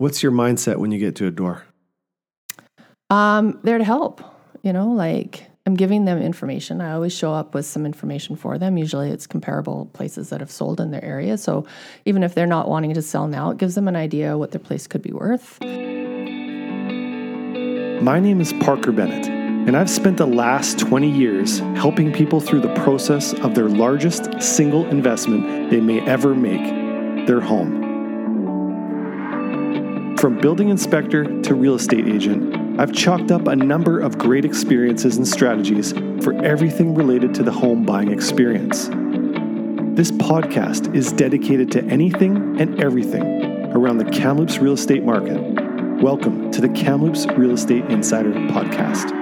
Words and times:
What's 0.00 0.22
your 0.22 0.32
mindset 0.32 0.78
when 0.78 0.90
you 0.92 0.98
get 0.98 1.16
to 1.16 1.26
a 1.26 1.30
door? 1.30 1.66
Um, 3.10 3.60
there 3.64 3.76
to 3.76 3.84
help. 3.84 4.22
You 4.62 4.72
know, 4.72 4.92
like 4.92 5.44
I'm 5.66 5.74
giving 5.74 6.06
them 6.06 6.16
information. 6.22 6.80
I 6.80 6.92
always 6.92 7.12
show 7.12 7.34
up 7.34 7.52
with 7.52 7.66
some 7.66 7.84
information 7.84 8.34
for 8.34 8.56
them. 8.56 8.78
Usually 8.78 9.10
it's 9.10 9.26
comparable 9.26 9.90
places 9.92 10.30
that 10.30 10.40
have 10.40 10.50
sold 10.50 10.80
in 10.80 10.90
their 10.90 11.04
area. 11.04 11.36
So 11.36 11.66
even 12.06 12.22
if 12.22 12.34
they're 12.34 12.46
not 12.46 12.66
wanting 12.66 12.94
to 12.94 13.02
sell 13.02 13.28
now, 13.28 13.50
it 13.50 13.58
gives 13.58 13.74
them 13.74 13.88
an 13.88 13.96
idea 13.96 14.38
what 14.38 14.52
their 14.52 14.58
place 14.58 14.86
could 14.86 15.02
be 15.02 15.12
worth. 15.12 15.60
My 18.02 18.20
name 18.20 18.40
is 18.40 18.54
Parker 18.54 18.92
Bennett, 18.92 19.26
and 19.26 19.76
I've 19.76 19.90
spent 19.90 20.16
the 20.16 20.26
last 20.26 20.78
20 20.78 21.10
years 21.10 21.58
helping 21.76 22.10
people 22.10 22.40
through 22.40 22.62
the 22.62 22.72
process 22.76 23.34
of 23.34 23.54
their 23.54 23.68
largest 23.68 24.40
single 24.40 24.86
investment 24.86 25.68
they 25.68 25.82
may 25.82 26.00
ever 26.08 26.34
make 26.34 27.26
their 27.26 27.42
home. 27.42 27.79
From 30.20 30.36
building 30.38 30.68
inspector 30.68 31.24
to 31.40 31.54
real 31.54 31.76
estate 31.76 32.06
agent, 32.06 32.78
I've 32.78 32.92
chalked 32.92 33.30
up 33.30 33.46
a 33.46 33.56
number 33.56 34.00
of 34.00 34.18
great 34.18 34.44
experiences 34.44 35.16
and 35.16 35.26
strategies 35.26 35.92
for 36.22 36.34
everything 36.44 36.94
related 36.94 37.32
to 37.36 37.42
the 37.42 37.50
home 37.50 37.86
buying 37.86 38.12
experience. 38.12 38.88
This 39.96 40.10
podcast 40.10 40.94
is 40.94 41.10
dedicated 41.12 41.72
to 41.72 41.82
anything 41.84 42.60
and 42.60 42.78
everything 42.84 43.22
around 43.74 43.96
the 43.96 44.10
Kamloops 44.10 44.58
real 44.58 44.74
estate 44.74 45.04
market. 45.04 45.40
Welcome 46.02 46.50
to 46.50 46.60
the 46.60 46.68
Kamloops 46.68 47.24
Real 47.38 47.52
Estate 47.52 47.86
Insider 47.86 48.32
Podcast. 48.32 49.19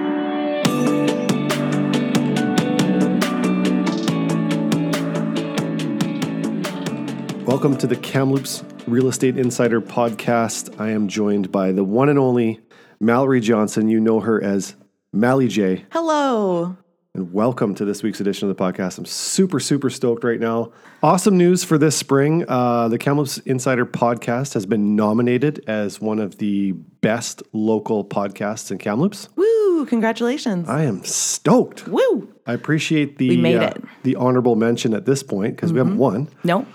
Welcome 7.59 7.77
to 7.79 7.87
the 7.87 7.97
Kamloops 7.97 8.63
Real 8.87 9.09
Estate 9.09 9.37
Insider 9.37 9.81
Podcast. 9.81 10.79
I 10.79 10.91
am 10.91 11.09
joined 11.09 11.51
by 11.51 11.73
the 11.73 11.83
one 11.83 12.07
and 12.07 12.17
only 12.17 12.61
Mallory 13.01 13.41
Johnson. 13.41 13.89
You 13.89 13.99
know 13.99 14.21
her 14.21 14.41
as 14.41 14.77
Mally 15.11 15.49
J. 15.49 15.83
Hello. 15.91 16.77
And 17.13 17.33
welcome 17.33 17.75
to 17.75 17.83
this 17.83 18.01
week's 18.01 18.21
edition 18.21 18.49
of 18.49 18.55
the 18.55 18.63
podcast. 18.63 18.97
I'm 18.97 19.03
super, 19.03 19.59
super 19.59 19.89
stoked 19.89 20.23
right 20.23 20.39
now. 20.39 20.71
Awesome 21.03 21.37
news 21.37 21.65
for 21.65 21.77
this 21.77 21.97
spring. 21.97 22.45
Uh, 22.47 22.87
the 22.87 22.97
Kamloops 22.97 23.39
Insider 23.39 23.85
podcast 23.85 24.53
has 24.53 24.65
been 24.65 24.95
nominated 24.95 25.61
as 25.67 25.99
one 25.99 26.19
of 26.19 26.37
the 26.37 26.71
best 26.71 27.43
local 27.51 28.05
podcasts 28.05 28.71
in 28.71 28.77
Kamloops. 28.77 29.27
Woo, 29.35 29.85
congratulations. 29.85 30.69
I 30.69 30.83
am 30.83 31.03
stoked. 31.03 31.89
Woo. 31.89 32.33
I 32.45 32.53
appreciate 32.53 33.17
the 33.17 33.27
We 33.27 33.35
made 33.37 33.57
uh, 33.57 33.63
it. 33.63 33.73
Mm-hmm. 33.75 33.87
the 34.03 34.15
honorable 34.15 34.55
mention 34.55 34.93
at 34.93 35.03
this 35.05 35.23
point 35.23 35.57
because 35.57 35.73
we 35.73 35.79
haven't 35.79 35.97
won, 35.97 36.29
Nope. 36.45 36.65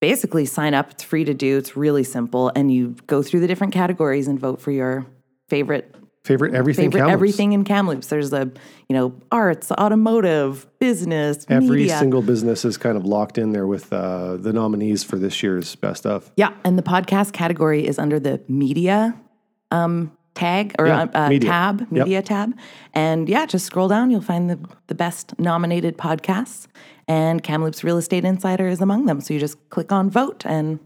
basically 0.00 0.46
sign 0.46 0.74
up. 0.74 0.90
It's 0.90 1.02
free 1.02 1.24
to 1.24 1.34
do, 1.34 1.58
it's 1.58 1.76
really 1.76 2.04
simple. 2.04 2.50
And 2.54 2.72
you 2.72 2.96
go 3.06 3.22
through 3.22 3.40
the 3.40 3.46
different 3.46 3.72
categories 3.72 4.28
and 4.28 4.38
vote 4.38 4.60
for 4.60 4.70
your 4.70 5.06
favorite 5.48 5.94
Favorite 6.22 6.54
everything 6.54 6.90
favorite 6.90 7.10
everything 7.10 7.52
in 7.54 7.64
Kamloops. 7.64 8.08
There's 8.08 8.30
a 8.34 8.52
you 8.90 8.94
know 8.94 9.14
arts, 9.32 9.72
automotive, 9.72 10.66
business, 10.78 11.46
Every 11.48 11.78
media. 11.78 11.98
single 11.98 12.20
business 12.20 12.62
is 12.66 12.76
kind 12.76 12.98
of 12.98 13.06
locked 13.06 13.38
in 13.38 13.52
there 13.52 13.66
with 13.66 13.90
uh, 13.90 14.36
the 14.36 14.52
nominees 14.52 15.02
for 15.02 15.16
this 15.16 15.42
year's 15.42 15.74
best 15.76 16.04
of. 16.04 16.30
Yeah, 16.36 16.52
and 16.62 16.76
the 16.76 16.82
podcast 16.82 17.32
category 17.32 17.86
is 17.86 17.98
under 17.98 18.20
the 18.20 18.42
media 18.48 19.18
um, 19.70 20.12
tag 20.40 20.74
or 20.78 20.86
Yeah, 20.86 21.06
uh, 21.14 21.28
media. 21.28 21.50
tab, 21.50 21.80
Yep. 21.80 21.90
media 21.90 22.22
tab. 22.22 22.54
And 22.94 23.28
yeah, 23.28 23.46
just 23.46 23.66
scroll 23.66 23.88
down. 23.88 24.10
You'll 24.10 24.22
find 24.22 24.48
the, 24.50 24.58
the 24.88 24.94
best 24.94 25.38
nominated 25.38 25.96
podcasts. 25.98 26.66
And 27.06 27.42
Kamloops 27.42 27.82
Real 27.84 27.98
Estate 27.98 28.24
Insider 28.24 28.68
is 28.68 28.80
among 28.80 29.06
them. 29.06 29.20
So 29.20 29.34
you 29.34 29.40
just 29.40 29.56
click 29.70 29.90
on 29.92 30.10
vote, 30.10 30.44
and 30.46 30.78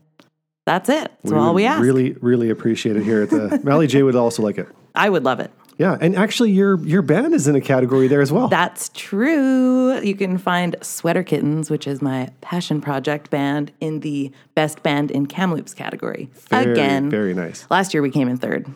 that's 0.67 0.89
it. 0.89 1.13
That's 1.23 1.33
all 1.33 1.55
we 1.55 1.67
ask. 1.67 1.83
Really 1.83 2.13
really 2.21 2.49
appreciate 2.51 2.97
it 2.97 3.05
here 3.05 3.23
at 3.23 3.31
the 3.31 3.61
Mally 3.65 3.87
J 3.87 4.03
would 4.03 4.17
also 4.17 4.43
like 4.43 4.59
it. 4.59 4.67
I 4.95 5.09
would 5.11 5.25
love 5.25 5.41
it. 5.41 5.51
Yeah, 5.77 5.99
and 6.01 6.15
actually 6.17 6.53
your 6.53 6.79
your 6.87 7.03
band 7.03 7.35
is 7.35 7.47
in 7.49 7.57
a 7.57 7.61
category 7.61 8.07
there 8.09 8.23
as 8.23 8.33
well. 8.33 8.49
That's 8.49 8.91
true. 8.95 10.01
You 10.01 10.15
can 10.15 10.39
find 10.39 10.77
Sweater 10.83 11.23
Kittens, 11.25 11.69
which 11.69 11.87
is 11.87 12.01
my 12.01 12.31
passion 12.41 12.81
project 12.81 13.29
band, 13.31 13.73
in 13.81 14.01
the 14.01 14.31
best 14.55 14.83
band 14.83 15.11
in 15.11 15.27
Kamloops 15.27 15.75
category. 15.75 16.31
Very, 16.49 16.73
Again, 16.73 17.11
very 17.11 17.35
nice. 17.35 17.67
last 17.71 17.93
year 17.93 18.03
we 18.03 18.11
came 18.11 18.29
in 18.29 18.37
third. 18.39 18.67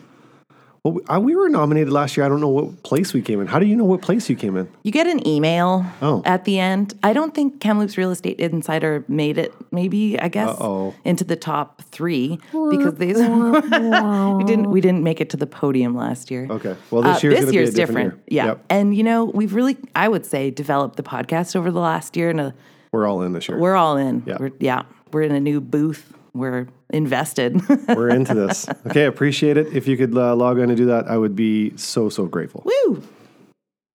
Well, 0.83 0.93
we, 0.93 1.03
uh, 1.09 1.19
we 1.19 1.35
were 1.35 1.49
nominated 1.49 1.91
last 1.91 2.15
year. 2.15 2.25
I 2.25 2.29
don't 2.29 2.39
know 2.39 2.47
what 2.47 2.83
place 2.83 3.13
we 3.13 3.21
came 3.21 3.41
in. 3.41 3.47
How 3.47 3.59
do 3.59 3.65
you 3.65 3.75
know 3.75 3.83
what 3.83 4.01
place 4.01 4.29
you 4.29 4.35
came 4.37 4.55
in? 4.55 4.69
You 4.83 4.91
get 4.93 5.07
an 5.07 5.25
email 5.27 5.85
Oh. 6.01 6.21
at 6.25 6.45
the 6.45 6.57
end. 6.59 6.93
I 7.03 7.11
don't 7.11 7.35
think 7.35 7.59
Kamloops 7.59 7.97
Real 7.97 8.11
Estate 8.11 8.39
Insider 8.39 9.03
made 9.09 9.37
it, 9.37 9.53
maybe, 9.73 10.17
I 10.19 10.29
guess, 10.29 10.49
Uh-oh. 10.49 10.95
into 11.03 11.25
the 11.25 11.35
top 11.35 11.81
three 11.91 12.39
because 12.53 12.95
these 12.95 13.17
we 13.17 14.43
didn't 14.45 14.69
we 14.71 14.79
didn't 14.81 15.03
make 15.03 15.19
it 15.19 15.29
to 15.31 15.37
the 15.37 15.47
podium 15.47 15.95
last 15.95 16.31
year. 16.31 16.47
Okay. 16.49 16.75
Well, 16.91 17.01
this 17.01 17.17
Uh, 17.17 17.19
year's 17.23 17.35
this 17.35 17.45
gonna 17.45 17.53
year's 17.53 17.73
different, 17.73 18.09
different. 18.11 18.31
year. 18.31 18.43
Yeah. 18.43 18.45
Yep. 18.51 18.65
And 18.69 18.95
you 18.95 19.03
know, 19.03 19.25
we've 19.25 19.53
really 19.53 19.77
I 19.95 20.07
would 20.07 20.25
say 20.25 20.49
developed 20.49 20.95
the 20.95 21.03
podcast 21.03 21.55
over 21.55 21.71
the 21.71 21.79
last 21.81 22.15
year 22.15 22.29
and 22.29 22.39
uh, 22.39 22.51
We're 22.93 23.05
all 23.05 23.21
in 23.21 23.33
this 23.33 23.49
year. 23.49 23.57
we're 23.57 23.75
all 23.75 23.97
in. 23.97 24.23
Yeah. 24.25 24.37
We're 24.39 24.51
yeah, 24.59 24.83
we're 25.11 25.23
in 25.23 25.33
a 25.33 25.39
new 25.41 25.59
booth. 25.59 26.13
We're 26.33 26.67
invested. 26.91 27.61
We're 27.87 28.09
into 28.09 28.33
this. 28.33 28.67
Okay, 28.87 29.05
appreciate 29.05 29.57
it. 29.57 29.67
If 29.73 29.87
you 29.87 29.97
could 29.97 30.15
uh, 30.15 30.35
log 30.35 30.59
on 30.59 30.69
and 30.69 30.77
do 30.77 30.85
that, 30.85 31.07
I 31.07 31.17
would 31.17 31.35
be 31.35 31.75
so 31.77 32.09
so 32.09 32.25
grateful. 32.25 32.63
Woo! 32.65 33.03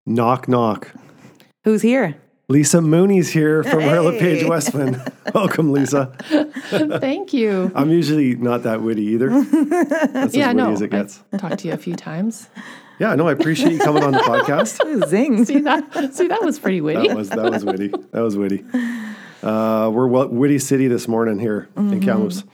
Knock 0.07 0.49
knock. 0.49 0.91
Who's 1.65 1.83
here? 1.83 2.17
Lisa 2.49 2.79
Moonie's 2.79 3.31
here 3.31 3.65
from 3.65 3.79
Royal 3.79 4.05
LePage 4.05 4.45
Westwin. 4.45 5.01
Welcome, 5.35 5.73
Lisa. 5.73 6.15
Thank 7.01 7.33
you. 7.33 7.73
I'm 7.75 7.91
usually 7.91 8.35
not 8.35 8.65
that 8.65 8.83
witty 8.83 9.03
either. 9.03 9.29
That's 9.43 10.35
yeah, 10.35 10.51
as 10.51 10.55
witty 10.55 10.55
no. 10.55 10.73
as 10.73 10.83
it 10.83 10.91
gets. 10.91 11.23
I've 11.33 11.41
talked 11.41 11.61
to 11.61 11.69
you 11.69 11.75
a 11.75 11.79
few 11.79 11.97
times. 11.97 12.51
Yeah, 12.99 13.15
no, 13.15 13.29
I 13.29 13.33
appreciate 13.33 13.73
you 13.73 13.79
coming 13.79 14.05
on 14.05 14.13
the 14.13 14.19
podcast. 14.19 15.09
Zing. 15.09 15.45
See 15.47 15.61
that? 15.61 16.15
See 16.15 16.29
that 16.29 16.43
was 16.43 16.59
pretty 16.59 16.83
witty. 16.83 17.09
That 17.09 17.17
was 17.17 17.31
that 17.31 17.51
was 17.51 17.65
witty. 17.65 17.89
That 17.89 18.21
was 18.21 18.37
witty. 18.37 18.63
Uh, 19.45 19.91
we're 19.93 20.07
wel- 20.07 20.29
witty 20.29 20.59
city 20.59 20.89
this 20.89 21.07
morning 21.07 21.39
here 21.39 21.69
in 21.77 22.01
Kamloops. 22.01 22.45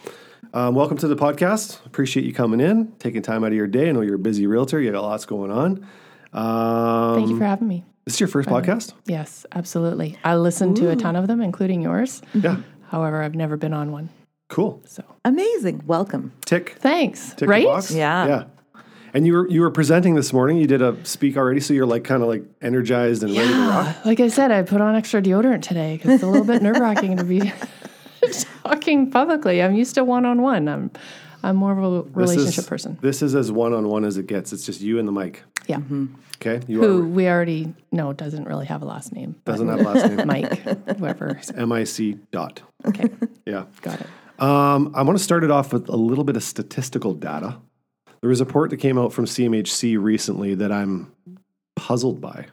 Um, 0.53 0.75
welcome 0.75 0.97
to 0.99 1.07
the 1.07 1.15
podcast. 1.15 1.85
Appreciate 1.87 2.27
you 2.27 2.35
coming 2.35 2.59
in, 2.61 2.91
taking 2.99 3.23
time 3.23 3.45
out 3.45 3.49
of 3.53 3.55
your 3.57 3.69
day. 3.69 3.89
I 3.89 3.93
know 3.93 4.01
you're 4.01 4.17
a 4.17 4.19
busy 4.19 4.49
realtor. 4.49 4.81
You 4.81 4.91
got 4.91 5.03
lots 5.03 5.25
going 5.25 5.53
on. 5.53 5.87
Um, 6.33 7.15
Thank 7.15 7.29
you 7.31 7.39
for 7.39 7.45
having 7.45 7.69
me. 7.69 7.85
This 8.07 8.15
is 8.15 8.21
your 8.21 8.29
first 8.29 8.49
podcast. 8.49 8.93
Yes, 9.07 9.47
absolutely. 9.53 10.19
I 10.25 10.35
listened 10.35 10.77
to 10.79 10.91
a 10.91 10.97
ton 10.97 11.15
of 11.15 11.29
them, 11.29 11.41
including 11.41 11.81
yours. 11.83 12.23
Yeah, 12.35 12.57
However, 12.89 13.23
I've 13.23 13.37
never 13.37 13.57
been 13.57 13.73
on 13.73 13.93
one. 13.93 14.09
cool. 14.49 14.83
So 14.85 15.05
Amazing. 15.25 15.83
Welcome. 15.87 16.33
Tick, 16.45 16.71
thanks. 16.81 17.29
tick 17.31 17.39
the 17.39 17.47
right? 17.47 17.65
box. 17.67 17.93
Yeah. 17.93 18.27
yeah. 18.27 18.45
And 19.13 19.27
you 19.27 19.33
were 19.33 19.49
you 19.49 19.61
were 19.63 19.71
presenting 19.71 20.15
this 20.15 20.33
morning. 20.33 20.57
You 20.59 20.67
did 20.67 20.83
a 20.83 20.97
speak 21.05 21.37
already, 21.37 21.61
so 21.61 21.75
you're 21.75 21.87
like 21.87 22.05
kind 22.05 22.23
of 22.23 22.29
like 22.29 22.45
energized 22.63 23.23
and 23.23 23.33
ready 23.37 23.49
to 23.53 23.69
rock. 23.69 24.05
Like 24.05 24.21
I 24.21 24.29
said, 24.29 24.51
I 24.51 24.63
put 24.63 24.81
on 24.81 24.95
extra 24.95 25.21
deodorant 25.21 25.63
today 25.63 25.97
because 25.97 26.13
it's 26.13 26.23
a 26.23 26.27
little 26.29 26.47
bit 26.47 26.63
nerve 26.63 26.79
wracking 26.79 27.17
to 27.17 27.25
be 27.25 27.53
talking 28.63 29.11
publicly. 29.11 29.63
I'm 29.63 29.75
used 29.75 29.95
to 29.97 30.05
one 30.05 30.25
on 30.25 30.43
one. 30.43 30.69
I'm 30.69 30.91
I'm 31.43 31.57
more 31.57 31.73
of 31.73 31.79
a 31.79 32.03
This 32.09 32.17
relationship 32.17 32.65
is- 32.65 32.69
person. 32.69 32.99
This 33.01 33.23
is 33.23 33.35
as 33.35 33.51
one 33.51 33.73
on 33.73 33.89
one 33.89 34.05
as 34.05 34.17
it 34.19 34.27
gets. 34.27 34.53
It's 34.53 34.65
just 34.67 34.81
you 34.81 34.99
and 34.99 35.09
the 35.09 35.13
mic. 35.13 35.43
Yeah. 35.67 35.81
Okay, 36.37 36.61
you 36.69 36.81
Who 36.81 37.01
are 37.03 37.05
we 37.05 37.29
already 37.29 37.75
know 37.93 38.13
doesn't 38.13 38.45
really 38.45 38.67
have 38.67 38.83
a 38.83 38.87
last 38.87 39.13
name. 39.13 39.35
but 39.45 39.53
doesn't 39.53 39.69
have 39.69 39.81
a 39.81 39.83
last 39.83 40.11
name. 40.17 40.27
Mike, 40.27 40.59
whoever. 40.99 41.39
M 41.57 41.71
I 41.73 41.85
C 41.85 42.17
dot. 42.33 42.63
Okay, 42.87 43.11
Yeah. 43.47 43.65
got 43.83 44.01
it. 44.01 44.07
Um, 44.43 44.93
I 44.95 45.03
want 45.03 45.19
to 45.19 45.23
start 45.25 45.45
it 45.45 45.51
off 45.51 45.73
with 45.73 45.89
a 45.91 45.97
little 45.97 46.25
bit 46.25 46.37
of 46.37 46.43
statistical 46.43 47.13
data. 47.13 47.59
There 48.23 48.29
was 48.29 48.41
a 48.41 48.45
report 48.45 48.71
that 48.71 48.77
came 48.77 48.99
out 48.99 49.13
from 49.13 49.25
CMHC 49.25 50.01
recently 50.01 50.55
that 50.55 50.71
I'm 50.71 51.13
puzzled 51.77 52.21
by. 52.21 52.47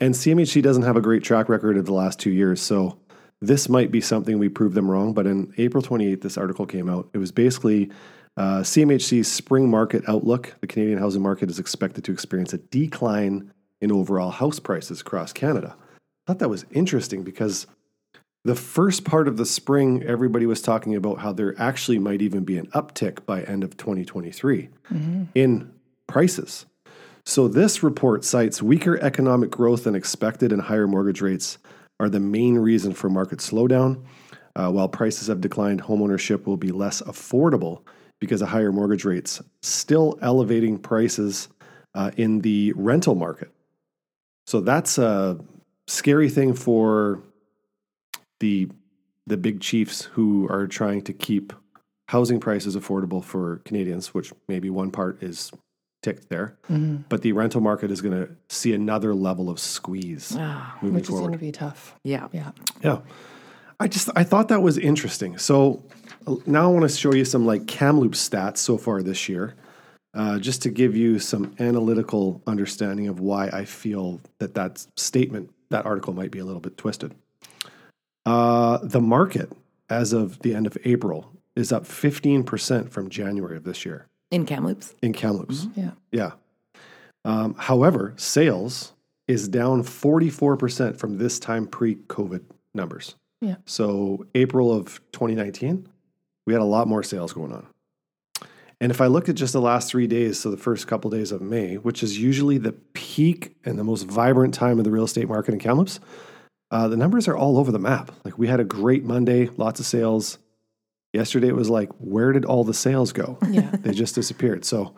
And 0.00 0.14
CMHC 0.14 0.62
doesn't 0.62 0.82
have 0.82 0.96
a 0.96 1.00
great 1.00 1.22
track 1.22 1.48
record 1.48 1.76
of 1.76 1.86
the 1.86 1.92
last 1.92 2.18
two 2.18 2.30
years. 2.30 2.60
So 2.60 2.98
this 3.40 3.68
might 3.68 3.90
be 3.90 4.00
something 4.00 4.38
we 4.38 4.48
prove 4.48 4.74
them 4.74 4.90
wrong. 4.90 5.12
But 5.12 5.26
in 5.26 5.52
April 5.58 5.82
28th, 5.82 6.22
this 6.22 6.38
article 6.38 6.66
came 6.66 6.88
out. 6.88 7.08
It 7.12 7.18
was 7.18 7.32
basically 7.32 7.90
uh, 8.36 8.60
CMHC's 8.60 9.30
spring 9.30 9.68
market 9.70 10.02
outlook. 10.08 10.54
The 10.60 10.66
Canadian 10.66 10.98
housing 10.98 11.22
market 11.22 11.50
is 11.50 11.58
expected 11.58 12.04
to 12.04 12.12
experience 12.12 12.52
a 12.52 12.58
decline 12.58 13.52
in 13.80 13.92
overall 13.92 14.30
house 14.30 14.58
prices 14.58 15.00
across 15.00 15.32
Canada. 15.32 15.76
I 15.76 16.32
thought 16.32 16.38
that 16.38 16.48
was 16.48 16.64
interesting 16.70 17.22
because 17.22 17.66
The 18.44 18.54
first 18.54 19.04
part 19.04 19.26
of 19.26 19.38
the 19.38 19.46
spring, 19.46 20.02
everybody 20.02 20.44
was 20.44 20.60
talking 20.60 20.94
about 20.94 21.20
how 21.20 21.32
there 21.32 21.54
actually 21.58 21.98
might 21.98 22.20
even 22.20 22.44
be 22.44 22.58
an 22.58 22.66
uptick 22.68 23.24
by 23.24 23.42
end 23.42 23.64
of 23.64 23.76
2023 23.78 24.68
in 25.34 25.72
prices. 26.06 26.66
So 27.24 27.48
this 27.48 27.82
report 27.82 28.22
cites 28.22 28.62
weaker 28.62 28.98
economic 28.98 29.50
growth 29.50 29.84
than 29.84 29.94
expected 29.94 30.52
and 30.52 30.60
higher 30.60 30.86
mortgage 30.86 31.22
rates 31.22 31.56
are 31.98 32.10
the 32.10 32.20
main 32.20 32.58
reason 32.58 32.92
for 32.92 33.08
market 33.08 33.38
slowdown. 33.38 34.04
Uh, 34.54 34.70
while 34.70 34.88
prices 34.88 35.28
have 35.28 35.40
declined, 35.40 35.82
homeownership 35.82 36.44
will 36.44 36.58
be 36.58 36.70
less 36.70 37.00
affordable 37.02 37.80
because 38.20 38.42
of 38.42 38.48
higher 38.48 38.72
mortgage 38.72 39.06
rates, 39.06 39.42
still 39.62 40.18
elevating 40.20 40.78
prices 40.78 41.48
uh, 41.94 42.10
in 42.18 42.40
the 42.40 42.74
rental 42.76 43.14
market. 43.14 43.50
So 44.46 44.60
that's 44.60 44.98
a 44.98 45.38
scary 45.86 46.28
thing 46.28 46.52
for 46.52 47.22
the 48.40 48.68
the 49.26 49.36
big 49.36 49.60
chiefs 49.60 50.02
who 50.02 50.46
are 50.50 50.66
trying 50.66 51.00
to 51.02 51.12
keep 51.12 51.52
housing 52.08 52.38
prices 52.40 52.76
affordable 52.76 53.24
for 53.24 53.62
Canadians, 53.64 54.12
which 54.12 54.32
maybe 54.48 54.68
one 54.68 54.90
part 54.90 55.22
is 55.22 55.50
ticked 56.02 56.28
there, 56.28 56.58
but 57.08 57.22
the 57.22 57.32
rental 57.32 57.62
market 57.62 57.90
is 57.90 58.02
going 58.02 58.26
to 58.26 58.28
see 58.54 58.74
another 58.74 59.14
level 59.14 59.48
of 59.48 59.58
squeeze 59.58 60.36
Ah, 60.38 60.76
moving 60.82 60.96
which 60.96 61.04
is 61.08 61.18
going 61.18 61.32
to 61.32 61.38
be 61.38 61.50
tough. 61.52 61.94
yeah. 62.04 62.28
Yeah. 62.32 62.50
Yeah. 62.82 62.98
I 63.80 63.88
just 63.88 64.10
I 64.14 64.22
thought 64.24 64.48
that 64.48 64.60
was 64.62 64.76
interesting. 64.76 65.38
So 65.38 65.82
now 66.46 66.64
I 66.64 66.72
want 66.72 66.82
to 66.88 66.94
show 66.94 67.14
you 67.14 67.24
some 67.24 67.46
like 67.46 67.66
Kamloops 67.66 68.28
stats 68.28 68.58
so 68.58 68.76
far 68.76 69.02
this 69.02 69.26
year, 69.30 69.54
uh, 70.12 70.38
just 70.38 70.60
to 70.62 70.70
give 70.70 70.94
you 70.94 71.18
some 71.18 71.54
analytical 71.58 72.42
understanding 72.46 73.08
of 73.08 73.18
why 73.20 73.48
I 73.48 73.64
feel 73.64 74.20
that 74.38 74.52
that 74.54 74.84
statement, 74.96 75.50
that 75.70 75.86
article 75.86 76.12
might 76.12 76.30
be 76.30 76.38
a 76.38 76.44
little 76.44 76.60
bit 76.60 76.76
twisted. 76.76 77.14
Uh, 78.26 78.78
the 78.82 79.00
market 79.00 79.50
as 79.90 80.12
of 80.12 80.38
the 80.40 80.54
end 80.54 80.66
of 80.66 80.76
April 80.84 81.30
is 81.56 81.72
up 81.72 81.84
15% 81.84 82.90
from 82.90 83.08
January 83.10 83.56
of 83.56 83.64
this 83.64 83.84
year 83.84 84.06
In 84.30 84.46
Kamloops. 84.46 84.94
in 85.02 85.12
Kamloops. 85.12 85.68
Yeah. 85.76 85.90
Yeah. 86.10 86.32
Um, 87.24 87.54
however, 87.58 88.14
sales 88.16 88.92
is 89.28 89.48
down 89.48 89.82
44% 89.82 90.98
from 90.98 91.18
this 91.18 91.38
time 91.38 91.66
pre 91.66 91.96
COVID 91.96 92.42
numbers. 92.74 93.14
Yeah. 93.40 93.56
So, 93.66 94.26
April 94.34 94.72
of 94.72 95.00
2019, 95.12 95.86
we 96.46 96.52
had 96.54 96.62
a 96.62 96.66
lot 96.66 96.88
more 96.88 97.02
sales 97.02 97.32
going 97.32 97.52
on. 97.52 97.66
And 98.80 98.90
if 98.90 99.00
I 99.00 99.06
look 99.06 99.28
at 99.28 99.34
just 99.34 99.52
the 99.52 99.60
last 99.60 99.90
three 99.90 100.06
days, 100.06 100.40
so 100.40 100.50
the 100.50 100.56
first 100.56 100.86
couple 100.86 101.10
days 101.10 101.30
of 101.32 101.40
May, 101.40 101.76
which 101.76 102.02
is 102.02 102.18
usually 102.18 102.58
the 102.58 102.72
peak 102.72 103.54
and 103.64 103.78
the 103.78 103.84
most 103.84 104.02
vibrant 104.06 104.52
time 104.54 104.78
of 104.78 104.84
the 104.84 104.90
real 104.90 105.04
estate 105.04 105.28
market 105.28 105.52
in 105.54 105.60
Kamloops, 105.60 106.00
uh, 106.70 106.88
the 106.88 106.96
numbers 106.96 107.28
are 107.28 107.36
all 107.36 107.58
over 107.58 107.70
the 107.72 107.78
map. 107.78 108.10
Like 108.24 108.38
we 108.38 108.46
had 108.48 108.60
a 108.60 108.64
great 108.64 109.04
Monday, 109.04 109.48
lots 109.56 109.80
of 109.80 109.86
sales. 109.86 110.38
Yesterday 111.12 111.48
it 111.48 111.54
was 111.56 111.70
like, 111.70 111.90
where 111.98 112.32
did 112.32 112.44
all 112.44 112.64
the 112.64 112.74
sales 112.74 113.12
go? 113.12 113.38
Yeah. 113.48 113.70
they 113.70 113.92
just 113.92 114.14
disappeared. 114.14 114.64
So 114.64 114.94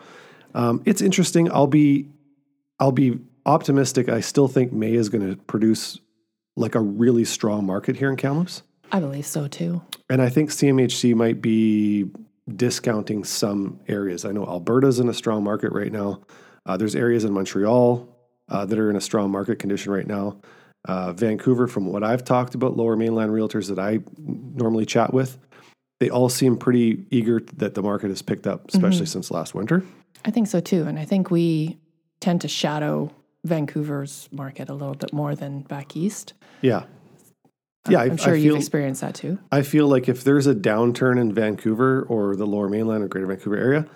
um, 0.55 0.83
it's 0.87 1.03
interesting. 1.03 1.51
I'll 1.53 1.67
be 1.67 2.09
I'll 2.79 2.93
be 2.93 3.19
optimistic. 3.45 4.09
I 4.09 4.21
still 4.21 4.49
think 4.49 4.73
May 4.73 4.95
is 4.95 5.09
going 5.09 5.29
to 5.29 5.37
produce 5.45 5.99
like 6.57 6.75
a 6.75 6.81
really 6.81 7.25
strong 7.25 7.67
market 7.67 7.97
here 7.97 8.09
in 8.11 8.17
Kamloops, 8.17 8.63
I 8.91 8.99
believe 9.01 9.27
so 9.27 9.47
too. 9.47 9.83
and 10.09 10.23
I 10.23 10.31
think 10.31 10.51
CMHC 10.51 11.15
might 11.15 11.43
be 11.43 12.11
discounting 12.55 13.25
some 13.25 13.81
areas. 13.89 14.25
I 14.25 14.33
know 14.33 14.47
Alberta's 14.47 14.99
in 15.01 15.09
a 15.09 15.15
strong 15.15 15.45
market 15.45 15.73
right 15.73 15.93
now. 15.93 16.23
Uh, 16.65 16.77
there's 16.79 16.95
areas 16.97 17.25
in 17.25 17.33
Montreal 17.33 18.09
uh, 18.49 18.65
that 18.65 18.79
are 18.79 18.89
in 18.89 18.97
a 18.97 19.01
strong 19.01 19.31
market 19.31 19.59
condition 19.59 19.93
right 19.93 20.07
now. 20.07 20.39
Uh, 20.87 21.13
Vancouver, 21.13 21.67
from 21.67 21.87
what 21.87 22.05
I've 22.05 22.25
talked 22.25 22.55
about, 22.55 22.77
lower 22.77 22.97
mainland 22.97 23.33
realtors 23.33 23.69
that 23.69 23.79
I 23.79 24.01
normally 24.19 24.87
chat 24.87 25.13
with, 25.13 25.39
they 25.99 26.11
all 26.11 26.29
seem 26.29 26.57
pretty 26.57 27.05
eager 27.11 27.41
that 27.57 27.75
the 27.75 27.83
market 27.83 28.09
has 28.11 28.23
picked 28.23 28.47
up, 28.47 28.69
especially 28.69 29.07
since 29.07 29.31
last 29.31 29.55
winter. 29.55 29.83
I 30.25 30.31
think 30.31 30.47
so 30.47 30.61
too. 30.61 30.85
And 30.85 30.99
I 30.99 31.05
think 31.05 31.31
we 31.31 31.79
tend 32.21 32.41
to 32.43 32.49
shadow 32.49 33.11
Vancouver's 33.45 34.29
market 34.33 34.69
a 34.69 34.75
little 34.75 34.95
bit 34.95 35.13
more 35.13 35.35
than 35.35 35.63
back 35.63 35.97
east. 35.97 36.35
Yeah. 36.61 36.85
Yeah, 37.89 38.01
I, 38.01 38.05
I'm 38.07 38.17
sure 38.17 38.35
I 38.35 38.37
you've 38.37 38.53
feel, 38.53 38.57
experienced 38.57 39.01
that 39.01 39.15
too. 39.15 39.39
I 39.53 39.63
feel 39.63 39.87
like 39.87 40.09
if 40.09 40.25
there's 40.25 40.47
a 40.47 40.55
downturn 40.55 41.21
in 41.21 41.33
Vancouver 41.33 42.03
or 42.03 42.35
the 42.35 42.47
lower 42.47 42.69
mainland 42.69 43.05
or 43.05 43.09
greater 43.09 43.29
Vancouver 43.29 43.57
area, 43.57 43.87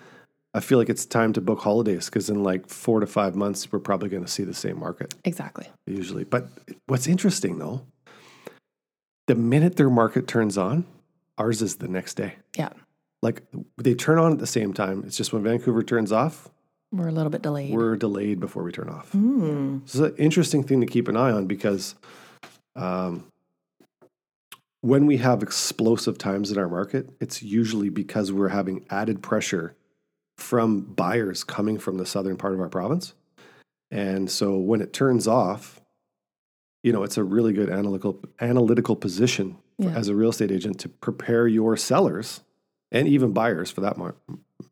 I 0.53 0.61
feel 0.61 0.79
like 0.79 0.89
it's 0.89 1.07
time 1.07 1.33
to 1.35 1.41
book 1.41 1.61
holidays 1.61 2.07
because 2.07 2.29
in 2.29 2.43
like 2.43 2.69
four 2.69 3.01
to 3.01 3.07
five 3.07 3.37
months, 3.37 3.71
we're 3.71 3.79
probably 3.79 4.09
going 4.09 4.25
to 4.25 4.31
see 4.31 4.43
the 4.43 4.55
same 4.55 4.79
market 4.81 5.15
Exactly. 5.25 5.69
usually. 5.87 6.25
But 6.25 6.49
what's 6.87 7.07
interesting 7.07 7.59
though, 7.59 7.83
the 9.29 9.37
minute 9.37 9.77
their 9.77 9.91
market 9.91 10.27
turns 10.27 10.59
on, 10.59 10.87
ours 11.39 11.63
is 11.63 11.77
the 11.77 11.87
next 11.89 12.15
day. 12.15 12.35
Yeah. 12.57 12.71
Like 13.23 13.43
they 13.77 13.95
turn 13.95 14.19
on 14.19 14.33
at 14.33 14.39
the 14.39 14.47
same 14.47 14.73
time. 14.75 15.05
It's 15.07 15.17
just 15.17 15.33
when 15.33 15.43
Vancouver 15.45 15.83
turns 15.85 16.11
off, 16.11 16.49
We're 16.91 17.09
a 17.09 17.13
little 17.13 17.31
bit 17.31 17.43
delayed. 17.43 17.73
we're 17.73 17.95
delayed 17.97 18.41
before 18.41 18.65
we 18.65 18.73
turn 18.73 18.89
off. 18.89 19.13
Mm. 19.13 19.83
This 19.85 19.95
is 19.95 20.01
an 20.01 20.17
interesting 20.17 20.65
thing 20.65 20.81
to 20.81 20.87
keep 20.87 21.07
an 21.07 21.17
eye 21.17 21.31
on 21.31 21.47
because 21.47 21.95
um, 22.75 23.27
when 24.81 25.07
we 25.07 25.19
have 25.19 25.43
explosive 25.45 26.19
times 26.19 26.51
in 26.51 26.59
our 26.59 26.69
market, 26.69 27.09
it's 27.21 27.41
usually 27.43 27.89
because 27.91 28.33
we're 28.33 28.49
having 28.49 28.85
added 28.91 29.23
pressure 29.23 29.77
from 30.41 30.81
buyers 30.81 31.45
coming 31.45 31.79
from 31.79 31.97
the 31.99 32.07
southern 32.07 32.37
part 32.37 32.55
of 32.55 32.61
our 32.61 32.69
province. 32.69 33.15
And 33.91 34.31
so 34.31 34.57
when 34.57 34.81
it 34.81 34.93
turns 34.93 35.27
off, 35.27 35.81
you 36.83 36.93
know, 36.93 37.03
it's 37.03 37.19
a 37.19 37.25
really 37.25 37.53
good 37.53 37.69
analytical 37.71 38.21
analytical 38.41 38.97
position 38.97 39.57
for- 39.83 39.91
as 39.91 40.09
a 40.09 40.15
real 40.15 40.31
estate 40.31 40.51
agent 40.51 40.79
to 40.81 40.89
prepare 40.89 41.47
your 41.47 41.77
sellers 41.77 42.41
and 42.93 43.07
even 43.09 43.33
buyers 43.33 43.71
for 43.71 43.81
that 43.83 43.97
mar- 43.97 44.15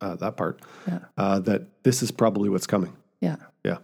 uh, 0.01 0.17
that 0.17 0.37
part 0.37 0.61
Yeah. 0.87 0.99
uh, 1.17 1.39
that 1.41 1.83
this 1.83 2.03
is 2.03 2.11
probably 2.11 2.49
what's 2.49 2.67
coming. 2.67 2.93
yeah. 3.21 3.37
Yeah. 3.65 3.79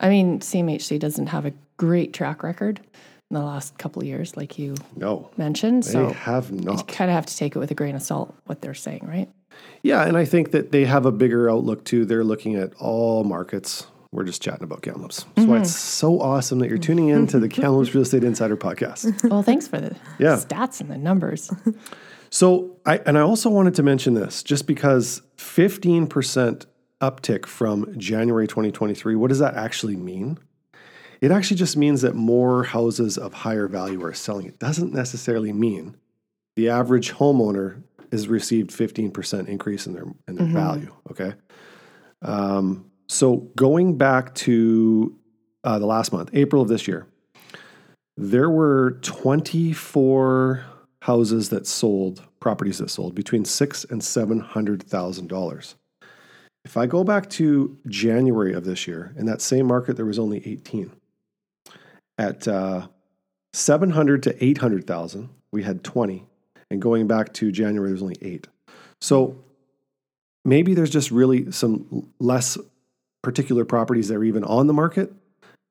I 0.00 0.08
mean, 0.08 0.40
CMHC 0.40 0.98
doesn't 0.98 1.28
have 1.28 1.46
a 1.46 1.52
great 1.76 2.12
track 2.12 2.42
record 2.42 2.80
in 3.30 3.34
the 3.34 3.42
last 3.42 3.76
couple 3.78 4.02
of 4.02 4.06
years, 4.08 4.36
like 4.36 4.58
you 4.58 4.74
No, 4.96 5.30
mentioned. 5.36 5.82
they 5.84 5.90
So 5.92 6.08
have 6.10 6.50
you 6.50 6.60
not. 6.60 6.86
kind 6.88 7.10
of 7.10 7.14
have 7.14 7.26
to 7.26 7.36
take 7.36 7.56
it 7.56 7.58
with 7.58 7.70
a 7.70 7.74
grain 7.74 7.94
of 7.96 8.02
salt, 8.02 8.34
what 8.46 8.60
they're 8.60 8.74
saying, 8.74 9.04
right? 9.06 9.28
Yeah, 9.82 10.04
and 10.04 10.16
I 10.16 10.24
think 10.24 10.50
that 10.50 10.72
they 10.72 10.84
have 10.84 11.06
a 11.06 11.12
bigger 11.12 11.50
outlook 11.50 11.84
too. 11.84 12.04
They're 12.04 12.24
looking 12.24 12.56
at 12.56 12.74
all 12.74 13.24
markets. 13.24 13.86
We're 14.10 14.24
just 14.24 14.40
chatting 14.40 14.64
about 14.64 14.82
Kamloops. 14.82 15.24
That's 15.34 15.46
why 15.46 15.58
it's 15.58 15.70
mm-hmm. 15.70 15.78
so 15.78 16.20
awesome 16.20 16.60
that 16.60 16.68
you're 16.68 16.78
tuning 16.78 17.08
in 17.08 17.26
to 17.28 17.38
the 17.38 17.48
Kamloops 17.48 17.94
Real 17.94 18.02
Estate 18.02 18.24
Insider 18.24 18.56
podcast. 18.56 19.28
Well, 19.30 19.42
thanks 19.42 19.68
for 19.68 19.80
the 19.80 19.94
Yeah. 20.18 20.36
stats 20.36 20.80
and 20.80 20.90
the 20.90 20.96
numbers. 20.98 21.50
So, 22.30 22.76
I 22.84 22.98
and 22.98 23.16
I 23.16 23.22
also 23.22 23.48
wanted 23.50 23.74
to 23.76 23.82
mention 23.82 24.14
this 24.14 24.42
just 24.42 24.66
because 24.66 25.22
15% 25.36 26.66
uptick 27.00 27.46
from 27.46 27.98
January 27.98 28.46
2023. 28.46 29.14
What 29.14 29.28
does 29.28 29.38
that 29.38 29.54
actually 29.54 29.96
mean? 29.96 30.38
It 31.20 31.30
actually 31.30 31.56
just 31.56 31.76
means 31.76 32.02
that 32.02 32.14
more 32.14 32.64
houses 32.64 33.18
of 33.18 33.32
higher 33.32 33.66
value 33.66 34.04
are 34.04 34.12
selling. 34.14 34.46
It 34.46 34.58
doesn't 34.58 34.92
necessarily 34.92 35.52
mean 35.52 35.96
the 36.54 36.68
average 36.68 37.12
homeowner 37.14 37.82
has 38.12 38.28
received 38.28 38.70
15% 38.70 39.48
increase 39.48 39.86
in 39.86 39.92
their 39.92 40.06
in 40.26 40.36
their 40.36 40.46
value. 40.46 40.94
Okay. 41.10 41.34
Um, 42.22 42.90
so 43.08 43.48
going 43.56 43.96
back 43.96 44.34
to 44.36 45.16
uh, 45.64 45.78
the 45.78 45.86
last 45.86 46.12
month, 46.12 46.30
April 46.32 46.62
of 46.62 46.68
this 46.68 46.86
year, 46.86 47.06
there 48.16 48.50
were 48.50 48.98
24 49.02 50.64
houses 51.02 51.48
that 51.50 51.66
sold, 51.66 52.22
properties 52.40 52.78
that 52.78 52.90
sold 52.90 53.14
between 53.14 53.44
six 53.44 53.84
and 53.84 54.02
seven 54.02 54.40
hundred 54.40 54.82
thousand 54.82 55.28
dollars. 55.28 55.76
If 56.64 56.76
I 56.76 56.86
go 56.86 57.04
back 57.04 57.30
to 57.30 57.78
January 57.86 58.52
of 58.52 58.64
this 58.64 58.86
year, 58.86 59.14
in 59.16 59.26
that 59.26 59.40
same 59.40 59.66
market, 59.66 59.96
there 59.96 60.04
was 60.04 60.18
only 60.18 60.46
18. 60.46 60.92
At 62.18 62.46
uh, 62.46 62.88
700 63.54 64.22
to 64.24 64.44
800,000, 64.44 65.30
we 65.50 65.62
had 65.62 65.82
20. 65.82 66.26
And 66.70 66.82
going 66.82 67.06
back 67.06 67.32
to 67.34 67.50
January, 67.50 67.90
there's 67.90 68.02
only 68.02 68.18
eight. 68.20 68.46
So 69.00 69.36
maybe 70.44 70.74
there's 70.74 70.90
just 70.90 71.10
really 71.10 71.50
some 71.52 72.10
less 72.18 72.58
particular 73.22 73.64
properties 73.64 74.08
that 74.08 74.16
are 74.16 74.24
even 74.24 74.44
on 74.44 74.66
the 74.66 74.72
market. 74.72 75.12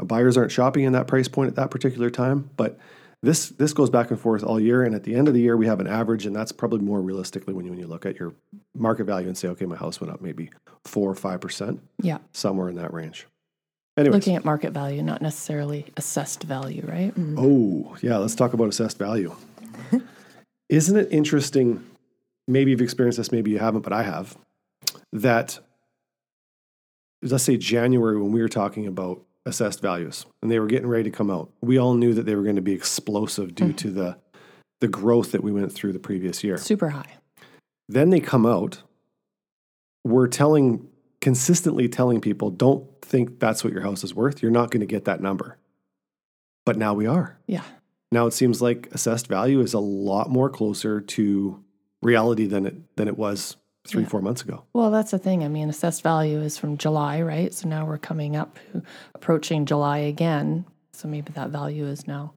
Buyers 0.04 0.38
aren't 0.38 0.52
shopping 0.52 0.84
in 0.84 0.94
that 0.94 1.08
price 1.08 1.28
point 1.28 1.50
at 1.50 1.56
that 1.56 1.72
particular 1.72 2.10
time, 2.10 2.50
but 2.56 2.78
this 3.24 3.50
this 3.50 3.74
goes 3.74 3.90
back 3.90 4.12
and 4.12 4.20
forth 4.20 4.44
all 4.44 4.60
year. 4.60 4.84
And 4.84 4.94
at 4.94 5.04
the 5.04 5.16
end 5.16 5.28
of 5.28 5.34
the 5.34 5.40
year, 5.42 5.58
we 5.58 5.66
have 5.66 5.80
an 5.80 5.88
average, 5.88 6.28
and 6.28 6.36
that's 6.36 6.52
probably 6.52 6.82
more 6.82 7.02
realistically 7.02 7.54
when 7.56 7.66
you 7.66 7.72
when 7.72 7.80
you 7.80 7.88
look 7.88 8.06
at 8.06 8.20
your 8.20 8.34
market 8.76 9.06
value 9.06 9.28
and 9.28 9.36
say, 9.36 9.48
okay, 9.50 9.66
my 9.66 9.76
house 9.76 10.00
went 10.00 10.14
up 10.14 10.22
maybe 10.22 10.52
four 10.86 11.10
or 11.10 11.16
five 11.16 11.42
percent, 11.42 11.82
Yeah. 12.02 12.20
somewhere 12.32 12.70
in 12.70 12.76
that 12.76 12.94
range. 12.94 13.26
Anyways, 13.98 14.14
Looking 14.14 14.36
at 14.36 14.46
market 14.46 14.72
value, 14.74 15.02
not 15.02 15.24
necessarily 15.24 15.88
assessed 15.98 16.44
value, 16.44 16.86
right? 16.88 17.12
Oh, 17.36 17.96
yeah, 18.04 18.18
let's 18.18 18.36
talk 18.36 18.54
about 18.54 18.68
assessed 18.70 19.00
value. 19.00 19.36
Isn't 20.70 20.98
it 20.98 21.08
interesting? 21.12 21.86
Maybe 22.48 22.72
you've 22.72 22.82
experienced 22.82 23.18
this, 23.18 23.32
maybe 23.32 23.52
you 23.52 23.60
haven't, 23.60 23.82
but 23.82 23.94
I 23.94 24.04
have. 24.04 24.38
That, 25.14 25.60
let's 27.22 27.44
say 27.44 27.58
January, 27.58 28.20
when 28.22 28.32
we 28.32 28.42
were 28.42 28.50
talking 28.50 28.88
about 28.88 29.22
assessed 29.46 29.82
values 29.82 30.26
and 30.42 30.52
they 30.52 30.60
were 30.60 30.68
getting 30.68 30.88
ready 30.88 31.06
to 31.06 31.16
come 31.16 31.32
out, 31.32 31.50
we 31.62 31.78
all 31.78 31.94
knew 31.94 32.14
that 32.14 32.26
they 32.26 32.36
were 32.36 32.44
going 32.44 32.58
to 32.58 32.62
be 32.62 32.74
explosive 32.74 33.56
due 33.56 33.66
mm-hmm. 33.66 33.76
to 33.76 33.92
the 33.92 34.18
the 34.80 34.88
growth 34.88 35.32
that 35.32 35.44
we 35.44 35.52
went 35.52 35.72
through 35.72 35.94
the 35.94 36.00
previous 36.00 36.44
year. 36.44 36.58
Super 36.58 36.90
high. 36.90 37.18
Then 37.90 38.10
they 38.10 38.20
come 38.20 38.46
out. 38.46 38.84
We're 40.04 40.28
telling, 40.28 40.88
consistently 41.20 41.90
telling 41.90 42.22
people, 42.22 42.52
don't 42.52 42.86
think 43.02 43.40
that's 43.40 43.64
what 43.64 43.74
your 43.74 43.82
house 43.82 44.04
is 44.04 44.14
worth. 44.14 44.42
You're 44.42 44.52
not 44.52 44.72
going 44.72 44.82
to 44.82 44.86
get 44.86 45.06
that 45.06 45.22
number. 45.22 45.58
But 46.66 46.78
now 46.78 46.94
we 46.94 47.08
are. 47.08 47.40
Yeah. 47.48 47.64
Now 48.12 48.26
it 48.28 48.32
seems 48.32 48.62
like 48.62 48.88
assessed 48.94 49.28
value 49.28 49.60
is 49.60 49.74
a 49.74 49.80
lot 49.80 50.30
more 50.30 50.50
closer 50.50 51.02
to 51.02 51.64
reality 52.02 52.46
than 52.46 52.66
it 52.66 52.96
than 52.96 53.08
it 53.08 53.18
was 53.18 53.58
three, 53.86 54.04
Yeah. 54.04 54.10
four 54.10 54.22
months 54.22 54.42
ago. 54.42 54.64
Well, 54.74 54.92
that's 54.92 55.12
the 55.12 55.20
thing. 55.20 55.44
I 55.44 55.48
mean, 55.48 55.70
assessed 55.70 56.04
value 56.04 56.40
is 56.42 56.58
from 56.58 56.78
July, 56.78 57.22
right? 57.22 57.54
So 57.54 57.68
now 57.68 57.86
we're 57.86 57.98
coming 57.98 58.36
up, 58.36 58.58
approaching 59.16 59.66
July 59.66 60.00
again. 60.00 60.66
So 60.94 61.08
maybe 61.08 61.32
that 61.34 61.50
value 61.50 61.86
is 61.86 62.08
now 62.08 62.34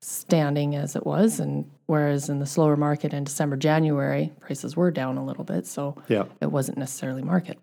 standing 0.00 0.76
as 0.76 0.96
it 0.96 1.04
was. 1.06 1.40
And 1.40 1.70
whereas 1.86 2.28
in 2.28 2.38
the 2.38 2.46
slower 2.46 2.76
market 2.76 3.12
in 3.14 3.24
December, 3.24 3.56
January, 3.56 4.32
prices 4.40 4.76
were 4.76 4.90
down 4.90 5.16
a 5.18 5.24
little 5.24 5.44
bit. 5.44 5.66
So 5.66 5.96
Yeah. 6.08 6.24
it 6.40 6.50
wasn't 6.52 6.78
necessarily 6.78 7.22
market. 7.22 7.58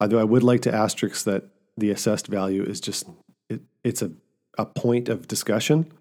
Although 0.00 0.18
I 0.18 0.24
would 0.24 0.42
like 0.42 0.62
to 0.62 0.74
asterisk 0.74 1.24
that 1.24 1.44
the 1.76 1.90
assessed 1.90 2.26
value 2.26 2.62
is 2.64 2.80
just 2.80 3.08
it, 3.48 3.62
it's 3.84 4.02
a, 4.02 4.10
a 4.58 4.66
point 4.66 5.08
of 5.08 5.28
discussion, 5.28 5.92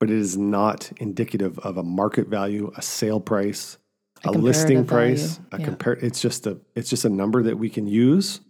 but 0.00 0.10
it 0.10 0.16
is 0.16 0.36
not 0.36 0.90
indicative 0.98 1.58
of 1.60 1.76
a 1.76 1.82
market 1.82 2.28
value, 2.28 2.72
a 2.76 2.82
sale 2.82 3.20
price, 3.20 3.78
A 4.24 4.30
a, 4.30 4.32
listing 4.32 4.78
comparative 4.78 5.18
value, 5.18 5.36
price, 5.38 5.40
a 5.52 5.58
yeah. 5.58 5.64
compare 5.64 5.92
it's 5.94 6.20
just 6.20 6.46
a 6.46 6.58
it's 6.74 6.90
just 6.90 7.04
a 7.04 7.10
number 7.10 7.42
that 7.42 7.58
we 7.58 7.70
can 7.70 7.86
use, 7.86 8.40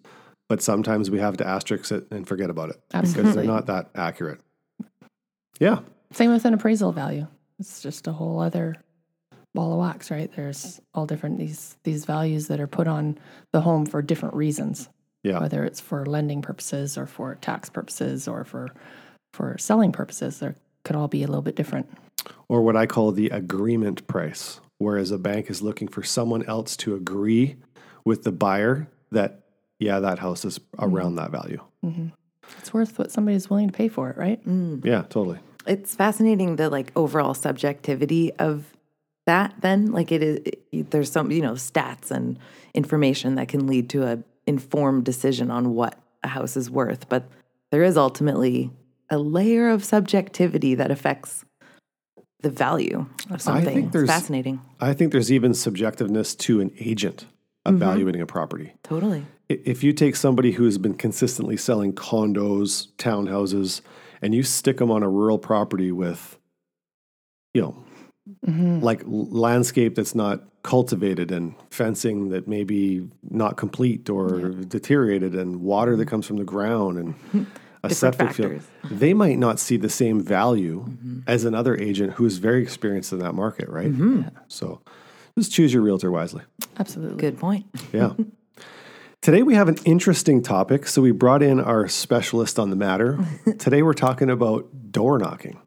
but 0.49 0.63
sometimes 0.63 1.11
we 1.11 1.19
have 1.19 1.37
to 1.39 1.47
asterisk 1.47 1.93
it 1.93 2.07
and 2.11 2.27
forget 2.27 2.51
about 2.51 2.71
it 2.71 2.81
because 2.91 3.35
they're 3.35 3.45
not 3.45 3.67
that 3.67 3.91
accurate. 3.95 4.41
Yeah. 5.59 5.81
Same 6.13 6.33
with 6.33 6.45
an 6.45 6.55
appraisal 6.55 6.93
value. 6.93 7.27
It's 7.59 7.83
just 7.83 8.07
a 8.07 8.13
whole 8.13 8.41
other 8.41 8.77
ball 9.55 9.73
of 9.73 9.79
wax, 9.79 10.11
right? 10.11 10.31
There's 10.35 10.81
all 10.93 11.07
different 11.07 11.39
these 11.39 11.77
these 11.85 12.05
values 12.05 12.49
that 12.49 12.61
are 12.61 12.67
put 12.67 12.87
on 12.87 13.19
the 13.53 13.61
home 13.61 13.87
for 13.87 14.03
different 14.03 14.35
reasons. 14.35 14.89
Yeah. 15.23 15.41
Whether 15.41 15.65
it's 15.65 15.81
for 15.81 16.05
lending 16.05 16.43
purposes 16.43 16.99
or 16.99 17.07
for 17.07 17.37
tax 17.37 17.71
purposes 17.71 18.29
or 18.29 18.45
for 18.45 18.69
for 19.33 19.57
selling 19.59 19.93
purposes, 19.93 20.39
there 20.39 20.55
could 20.85 20.97
all 20.97 21.09
be 21.09 21.23
a 21.23 21.27
little 21.27 21.43
bit 21.43 21.57
different. 21.57 21.89
or 22.49 22.63
what 22.63 22.77
I 22.77 22.87
call 22.87 23.13
the 23.13 23.29
agreement 23.31 24.07
price, 24.07 24.61
whereas 24.79 25.11
a 25.11 25.19
bank 25.19 25.51
is 25.51 25.61
looking 25.63 25.89
for 25.89 26.03
someone 26.03 26.45
else 26.47 26.77
to 26.79 26.95
agree 26.95 27.57
with 28.05 28.23
the 28.23 28.33
buyer 28.33 28.87
that, 29.11 29.45
yeah, 29.79 30.01
that 30.01 30.19
house 30.19 30.45
is 30.45 30.61
around 30.79 31.17
mm-hmm. 31.17 31.17
that 31.17 31.31
value. 31.31 31.61
Mm-hmm. 31.85 32.09
It's 32.59 32.73
worth 32.73 32.99
what 32.99 33.11
somebody's 33.11 33.49
willing 33.49 33.69
to 33.69 33.73
pay 33.73 33.89
for 33.89 34.11
it, 34.11 34.17
right? 34.17 34.47
Mm. 34.47 34.85
Yeah, 34.85 35.03
totally. 35.03 35.39
It's 35.67 35.95
fascinating 35.95 36.57
the 36.57 36.69
like 36.69 36.93
overall 36.95 37.33
subjectivity 37.35 38.33
of 38.35 38.75
that. 39.27 39.55
Then, 39.61 39.93
like 39.93 40.13
it 40.13 40.23
is, 40.23 40.41
it- 40.45 40.91
there's 40.91 41.11
some 41.11 41.31
you 41.31 41.41
know 41.41 41.53
stats 41.55 42.11
and 42.11 42.39
information 42.75 43.37
that 43.37 43.49
can 43.49 43.67
lead 43.67 43.89
to 43.91 44.07
a 44.07 44.19
informed 44.47 45.05
decision 45.05 45.51
on 45.51 45.75
what 45.75 45.99
a 46.23 46.29
house 46.29 46.57
is 46.57 46.71
worth, 46.71 47.09
but 47.09 47.25
there 47.71 47.83
is 47.83 47.97
ultimately 47.97 48.71
a 49.11 49.19
layer 49.19 49.69
of 49.69 49.85
subjectivity 49.85 50.75
that 50.75 50.91
affects 50.91 51.45
the 52.41 52.51
value 52.51 53.07
of 53.31 53.41
something. 53.41 53.69
I 53.69 53.73
think 53.73 53.85
It's 53.87 53.93
there's- 53.93 54.09
fascinating. 54.09 54.61
I 54.81 54.93
think 54.93 55.13
there's 55.13 55.33
even 55.33 55.53
subjectiveness 55.53 56.37
to 56.39 56.61
an 56.61 56.71
agent 56.79 57.27
evaluating 57.67 58.21
mm-hmm. 58.21 58.23
a 58.23 58.27
property. 58.27 58.75
Totally. 58.83 59.25
If 59.49 59.83
you 59.83 59.93
take 59.93 60.17
somebody 60.17 60.53
who's 60.53 60.79
been 60.79 60.95
consistently 60.95 61.57
selling 61.57 61.95
condos, 61.95 62.89
townhouses, 62.97 63.81
and 64.21 64.35
you 64.35 64.43
stick 64.43 64.79
them 64.79 64.91
on 64.91 65.03
a 65.03 65.09
rural 65.09 65.39
property 65.39 65.93
with, 65.93 66.39
you 67.55 67.63
know, 67.63 67.85
mm-hmm. 68.47 68.81
like 68.81 69.03
landscape 69.07 69.95
that's 69.95 70.15
not 70.15 70.45
cultivated 70.63 71.31
and 71.31 71.55
fencing 71.71 72.31
that 72.31 72.49
may 72.49 72.65
be 72.65 73.07
not 73.31 73.57
complete 73.57 74.09
or 74.09 74.51
deteriorated 74.51 75.35
and 75.35 75.57
water 75.57 75.97
that 75.97 76.05
mm-hmm. 76.05 76.11
comes 76.11 76.27
from 76.27 76.37
the 76.37 76.45
ground 76.45 76.99
and 76.99 77.47
a 77.85 77.89
Different 77.89 78.17
septic 78.17 78.33
field, 78.35 78.63
factors. 78.63 78.99
they 78.99 79.13
might 79.13 79.39
not 79.39 79.61
see 79.61 79.77
the 79.77 79.91
same 79.91 80.21
value 80.21 80.85
mm-hmm. 80.89 81.21
as 81.27 81.45
another 81.45 81.77
agent 81.77 82.15
who's 82.15 82.39
very 82.39 82.63
experienced 82.63 83.13
in 83.13 83.19
that 83.19 83.35
market, 83.35 83.69
right? 83.69 83.93
Mm-hmm. 83.93 84.23
So 84.49 84.81
just 85.39 85.53
choose 85.53 85.73
your 85.75 85.83
realtor 85.83 86.11
wisely. 86.11 86.43
Absolutely. 86.79 87.19
Good 87.19 87.39
point. 87.39 87.67
Yeah. 87.93 88.15
Today 89.21 89.43
we 89.43 89.55
have 89.55 89.69
an 89.69 89.77
interesting 89.87 90.43
topic. 90.43 90.87
So 90.87 91.01
we 91.01 91.11
brought 91.11 91.43
in 91.43 91.59
our 91.59 91.89
specialist 91.89 92.59
on 92.59 92.69
the 92.69 92.77
matter. 92.77 93.19
Today 93.59 93.83
we're 93.83 93.95
talking 93.95 94.29
about 94.29 94.93
door 94.93 95.19
knocking. 95.19 95.61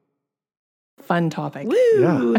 Fun 1.01 1.29
topic. 1.31 1.67
Yeah. 1.95 2.35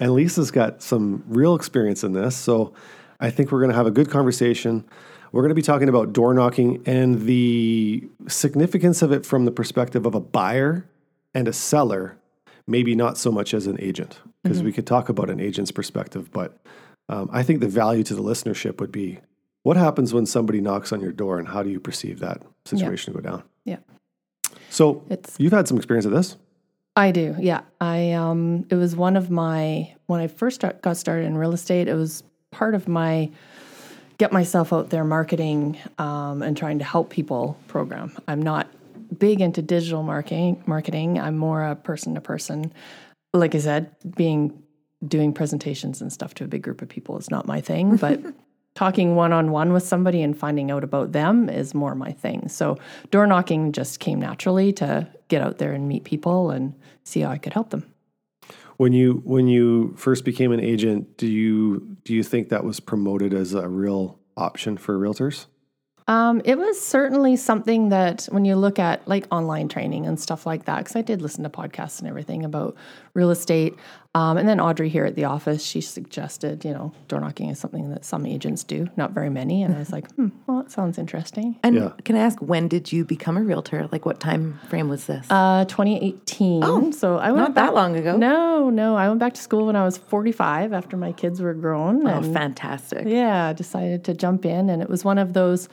and 0.00 0.12
Lisa's 0.12 0.50
got 0.50 0.82
some 0.82 1.22
real 1.28 1.54
experience 1.54 2.02
in 2.02 2.12
this. 2.12 2.34
So 2.36 2.72
I 3.20 3.30
think 3.30 3.52
we're 3.52 3.60
going 3.60 3.70
to 3.70 3.76
have 3.76 3.86
a 3.86 3.92
good 3.92 4.10
conversation. 4.10 4.84
We're 5.32 5.42
going 5.42 5.50
to 5.50 5.54
be 5.54 5.62
talking 5.62 5.88
about 5.88 6.12
door 6.12 6.32
knocking 6.34 6.82
and 6.86 7.26
the 7.26 8.08
significance 8.28 9.02
of 9.02 9.12
it 9.12 9.26
from 9.26 9.44
the 9.44 9.50
perspective 9.50 10.06
of 10.06 10.14
a 10.14 10.20
buyer 10.20 10.86
and 11.34 11.46
a 11.46 11.52
seller, 11.52 12.16
maybe 12.66 12.94
not 12.94 13.18
so 13.18 13.30
much 13.30 13.52
as 13.52 13.66
an 13.66 13.76
agent, 13.80 14.20
because 14.42 14.62
we 14.62 14.72
could 14.72 14.86
talk 14.86 15.08
about 15.08 15.28
an 15.28 15.40
agent's 15.40 15.70
perspective. 15.70 16.32
But 16.32 16.58
um, 17.08 17.28
I 17.32 17.42
think 17.42 17.60
the 17.60 17.68
value 17.68 18.02
to 18.04 18.14
the 18.14 18.22
listenership 18.22 18.80
would 18.80 18.92
be 18.92 19.20
what 19.62 19.76
happens 19.76 20.14
when 20.14 20.24
somebody 20.24 20.60
knocks 20.60 20.92
on 20.92 21.00
your 21.00 21.12
door 21.12 21.38
and 21.38 21.48
how 21.48 21.62
do 21.62 21.70
you 21.70 21.80
perceive 21.80 22.20
that 22.20 22.42
situation 22.64 23.12
go 23.12 23.20
down? 23.20 23.42
Yeah. 23.64 23.78
So 24.70 25.04
It's 25.10 25.36
you've 25.38 25.52
had 25.52 25.68
some 25.68 25.76
experience 25.76 26.06
of 26.06 26.12
this? 26.12 26.36
I 26.96 27.10
do. 27.10 27.36
Yeah. 27.38 27.60
I 27.80 28.12
um 28.12 28.66
it 28.70 28.76
was 28.76 28.96
one 28.96 29.16
of 29.16 29.30
my 29.30 29.94
when 30.06 30.20
I 30.20 30.26
first 30.26 30.64
got 30.82 30.96
started 30.96 31.26
in 31.26 31.36
real 31.36 31.52
estate, 31.52 31.86
it 31.88 31.94
was 31.94 32.22
part 32.50 32.74
of 32.74 32.88
my 32.88 33.30
get 34.18 34.32
myself 34.32 34.72
out 34.72 34.90
there 34.90 35.04
marketing 35.04 35.78
um, 35.98 36.42
and 36.42 36.56
trying 36.56 36.78
to 36.78 36.84
help 36.84 37.10
people 37.10 37.56
program. 37.68 38.16
I'm 38.26 38.42
not 38.42 38.68
big 39.16 39.40
into 39.40 39.62
digital 39.62 40.02
marketing 40.02 40.62
marketing. 40.66 41.18
I'm 41.18 41.36
more 41.38 41.64
a 41.64 41.76
person 41.76 42.14
to 42.14 42.20
person. 42.20 42.72
Like 43.32 43.54
I 43.54 43.58
said, 43.58 43.94
being 44.16 44.62
doing 45.06 45.32
presentations 45.32 46.02
and 46.02 46.12
stuff 46.12 46.34
to 46.34 46.44
a 46.44 46.48
big 46.48 46.62
group 46.62 46.82
of 46.82 46.88
people 46.88 47.16
is 47.18 47.30
not 47.30 47.46
my 47.46 47.60
thing, 47.60 47.96
but 47.96 48.20
talking 48.74 49.14
one 49.14 49.32
on 49.32 49.50
one 49.50 49.72
with 49.72 49.84
somebody 49.84 50.22
and 50.22 50.36
finding 50.36 50.70
out 50.70 50.84
about 50.84 51.12
them 51.12 51.48
is 51.48 51.74
more 51.74 51.94
my 51.94 52.12
thing. 52.12 52.48
So 52.48 52.78
door 53.10 53.26
knocking 53.26 53.72
just 53.72 54.00
came 54.00 54.20
naturally 54.20 54.72
to 54.74 55.08
get 55.28 55.42
out 55.42 55.58
there 55.58 55.72
and 55.72 55.88
meet 55.88 56.04
people 56.04 56.50
and 56.50 56.74
see 57.04 57.20
how 57.20 57.30
I 57.30 57.38
could 57.38 57.52
help 57.52 57.70
them. 57.70 57.92
When 58.78 58.92
you 58.92 59.22
when 59.24 59.48
you 59.48 59.94
first 59.96 60.24
became 60.24 60.52
an 60.52 60.60
agent, 60.60 61.16
do 61.16 61.26
you 61.26 61.96
do 62.04 62.14
you 62.14 62.22
think 62.22 62.48
that 62.48 62.64
was 62.64 62.78
promoted 62.80 63.34
as 63.34 63.52
a 63.52 63.68
real 63.68 64.20
option 64.36 64.76
for 64.76 64.96
realtors? 64.96 65.46
Um, 66.06 66.40
it 66.46 66.56
was 66.56 66.80
certainly 66.80 67.36
something 67.36 67.90
that 67.90 68.26
when 68.30 68.46
you 68.46 68.56
look 68.56 68.78
at 68.78 69.06
like 69.06 69.26
online 69.30 69.68
training 69.68 70.06
and 70.06 70.18
stuff 70.18 70.46
like 70.46 70.64
that, 70.64 70.78
because 70.78 70.96
I 70.96 71.02
did 71.02 71.20
listen 71.20 71.42
to 71.42 71.50
podcasts 71.50 71.98
and 71.98 72.08
everything 72.08 72.46
about 72.46 72.76
real 73.12 73.30
estate. 73.30 73.74
Um, 74.18 74.36
and 74.36 74.48
then 74.48 74.58
Audrey 74.60 74.88
here 74.88 75.04
at 75.04 75.14
the 75.14 75.24
office, 75.26 75.62
she 75.64 75.80
suggested, 75.80 76.64
you 76.64 76.72
know, 76.72 76.92
door 77.08 77.20
knocking 77.20 77.50
is 77.50 77.58
something 77.58 77.90
that 77.90 78.04
some 78.04 78.26
agents 78.26 78.64
do, 78.64 78.88
not 78.96 79.12
very 79.12 79.30
many. 79.30 79.62
And 79.62 79.74
I 79.74 79.78
was 79.78 79.92
like, 79.92 80.10
hmm, 80.16 80.28
well, 80.46 80.62
that 80.62 80.70
sounds 80.72 80.98
interesting. 80.98 81.56
And 81.62 81.76
Yeah. 81.76 81.92
can 82.04 82.16
I 82.16 82.20
ask 82.20 82.38
when 82.40 82.66
did 82.68 82.90
you 82.92 83.04
become 83.04 83.36
a 83.36 83.42
realtor? 83.42 83.88
Like 83.92 84.04
what 84.06 84.18
time 84.18 84.58
frame 84.70 84.88
was 84.88 85.06
this? 85.06 85.26
Uh, 85.30 85.64
2018. 85.66 86.62
Oh, 86.64 86.90
so 86.90 87.16
I 87.18 87.28
went 87.30 87.38
not 87.48 87.54
that 87.54 87.74
long 87.74 87.96
ago. 87.96 88.16
No, 88.16 88.70
no, 88.70 88.96
I 88.96 89.06
went 89.08 89.20
back 89.20 89.34
to 89.34 89.40
school 89.40 89.66
when 89.66 89.76
I 89.76 89.84
was 89.84 89.96
45 89.98 90.72
after 90.72 90.96
my 90.96 91.12
kids 91.12 91.40
were 91.40 91.54
grown. 91.54 92.06
oh, 92.06 92.10
and 92.16 92.32
fantastic. 92.34 93.06
yeah, 93.06 93.52
decided 93.52 94.04
to 94.04 94.14
jump 94.14 94.44
in, 94.44 94.68
and 94.70 94.82
it 94.82 94.88
was 94.90 95.04
one 95.04 95.18
of 95.18 95.32
those. 95.32 95.68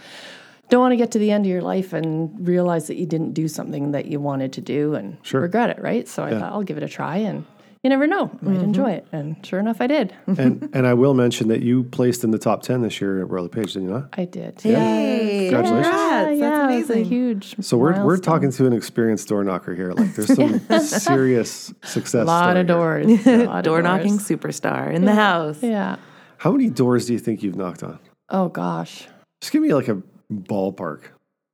Don't 0.69 0.81
want 0.81 0.93
to 0.93 0.97
get 0.97 1.11
to 1.11 1.19
the 1.19 1.29
end 1.31 1.45
of 1.45 1.51
your 1.51 1.61
life 1.61 1.93
and 1.93 2.47
realize 2.47 2.87
that 2.87 2.95
you 2.95 3.05
didn't 3.05 3.33
do 3.33 3.47
something 3.47 3.91
that 3.91 4.05
you 4.07 4.19
wanted 4.19 4.51
to 4.53 4.61
do 4.61 4.95
and 4.95 5.17
Sure. 5.21 5.41
regret 5.41 5.69
it, 5.69 5.79
right? 5.81 6.07
So 6.07 6.23
I 6.23 6.31
thought 6.31 6.51
I'll 6.51 6.63
give 6.63 6.77
it 6.77 6.83
a 6.83 6.87
try, 6.87 7.17
and 7.17 7.45
you 7.85 7.89
never 7.89 8.07
know, 8.07 8.31
I 8.41 8.45
might 8.45 8.55
mm-hmm. 8.55 8.63
enjoy 8.63 8.91
it. 8.93 9.07
And 9.11 9.45
sure 9.45 9.59
enough, 9.59 9.79
I 9.79 9.85
did. 9.85 10.11
and 10.25 10.67
and 10.73 10.87
I 10.87 10.95
will 10.95 11.13
mention 11.13 11.49
that 11.49 11.61
you 11.61 11.83
placed 11.83 12.23
in 12.23 12.31
the 12.31 12.39
top 12.39 12.63
ten 12.63 12.81
this 12.81 12.99
year 12.99 13.21
at 13.21 13.29
Royal 13.29 13.47
Page, 13.47 13.73
did 13.73 13.83
you 13.83 13.89
not? 13.91 14.09
I 14.13 14.25
did. 14.25 14.65
Yay. 14.65 15.49
Congratulations. 15.51 15.85
Yeah, 15.85 16.25
Congrats. 16.25 16.39
yeah, 16.39 16.49
That's 16.49 16.73
it 16.73 16.77
was 16.77 16.89
a 16.89 16.93
amazing. 16.93 17.05
huge. 17.05 17.55
So 17.63 17.77
we're 17.77 18.03
we're 18.03 18.17
talking 18.17 18.51
to 18.51 18.65
an 18.65 18.73
experienced 18.73 19.27
door 19.27 19.43
knocker 19.43 19.75
here. 19.75 19.91
Like 19.93 20.15
there's 20.15 20.35
some 20.35 20.59
serious 20.81 21.71
success. 21.83 22.23
a 22.23 22.25
lot 22.25 22.49
story 22.49 22.61
of 22.61 22.67
here. 22.67 22.75
doors, 22.75 23.27
a 23.27 23.45
lot 23.45 23.57
of 23.59 23.63
Door 23.65 23.81
knocking 23.83 24.17
doors. 24.17 24.27
superstar 24.27 24.91
in 24.91 25.05
the 25.05 25.13
house. 25.13 25.61
Yeah. 25.61 25.97
How 26.39 26.51
many 26.51 26.71
doors 26.71 27.05
do 27.05 27.13
you 27.13 27.19
think 27.19 27.43
you've 27.43 27.55
knocked 27.55 27.83
on? 27.83 27.99
Oh 28.29 28.49
gosh, 28.49 29.07
Just 29.41 29.53
give 29.53 29.61
me 29.61 29.75
like 29.75 29.89
a 29.89 30.01
ballpark. 30.33 31.01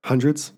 Hundreds? 0.05 0.53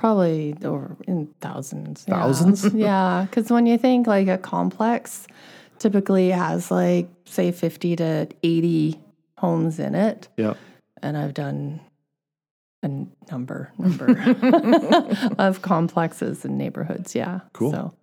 Probably 0.00 0.56
over 0.64 0.96
in 1.06 1.28
thousands. 1.40 2.04
Thousands? 2.04 2.64
Yeah, 2.74 3.26
because 3.28 3.50
when 3.50 3.66
you 3.66 3.78
think 3.78 4.06
like 4.06 4.26
a 4.28 4.38
complex, 4.38 5.26
typically 5.78 6.30
has 6.30 6.70
like 6.70 7.08
say 7.26 7.52
fifty 7.52 7.94
to 7.96 8.26
eighty 8.42 8.98
homes 9.38 9.78
in 9.78 9.94
it, 9.94 10.28
Yeah. 10.36 10.54
and 11.02 11.16
I've 11.16 11.34
done 11.34 11.80
a 12.82 12.88
number 13.30 13.70
number 13.78 14.08
of 15.38 15.62
complexes 15.62 16.44
and 16.44 16.56
neighborhoods. 16.58 17.14
Yeah, 17.14 17.40
Cool. 17.52 17.72
So 17.72 17.94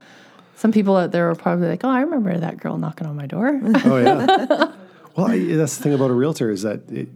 Some 0.55 0.71
people 0.71 0.95
out 0.95 1.11
there 1.11 1.29
are 1.29 1.35
probably 1.35 1.67
like, 1.67 1.83
"Oh, 1.83 1.89
I 1.89 2.01
remember 2.01 2.37
that 2.37 2.57
girl 2.59 2.77
knocking 2.77 3.07
on 3.07 3.15
my 3.15 3.25
door." 3.27 3.59
Oh 3.85 3.97
yeah. 3.97 4.71
well, 5.15 5.27
I, 5.31 5.39
that's 5.55 5.77
the 5.77 5.83
thing 5.83 5.93
about 5.93 6.11
a 6.11 6.13
realtor 6.13 6.49
is 6.51 6.61
that 6.61 6.89
it, 6.91 7.09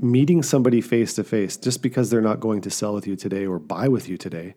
meeting 0.00 0.42
somebody 0.42 0.80
face 0.80 1.14
to 1.14 1.24
face, 1.24 1.56
just 1.56 1.82
because 1.82 2.10
they're 2.10 2.20
not 2.20 2.40
going 2.40 2.60
to 2.62 2.70
sell 2.70 2.94
with 2.94 3.06
you 3.06 3.16
today 3.16 3.46
or 3.46 3.58
buy 3.58 3.88
with 3.88 4.08
you 4.08 4.16
today, 4.16 4.54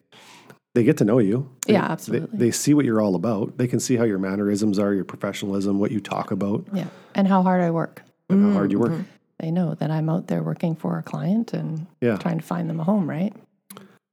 they 0.75 0.83
get 0.83 0.97
to 0.97 1.05
know 1.05 1.19
you. 1.19 1.49
They- 1.65 1.73
Yeah, 1.73 1.87
they- 1.87 1.93
absolutely. 1.93 2.37
They, 2.37 2.51
see 2.51 2.73
what 2.73 2.85
you're 2.85 3.01
all 3.01 3.15
about. 3.15 3.57
They 3.57 3.67
can 3.67 3.79
see 3.79 3.95
how 3.95 4.03
your 4.03 4.19
mannerisms 4.19 4.77
are, 4.79 4.93
your 4.93 5.05
professionalism, 5.05 5.79
what 5.79 5.91
you 5.91 5.99
talk 5.99 6.31
about, 6.31 6.65
yeah, 6.73 6.87
and 7.15 7.27
how 7.27 7.41
hard 7.43 7.61
I 7.61 7.71
work. 7.71 8.03
and 8.29 8.45
how 8.45 8.51
hard 8.53 8.71
you 8.71 8.77
work. 8.79 8.93
They 9.39 9.49
know 9.51 9.73
that 9.75 9.89
I'm 9.89 10.09
out 10.09 10.27
there 10.27 10.43
working 10.43 10.75
for 10.75 10.99
a 10.99 11.03
client 11.03 11.53
and 11.53 11.87
Yeah. 12.01 12.17
trying 12.17 12.37
to 12.39 12.45
find 12.45 12.69
them 12.69 12.79
a 12.79 12.83
home, 12.83 13.09
right? 13.09 13.33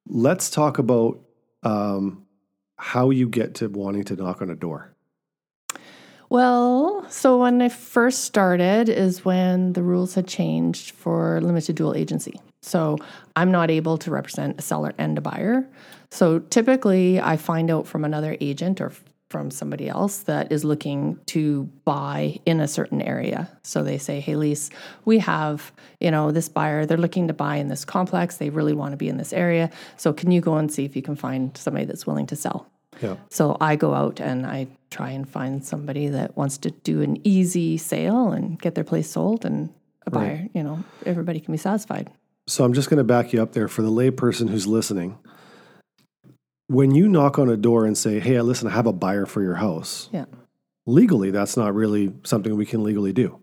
Let's 0.08 0.48
talk 0.48 0.78
about 0.78 1.20
um, 1.62 2.22
how 2.78 3.10
you 3.10 3.28
get 3.28 3.56
to 3.56 3.68
wanting 3.68 4.04
to 4.04 4.14
knock 4.16 4.40
on 4.40 4.48
a 4.50 4.54
door. 4.54 4.94
Well, 6.28 7.06
so 7.08 7.38
when 7.38 7.62
I 7.62 7.68
first 7.68 8.24
started 8.24 8.88
is 8.88 9.24
when 9.24 9.74
the 9.74 9.82
rules 9.82 10.14
had 10.14 10.26
changed 10.26 10.90
for 10.90 11.40
limited 11.40 11.76
dual 11.76 11.94
agency. 11.94 12.40
So 12.62 12.98
I'm 13.36 13.52
not 13.52 13.70
able 13.70 13.96
to 13.98 14.10
represent 14.10 14.58
a 14.58 14.62
seller 14.62 14.92
and 14.98 15.16
a 15.16 15.20
buyer. 15.20 15.68
So 16.10 16.40
typically 16.40 17.20
I 17.20 17.36
find 17.36 17.70
out 17.70 17.86
from 17.86 18.04
another 18.04 18.36
agent 18.40 18.80
or 18.80 18.92
from 19.28 19.50
somebody 19.50 19.88
else 19.88 20.18
that 20.18 20.50
is 20.52 20.64
looking 20.64 21.18
to 21.26 21.64
buy 21.84 22.38
in 22.46 22.60
a 22.60 22.68
certain 22.68 23.02
area. 23.02 23.48
So 23.62 23.82
they 23.82 23.98
say, 23.98 24.20
"Hey, 24.20 24.36
Lise, 24.36 24.70
we 25.04 25.18
have, 25.18 25.72
you 26.00 26.10
know, 26.10 26.30
this 26.30 26.48
buyer. 26.48 26.86
They're 26.86 26.96
looking 26.96 27.26
to 27.28 27.34
buy 27.34 27.56
in 27.56 27.68
this 27.68 27.84
complex. 27.84 28.36
They 28.36 28.50
really 28.50 28.72
want 28.72 28.92
to 28.92 28.96
be 28.96 29.08
in 29.08 29.16
this 29.16 29.32
area. 29.32 29.70
So 29.96 30.12
can 30.12 30.30
you 30.30 30.40
go 30.40 30.56
and 30.56 30.70
see 30.70 30.84
if 30.84 30.94
you 30.94 31.02
can 31.02 31.16
find 31.16 31.56
somebody 31.56 31.86
that's 31.86 32.06
willing 32.06 32.26
to 32.26 32.36
sell?" 32.36 32.66
Yeah. 33.02 33.16
So 33.30 33.56
I 33.60 33.76
go 33.76 33.94
out 33.94 34.20
and 34.20 34.46
I 34.46 34.68
try 34.90 35.10
and 35.10 35.28
find 35.28 35.64
somebody 35.64 36.08
that 36.08 36.36
wants 36.36 36.58
to 36.58 36.70
do 36.70 37.02
an 37.02 37.18
easy 37.24 37.76
sale 37.76 38.32
and 38.32 38.60
get 38.60 38.74
their 38.74 38.84
place 38.84 39.10
sold 39.10 39.44
and 39.44 39.70
a 40.06 40.10
buyer, 40.10 40.46
you 40.54 40.62
know, 40.62 40.84
everybody 41.04 41.40
can 41.40 41.52
be 41.52 41.58
satisfied. 41.58 42.08
So 42.46 42.64
I'm 42.64 42.72
just 42.72 42.88
going 42.88 42.98
to 42.98 43.04
back 43.04 43.32
you 43.32 43.42
up 43.42 43.52
there 43.52 43.66
for 43.66 43.82
the 43.82 43.90
layperson 43.90 44.48
who's 44.48 44.66
listening. 44.66 45.18
When 46.68 46.94
you 46.94 47.08
knock 47.08 47.38
on 47.38 47.48
a 47.48 47.56
door 47.56 47.84
and 47.84 47.96
say, 47.98 48.18
"Hey, 48.20 48.40
listen, 48.40 48.68
I 48.68 48.72
have 48.72 48.86
a 48.86 48.92
buyer 48.92 49.26
for 49.26 49.42
your 49.42 49.56
house," 49.56 50.08
Yeah. 50.12 50.24
legally, 50.86 51.30
that's 51.30 51.56
not 51.56 51.74
really 51.74 52.12
something 52.24 52.56
we 52.56 52.66
can 52.66 52.82
legally 52.82 53.12
do. 53.12 53.38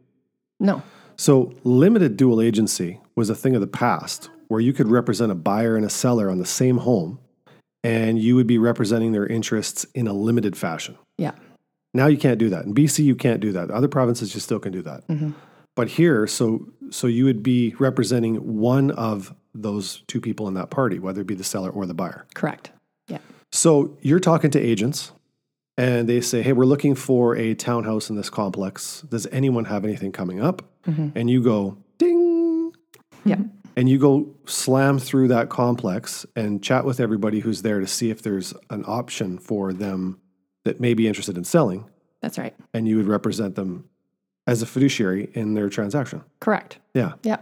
No. 0.59 0.81
So, 1.15 1.53
limited 1.63 2.17
dual 2.17 2.41
agency 2.41 2.99
was 3.15 3.29
a 3.29 3.35
thing 3.35 3.55
of 3.55 3.61
the 3.61 3.67
past 3.67 4.29
where 4.47 4.59
you 4.59 4.73
could 4.73 4.87
represent 4.87 5.31
a 5.31 5.35
buyer 5.35 5.75
and 5.75 5.85
a 5.85 5.89
seller 5.89 6.29
on 6.29 6.37
the 6.37 6.45
same 6.45 6.77
home 6.79 7.19
and 7.83 8.19
you 8.19 8.35
would 8.35 8.47
be 8.47 8.57
representing 8.57 9.11
their 9.11 9.27
interests 9.27 9.85
in 9.93 10.07
a 10.07 10.13
limited 10.13 10.57
fashion. 10.57 10.97
Yeah. 11.17 11.33
Now 11.93 12.07
you 12.07 12.17
can't 12.17 12.39
do 12.39 12.49
that. 12.49 12.65
In 12.65 12.73
BC 12.73 13.03
you 13.03 13.15
can't 13.15 13.39
do 13.39 13.51
that. 13.51 13.69
Other 13.69 13.87
provinces 13.87 14.33
you 14.33 14.39
still 14.39 14.59
can 14.59 14.71
do 14.71 14.81
that. 14.83 15.07
Mm-hmm. 15.07 15.31
But 15.75 15.89
here 15.89 16.27
so 16.27 16.67
so 16.89 17.07
you 17.07 17.25
would 17.25 17.43
be 17.43 17.75
representing 17.79 18.59
one 18.59 18.91
of 18.91 19.33
those 19.53 20.03
two 20.07 20.21
people 20.21 20.47
in 20.47 20.55
that 20.55 20.69
party, 20.69 20.99
whether 20.99 21.21
it 21.21 21.27
be 21.27 21.35
the 21.35 21.43
seller 21.43 21.69
or 21.69 21.85
the 21.85 21.93
buyer. 21.93 22.25
Correct. 22.33 22.71
Yeah. 23.07 23.19
So 23.51 23.97
you're 24.01 24.19
talking 24.19 24.51
to 24.51 24.59
agents 24.59 25.11
and 25.77 26.07
they 26.07 26.21
say, 26.21 26.41
Hey, 26.41 26.53
we're 26.53 26.65
looking 26.65 26.95
for 26.95 27.35
a 27.35 27.53
townhouse 27.53 28.09
in 28.09 28.15
this 28.15 28.29
complex. 28.29 29.01
Does 29.09 29.27
anyone 29.27 29.65
have 29.65 29.83
anything 29.83 30.11
coming 30.11 30.41
up? 30.41 30.63
Mm-hmm. 30.87 31.09
And 31.15 31.29
you 31.29 31.41
go, 31.41 31.77
ding. 31.97 32.73
Yeah. 33.25 33.37
And 33.75 33.89
you 33.89 33.97
go 33.97 34.27
slam 34.45 34.99
through 34.99 35.29
that 35.29 35.49
complex 35.49 36.25
and 36.35 36.61
chat 36.63 36.85
with 36.85 36.99
everybody 36.99 37.39
who's 37.39 37.61
there 37.61 37.79
to 37.79 37.87
see 37.87 38.09
if 38.09 38.21
there's 38.21 38.53
an 38.69 38.83
option 38.87 39.37
for 39.37 39.73
them 39.73 40.19
that 40.65 40.79
may 40.79 40.93
be 40.93 41.07
interested 41.07 41.37
in 41.37 41.43
selling. 41.43 41.89
That's 42.21 42.37
right. 42.37 42.55
And 42.73 42.87
you 42.87 42.97
would 42.97 43.07
represent 43.07 43.55
them 43.55 43.89
as 44.47 44.61
a 44.61 44.65
fiduciary 44.65 45.29
in 45.33 45.53
their 45.53 45.69
transaction. 45.69 46.23
Correct. 46.39 46.77
Yeah. 46.93 47.13
Yeah. 47.23 47.37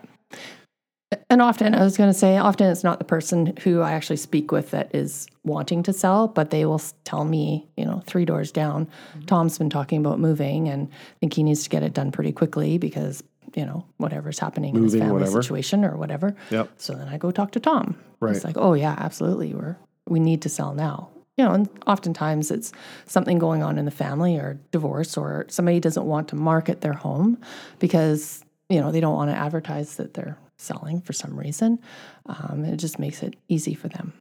And 1.29 1.41
often, 1.41 1.75
I 1.75 1.83
was 1.83 1.97
going 1.97 2.09
to 2.09 2.17
say, 2.17 2.38
often 2.38 2.71
it's 2.71 2.85
not 2.85 3.00
the 3.00 3.05
person 3.05 3.57
who 3.63 3.81
I 3.81 3.91
actually 3.91 4.15
speak 4.15 4.51
with 4.51 4.71
that 4.71 4.95
is 4.95 5.27
wanting 5.43 5.84
to 5.84 5.93
sell, 5.93 6.29
but 6.29 6.51
they 6.51 6.65
will 6.65 6.82
tell 7.03 7.25
me, 7.25 7.67
you 7.75 7.84
know, 7.84 8.01
three 8.06 8.23
doors 8.23 8.51
down, 8.51 8.86
mm-hmm. 8.86 9.25
Tom's 9.25 9.58
been 9.58 9.69
talking 9.69 9.99
about 9.99 10.19
moving 10.19 10.69
and 10.69 10.88
I 10.89 11.19
think 11.19 11.34
he 11.34 11.43
needs 11.43 11.63
to 11.63 11.69
get 11.69 11.84
it 11.84 11.93
done 11.93 12.12
pretty 12.12 12.32
quickly 12.32 12.77
because, 12.77 13.23
you 13.55 13.65
know, 13.65 13.85
whatever's 13.97 14.39
happening 14.39 14.75
in 14.75 14.83
his 14.83 14.93
family 14.93 15.13
whatever. 15.13 15.41
situation 15.41 15.85
or 15.85 15.97
whatever. 15.97 16.35
Yep. 16.49 16.69
So 16.77 16.93
then 16.93 17.07
I 17.07 17.17
go 17.17 17.31
talk 17.31 17.51
to 17.51 17.59
Tom. 17.59 17.97
Right. 18.19 18.35
It's 18.35 18.45
like, 18.45 18.57
oh 18.57 18.73
yeah, 18.73 18.95
absolutely. 18.97 19.53
We're 19.53 19.77
we 20.07 20.19
need 20.19 20.41
to 20.43 20.49
sell 20.49 20.73
now. 20.73 21.09
You 21.37 21.45
know, 21.45 21.53
and 21.53 21.69
oftentimes 21.87 22.51
it's 22.51 22.71
something 23.05 23.39
going 23.39 23.63
on 23.63 23.77
in 23.77 23.85
the 23.85 23.91
family 23.91 24.35
or 24.37 24.59
divorce 24.71 25.17
or 25.17 25.45
somebody 25.49 25.79
doesn't 25.79 26.05
want 26.05 26.27
to 26.29 26.35
market 26.35 26.81
their 26.81 26.93
home 26.93 27.39
because, 27.79 28.43
you 28.69 28.79
know, 28.81 28.91
they 28.91 28.99
don't 28.99 29.15
want 29.15 29.31
to 29.31 29.37
advertise 29.37 29.95
that 29.95 30.13
they're 30.13 30.37
selling 30.57 31.01
for 31.01 31.13
some 31.13 31.39
reason. 31.39 31.79
Um, 32.25 32.65
it 32.65 32.77
just 32.77 32.99
makes 32.99 33.23
it 33.23 33.35
easy 33.47 33.73
for 33.73 33.87
them. 33.87 34.13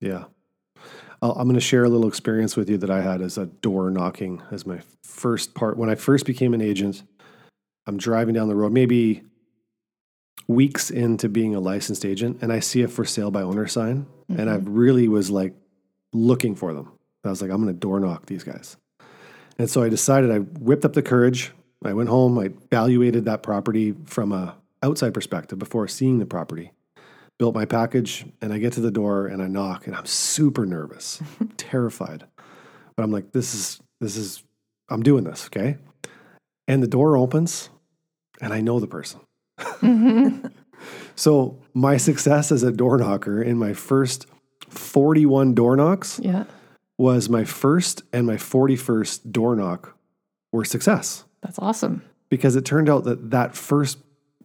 Yeah. 0.00 0.24
I'm 1.22 1.44
going 1.44 1.54
to 1.54 1.60
share 1.60 1.84
a 1.84 1.88
little 1.88 2.08
experience 2.08 2.56
with 2.56 2.68
you 2.68 2.76
that 2.78 2.90
I 2.90 3.00
had 3.00 3.22
as 3.22 3.38
a 3.38 3.46
door 3.46 3.90
knocking 3.90 4.42
as 4.50 4.66
my 4.66 4.80
first 5.02 5.54
part. 5.54 5.78
When 5.78 5.88
I 5.88 5.94
first 5.94 6.26
became 6.26 6.52
an 6.52 6.60
agent, 6.60 7.04
I'm 7.86 7.96
driving 7.96 8.34
down 8.34 8.48
the 8.48 8.56
road, 8.56 8.72
maybe 8.72 9.22
weeks 10.48 10.90
into 10.90 11.28
being 11.28 11.54
a 11.54 11.60
licensed 11.60 12.04
agent, 12.04 12.38
and 12.42 12.52
I 12.52 12.60
see 12.60 12.82
a 12.82 12.88
for 12.88 13.04
sale 13.04 13.30
by 13.30 13.42
owner 13.42 13.66
sign. 13.66 14.06
And 14.28 14.50
I 14.50 14.56
mm-hmm. 14.56 14.74
really 14.74 15.08
was 15.08 15.30
like 15.30 15.54
looking 16.12 16.54
for 16.54 16.72
them. 16.72 16.92
I 17.24 17.30
was 17.30 17.42
like, 17.42 17.50
I'm 17.50 17.62
going 17.62 17.74
to 17.74 17.78
door 17.78 17.98
knock 18.00 18.26
these 18.26 18.44
guys. 18.44 18.76
And 19.58 19.68
so 19.68 19.82
I 19.82 19.88
decided 19.88 20.30
I 20.30 20.38
whipped 20.38 20.84
up 20.84 20.92
the 20.92 21.02
courage. 21.02 21.52
I 21.84 21.92
went 21.92 22.08
home, 22.08 22.38
I 22.38 22.46
evaluated 22.46 23.26
that 23.26 23.42
property 23.42 23.94
from 24.06 24.32
a 24.32 24.56
outside 24.82 25.14
perspective 25.14 25.58
before 25.58 25.86
seeing 25.88 26.18
the 26.18 26.26
property 26.26 26.72
built 27.38 27.54
my 27.54 27.64
package 27.64 28.24
and 28.40 28.52
I 28.52 28.58
get 28.58 28.72
to 28.74 28.80
the 28.80 28.90
door 28.90 29.26
and 29.26 29.42
I 29.42 29.46
knock 29.46 29.86
and 29.86 29.94
I'm 29.94 30.06
super 30.06 30.64
nervous, 30.64 31.22
terrified. 31.56 32.24
But 32.96 33.02
I'm 33.02 33.12
like, 33.12 33.32
this 33.32 33.54
is, 33.54 33.80
this 34.00 34.16
is, 34.16 34.42
I'm 34.88 35.02
doing 35.02 35.24
this, 35.24 35.46
okay? 35.46 35.76
And 36.66 36.82
the 36.82 36.88
door 36.88 37.16
opens 37.16 37.68
and 38.40 38.52
I 38.52 38.60
know 38.60 38.80
the 38.80 38.86
person. 38.86 39.20
so 41.14 41.58
my 41.74 41.96
success 41.96 42.52
as 42.52 42.62
a 42.62 42.72
door 42.72 42.98
knocker 42.98 43.42
in 43.42 43.56
my 43.58 43.72
first 43.72 44.26
41 44.68 45.54
door 45.54 45.76
knocks 45.76 46.20
Yeah. 46.22 46.44
was 46.98 47.28
my 47.28 47.44
first 47.44 48.02
and 48.12 48.26
my 48.26 48.36
41st 48.36 49.32
door 49.32 49.56
knock 49.56 49.96
were 50.52 50.64
success 50.64 51.24
That's 51.42 51.58
awesome. 51.58 52.02
because 52.28 52.56
it 52.56 52.64
turned 52.64 52.88
out 52.88 53.04
that 53.04 53.30
that 53.30 53.54
first 53.56 53.98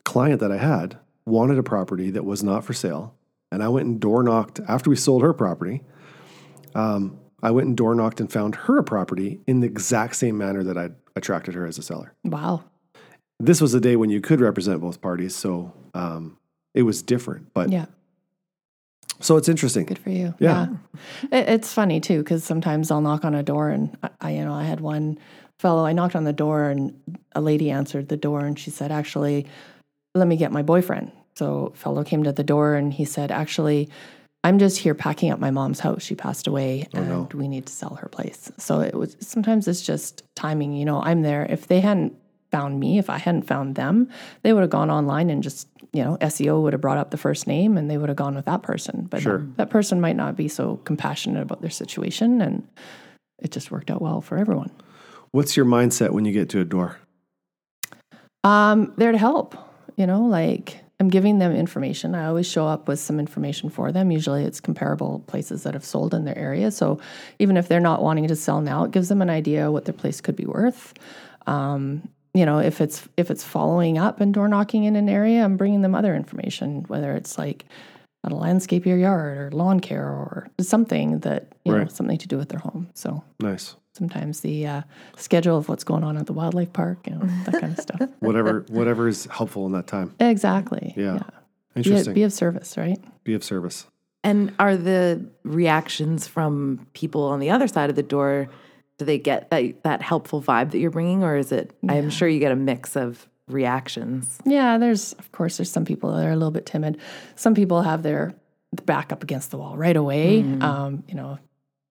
client 0.06 0.40
that 0.40 0.52
I 0.52 0.58
had 0.58 0.98
wanted 1.26 1.58
a 1.58 1.64
property 1.64 2.10
that 2.12 2.26
was 2.26 2.44
not 2.44 2.64
for 2.66 2.74
sale. 2.74 3.14
And 3.52 3.62
I 3.62 3.68
went 3.68 3.86
and 3.88 4.00
door 4.00 4.24
knocked 4.24 4.60
after 4.68 4.90
we 4.90 4.96
sold 4.96 5.22
her 5.22 5.34
property. 5.34 5.84
Um, 6.74 7.20
I 7.44 7.52
went 7.52 7.68
and 7.68 7.78
door 7.78 7.94
knocked 7.96 8.20
and 8.22 8.32
found 8.32 8.56
her 8.56 8.78
a 8.78 8.84
property 8.84 9.42
in 9.46 9.60
the 9.60 9.68
exact 9.68 10.16
same 10.16 10.38
manner 10.38 10.64
that 10.64 10.78
I 10.78 10.90
attracted 11.16 11.54
her 11.56 11.66
as 11.66 11.78
a 11.78 11.82
seller. 11.82 12.14
Wow. 12.24 12.64
This 13.46 13.62
was 13.62 13.74
a 13.74 13.80
day 13.80 13.96
when 13.96 14.10
you 14.10 14.22
could 14.22 14.40
represent 14.42 14.82
both 14.82 15.02
parties, 15.02 15.36
so 15.36 15.74
um, 15.94 16.38
it 16.74 16.84
was 16.84 17.02
different. 17.02 17.54
But 17.54 17.70
Yeah. 17.70 17.86
so 19.20 19.38
it's 19.38 19.50
interesting. 19.50 19.86
Good 19.86 20.00
for 20.00 20.10
you. 20.10 20.34
Yeah. 20.40 20.68
It, 21.32 21.50
it's 21.50 21.74
funny 21.74 22.00
too 22.00 22.20
because 22.20 22.44
sometimes 22.44 22.92
I'll 22.92 23.02
knock 23.02 23.26
on 23.26 23.36
a 23.36 23.44
door 23.44 23.70
and 23.70 23.96
I- 24.04 24.10
I, 24.22 24.32
you 24.32 24.46
know, 24.46 24.54
I 24.54 24.64
had 24.64 24.80
one 24.82 25.18
fellow. 25.60 25.86
I 25.86 25.94
knocked 25.94 26.16
on 26.16 26.24
the 26.24 26.34
door 26.34 26.70
and 26.70 27.00
a 27.34 27.42
lady 27.42 27.70
answered 27.72 28.08
the 28.10 28.18
door 28.18 28.46
and 28.46 28.58
she 28.58 28.70
said, 28.72 28.92
"Actually, 28.92 29.46
let 30.16 30.28
me 30.28 30.36
get 30.38 30.52
my 30.52 30.62
boyfriend." 30.64 31.12
So 31.36 31.72
fellow 31.76 32.04
came 32.04 32.24
to 32.24 32.32
the 32.32 32.44
door 32.44 32.76
and 32.76 32.94
he 32.94 33.06
said, 33.06 33.32
"Actually." 33.32 33.90
I'm 34.44 34.58
just 34.58 34.80
here 34.80 34.96
packing 34.96 35.30
up 35.32 35.38
my 35.38 35.52
mom's 35.52 35.80
house. 35.80 36.02
She 36.02 36.16
passed 36.16 36.48
away 36.48 36.88
and 36.96 37.08
no. 37.08 37.30
we 37.36 37.48
need 37.48 37.68
to 37.68 37.72
sell 37.74 37.94
her 38.02 38.08
place. 38.10 38.52
So 38.58 38.80
it 38.80 38.96
was 38.96 39.16
sometimes 39.20 39.68
it's 39.68 39.84
just 39.84 40.24
timing, 40.36 40.74
you 40.74 40.84
know, 40.84 41.00
I'm 41.00 41.22
there. 41.22 41.46
If 41.48 41.68
they 41.68 41.80
hadn't 41.80 42.16
found 42.52 42.80
me, 42.80 42.98
if 42.98 43.10
I 43.10 43.18
hadn't 43.18 43.44
found 43.44 43.76
them, 43.76 44.10
they 44.44 44.54
would 44.54 44.62
have 44.62 44.70
gone 44.70 44.92
online 44.92 45.30
and 45.30 45.42
just, 45.42 45.68
you 45.94 46.04
know, 46.04 46.18
SEO 46.22 46.62
would 46.62 46.74
have 46.74 46.82
brought 46.82 46.98
up 46.98 47.12
the 47.12 47.18
first 47.18 47.48
name 47.48 47.78
and 47.78 47.90
they 47.90 47.98
would 47.98 48.10
have 48.10 48.18
gone 48.18 48.36
with 48.36 48.46
that 48.46 48.62
person. 48.62 49.08
But 49.10 49.22
Sure. 49.22 49.40
that, 49.40 49.58
that 49.58 49.70
person 49.70 50.02
might 50.02 50.16
not 50.16 50.36
be 50.36 50.48
so 50.48 50.78
compassionate 50.84 51.42
about 51.42 51.62
their 51.62 51.70
situation 51.72 52.42
and 52.42 52.68
it 53.40 53.52
just 53.52 53.72
worked 53.72 53.90
out 53.90 54.02
well 54.02 54.22
for 54.22 54.38
everyone. 54.38 54.70
What's 55.32 55.56
your 55.56 55.66
mindset 55.66 56.12
when 56.12 56.26
you 56.26 56.34
get 56.34 56.50
to 56.50 56.60
a 56.60 56.66
door? 56.66 56.98
Um, 58.44 58.94
there 58.98 59.12
to 59.12 59.18
help, 59.18 59.56
you 59.96 60.06
know, 60.06 60.26
like 60.26 60.78
I'm 61.00 61.10
giving 61.10 61.40
them 61.40 61.52
information. 61.52 62.14
I 62.16 62.26
always 62.26 62.48
show 62.48 62.68
up 62.68 62.88
with 62.88 63.00
some 63.00 63.20
information 63.20 63.70
for 63.70 63.92
them. 63.92 64.12
Usually 64.12 64.44
it's 64.44 64.60
comparable 64.60 65.24
places 65.28 65.64
that 65.64 65.74
have 65.74 65.86
sold 65.86 66.14
in 66.14 66.26
their 66.26 66.38
area. 66.38 66.70
So 66.70 67.00
even 67.40 67.58
if 67.58 67.68
they're 67.68 67.80
not 67.80 68.02
wanting 68.04 68.28
to 68.28 68.36
sell 68.36 68.62
now, 68.62 68.84
it 68.84 68.92
gives 68.92 69.10
them 69.10 69.22
an 69.22 69.30
idea 69.30 69.72
what 69.72 69.86
their 69.86 69.94
place 69.94 70.22
could 70.22 70.36
be 70.36 70.46
worth. 70.46 70.94
Um, 71.48 72.08
you 72.34 72.46
know, 72.46 72.60
if 72.60 72.80
it's 72.82 73.08
if 73.18 73.30
it's 73.30 73.44
following 73.44 73.98
up 73.98 74.22
and 74.22 74.34
door 74.34 74.48
knocking 74.48 74.86
in 74.86 74.96
an 74.96 75.10
area, 75.10 75.44
I'm 75.44 75.58
bringing 75.58 75.82
them 75.82 75.96
other 75.96 76.16
information, 76.16 76.84
whether 76.88 77.14
it's 77.14 77.38
like 77.38 77.66
how 78.24 78.30
to 78.30 78.36
landscape 78.36 78.86
your 78.86 78.98
yard 78.98 79.38
or 79.38 79.52
lawn 79.52 79.80
care 79.80 80.06
or 80.08 80.48
something 80.60 81.20
that 81.20 81.48
you 81.66 81.74
know 81.76 81.88
something 81.88 82.18
to 82.20 82.28
do 82.28 82.38
with 82.38 82.50
their 82.50 82.60
home. 82.60 82.88
So 82.94 83.24
Nice. 83.40 83.76
sometimes 83.94 84.42
the 84.42 84.68
uh, 84.68 84.82
schedule 85.18 85.58
of 85.58 85.68
what's 85.68 85.84
going 85.84 86.04
on 86.04 86.18
at 86.18 86.28
the 86.28 86.34
wildlife 86.34 86.72
park, 86.72 87.00
you 87.08 87.16
know, 87.16 87.26
that 87.46 87.60
kind 87.60 87.74
of 87.74 87.80
stuff. 87.80 88.02
Whatever 88.20 88.66
whatever 88.70 89.08
is 89.08 89.26
helpful 89.26 89.66
in 89.66 89.72
that 89.74 89.88
time. 89.88 90.14
Exactly. 90.20 90.94
Yeah. 90.96 91.20
Be, 91.74 91.80
Interesting. 91.80 92.14
be 92.14 92.24
of 92.24 92.34
service, 92.34 92.78
right? 92.78 93.00
Be 93.24 93.34
of 93.34 93.44
service. 93.44 93.88
And 94.24 94.54
are 94.60 94.78
the 94.78 95.26
reactions 95.44 96.28
from 96.28 96.86
people 96.94 97.24
on 97.24 97.40
the 97.40 97.50
other 97.50 97.68
side 97.68 97.90
of 97.90 97.96
the 97.96 98.04
door? 98.04 98.50
Do 99.02 99.06
they 99.06 99.18
get 99.18 99.50
that 99.50 99.82
that 99.82 100.04
helpful 100.04 100.44
vibe 100.44 100.70
that 100.70 100.78
you're 100.78 100.92
bringing, 100.92 101.24
or 101.24 101.36
is 101.36 101.52
it? 101.52 101.74
I'm 101.90 102.12
sure 102.12 102.28
you 102.28 102.40
get 102.40 102.52
a 102.52 102.56
mix 102.56 102.96
of 102.96 103.28
reactions. 103.48 104.38
Yeah, 104.46 104.78
there's 104.78 105.14
of 105.14 105.32
course 105.32 105.58
there's 105.58 105.72
some 105.72 105.86
people 105.86 106.14
that 106.14 106.24
are 106.24 106.30
a 106.30 106.36
little 106.36 106.52
bit 106.52 106.68
timid. 106.68 107.00
Some 107.36 107.56
people 107.56 107.82
have 107.82 108.04
their 108.04 108.36
back 108.86 109.12
up 109.12 109.24
against 109.24 109.50
the 109.50 109.58
wall 109.58 109.76
right 109.76 109.98
away. 109.98 110.42
Um, 110.62 111.04
you 111.08 111.16
know, 111.16 111.40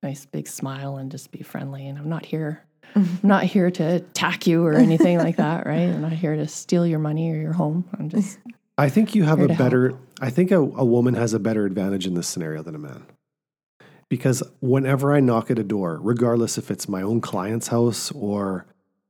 nice 0.05 0.25
big 0.25 0.47
smile 0.47 0.99
and 0.99 1.11
just 1.11 1.33
be 1.33 1.43
friendly. 1.43 1.89
And 1.89 1.99
I'm 1.99 2.09
not 2.09 2.25
here. 2.25 2.63
I'm 2.95 3.19
not 3.25 3.43
here 3.43 3.73
to 3.73 3.97
attack 3.97 4.47
you 4.47 4.65
or 4.65 4.75
anything 4.75 5.19
like 5.19 5.35
that, 5.39 5.67
right? 5.67 5.89
I'm 5.89 6.03
not 6.03 6.13
here 6.13 6.37
to 6.37 6.47
steal 6.47 6.87
your 6.87 7.01
money 7.01 7.33
or 7.33 7.35
your 7.35 7.55
home. 7.55 7.89
I'm 7.99 8.09
just 8.09 8.39
I 8.79 8.89
think 8.89 9.17
you 9.17 9.25
have 9.25 9.41
a 9.41 9.49
to 9.49 9.55
help. 9.55 9.65
better 9.67 9.99
I 10.21 10.31
think 10.31 10.53
a, 10.53 10.59
a 10.59 10.85
woman 10.85 11.15
has 11.15 11.35
a 11.35 11.41
better 11.41 11.67
advantage 11.67 12.07
in 12.07 12.15
this 12.15 12.29
scenario 12.29 12.63
than 12.63 12.77
a 12.77 12.79
man. 12.79 13.05
Because 14.11 14.43
whenever 14.61 15.15
I 15.15 15.21
knock 15.21 15.51
at 15.51 15.59
a 15.59 15.65
door, 15.65 15.99
regardless 16.03 16.59
if 16.59 16.71
it's 16.71 16.89
my 16.89 17.01
own 17.01 17.23
client's 17.23 17.69
house 17.69 18.13
or 18.13 18.67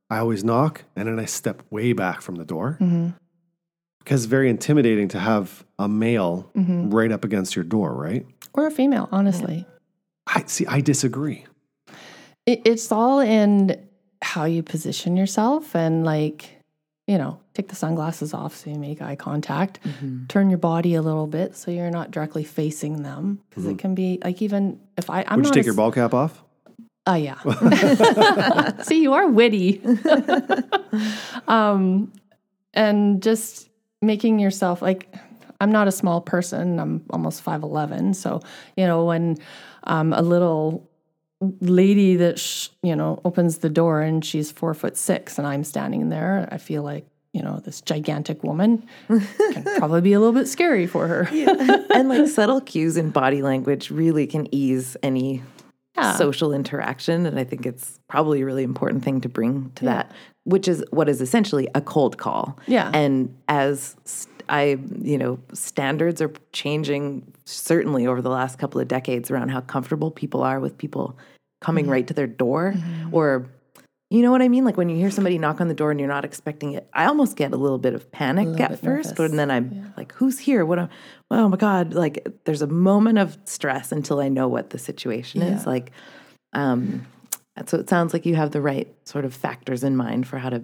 I 0.09 0.19
always 0.19 0.43
knock 0.45 0.83
and 0.95 1.09
then 1.09 1.19
I 1.19 1.25
step 1.25 1.63
way 1.69 1.91
back 1.91 2.21
from 2.21 2.35
the 2.35 2.45
door. 2.45 2.77
Mm-hmm. 2.79 3.09
Because 3.99 4.23
it's 4.23 4.29
very 4.29 4.49
intimidating 4.49 5.09
to 5.09 5.19
have 5.19 5.65
a 5.77 5.89
male 5.89 6.49
mm-hmm. 6.55 6.89
right 6.89 7.11
up 7.11 7.25
against 7.25 7.55
your 7.55 7.65
door, 7.65 7.93
right? 7.93 8.25
or 8.53 8.67
a 8.67 8.71
female, 8.71 9.07
honestly. 9.11 9.65
I 10.27 10.43
see 10.45 10.65
I 10.65 10.81
disagree. 10.81 11.45
It, 12.45 12.61
it's 12.65 12.91
all 12.91 13.19
in 13.19 13.87
how 14.21 14.45
you 14.45 14.63
position 14.63 15.17
yourself 15.17 15.75
and 15.75 16.05
like 16.05 16.60
you 17.11 17.17
know 17.17 17.37
take 17.53 17.67
the 17.67 17.75
sunglasses 17.75 18.33
off 18.33 18.55
so 18.55 18.69
you 18.69 18.79
make 18.79 19.01
eye 19.01 19.17
contact 19.17 19.79
turn 20.29 20.49
your 20.49 20.57
body 20.57 20.95
a 20.95 21.01
little 21.01 21.27
bit 21.27 21.57
so 21.57 21.69
you're 21.69 21.91
not 21.91 22.09
directly 22.11 22.43
facing 22.43 23.03
them 23.03 23.41
because 23.49 23.65
it 23.65 23.77
can 23.77 23.93
be 23.93 24.17
like 24.23 24.41
even 24.41 24.79
if 24.97 25.09
i 25.09 25.23
i'm 25.27 25.39
Would 25.39 25.47
you 25.47 25.51
take 25.51 25.63
a 25.63 25.65
your 25.65 25.73
ball 25.73 25.91
cap 25.91 26.13
off? 26.13 26.41
Oh 27.07 27.15
yeah. 27.15 27.39
See, 28.83 29.01
you 29.01 29.13
are 29.13 29.27
witty. 29.27 29.81
um, 31.47 32.11
and 32.73 33.21
just 33.23 33.69
making 34.01 34.39
yourself 34.39 34.81
like 34.81 35.13
I'm 35.59 35.71
not 35.71 35.87
a 35.87 35.91
small 35.91 36.21
person. 36.21 36.79
I'm 36.79 37.03
almost 37.09 37.41
five 37.41 37.63
eleven. 37.63 38.13
So 38.13 38.41
you 38.77 38.85
know 38.85 39.05
when 39.05 39.37
um, 39.85 40.13
a 40.13 40.21
little 40.21 40.87
lady 41.59 42.15
that 42.17 42.39
sh- 42.39 42.69
you 42.83 42.95
know 42.95 43.19
opens 43.25 43.59
the 43.59 43.69
door 43.69 44.01
and 44.01 44.23
she's 44.23 44.51
four 44.51 44.73
foot 44.73 44.97
six 44.97 45.37
and 45.37 45.47
I'm 45.47 45.63
standing 45.63 46.09
there, 46.09 46.47
I 46.51 46.57
feel 46.57 46.83
like 46.83 47.05
you 47.33 47.41
know 47.41 47.59
this 47.63 47.81
gigantic 47.81 48.43
woman 48.43 48.83
can 49.07 49.63
probably 49.77 50.01
be 50.01 50.13
a 50.13 50.19
little 50.19 50.33
bit 50.33 50.47
scary 50.47 50.85
for 50.87 51.07
her. 51.07 51.27
and 51.93 52.09
like 52.09 52.27
subtle 52.27 52.61
cues 52.61 52.97
in 52.97 53.09
body 53.09 53.41
language 53.41 53.89
really 53.89 54.27
can 54.27 54.53
ease 54.53 54.95
any 55.01 55.41
Yeah. 55.97 56.15
social 56.15 56.53
interaction. 56.53 57.25
And 57.25 57.39
I 57.39 57.43
think 57.43 57.65
it's 57.65 57.99
probably 58.07 58.41
a 58.41 58.45
really 58.45 58.63
important 58.63 59.03
thing 59.03 59.21
to 59.21 59.29
bring 59.29 59.71
to 59.75 59.85
that, 59.85 60.11
which 60.43 60.67
is 60.67 60.83
what 60.91 61.07
is 61.09 61.21
essentially 61.21 61.67
a 61.73 61.81
cold 61.81 62.17
call. 62.17 62.57
Yeah. 62.67 62.91
And 62.93 63.33
as 63.47 63.95
I, 64.51 64.77
you 65.01 65.17
know, 65.17 65.39
standards 65.53 66.21
are 66.21 66.31
changing 66.51 67.31
certainly 67.45 68.05
over 68.05 68.21
the 68.21 68.29
last 68.29 68.59
couple 68.59 68.81
of 68.81 68.87
decades 68.87 69.31
around 69.31 69.49
how 69.49 69.61
comfortable 69.61 70.11
people 70.11 70.43
are 70.43 70.59
with 70.59 70.77
people 70.77 71.17
coming 71.61 71.85
Mm-hmm. 71.85 71.91
right 71.93 72.07
to 72.07 72.13
their 72.13 72.27
door 72.27 72.75
or 73.11 73.47
you 74.09 74.21
know 74.21 74.31
what 74.31 74.41
I 74.41 74.49
mean? 74.49 74.65
Like 74.65 74.75
when 74.75 74.89
you 74.89 74.97
hear 74.97 75.09
somebody 75.09 75.37
knock 75.37 75.61
on 75.61 75.69
the 75.69 75.73
door 75.73 75.89
and 75.89 75.97
you're 75.97 76.09
not 76.09 76.25
expecting 76.25 76.73
it, 76.73 76.85
I 76.93 77.05
almost 77.05 77.37
get 77.37 77.53
a 77.53 77.55
little 77.55 77.77
bit 77.77 77.93
of 77.93 78.11
panic 78.11 78.59
at 78.59 78.77
first, 78.81 79.15
but 79.15 79.31
then 79.31 79.49
I'm 79.49 79.93
like, 79.95 80.11
who's 80.11 80.37
here? 80.37 80.65
What? 80.65 80.79
Am, 80.79 80.89
oh 81.29 81.47
my 81.47 81.55
God. 81.55 81.93
Like 81.93 82.27
there's 82.43 82.61
a 82.61 82.67
moment 82.67 83.19
of 83.19 83.37
stress 83.45 83.93
until 83.93 84.19
I 84.19 84.27
know 84.27 84.49
what 84.49 84.71
the 84.71 84.77
situation 84.79 85.41
is. 85.41 85.65
Like, 85.65 85.91
um, 86.51 87.07
so 87.65 87.77
it 87.79 87.87
sounds 87.89 88.11
like 88.11 88.25
you 88.25 88.35
have 88.35 88.51
the 88.51 88.59
right 88.59 88.93
sort 89.05 89.23
of 89.23 89.33
factors 89.33 89.81
in 89.81 89.95
mind 89.95 90.27
for 90.27 90.39
how 90.39 90.49
to, 90.49 90.61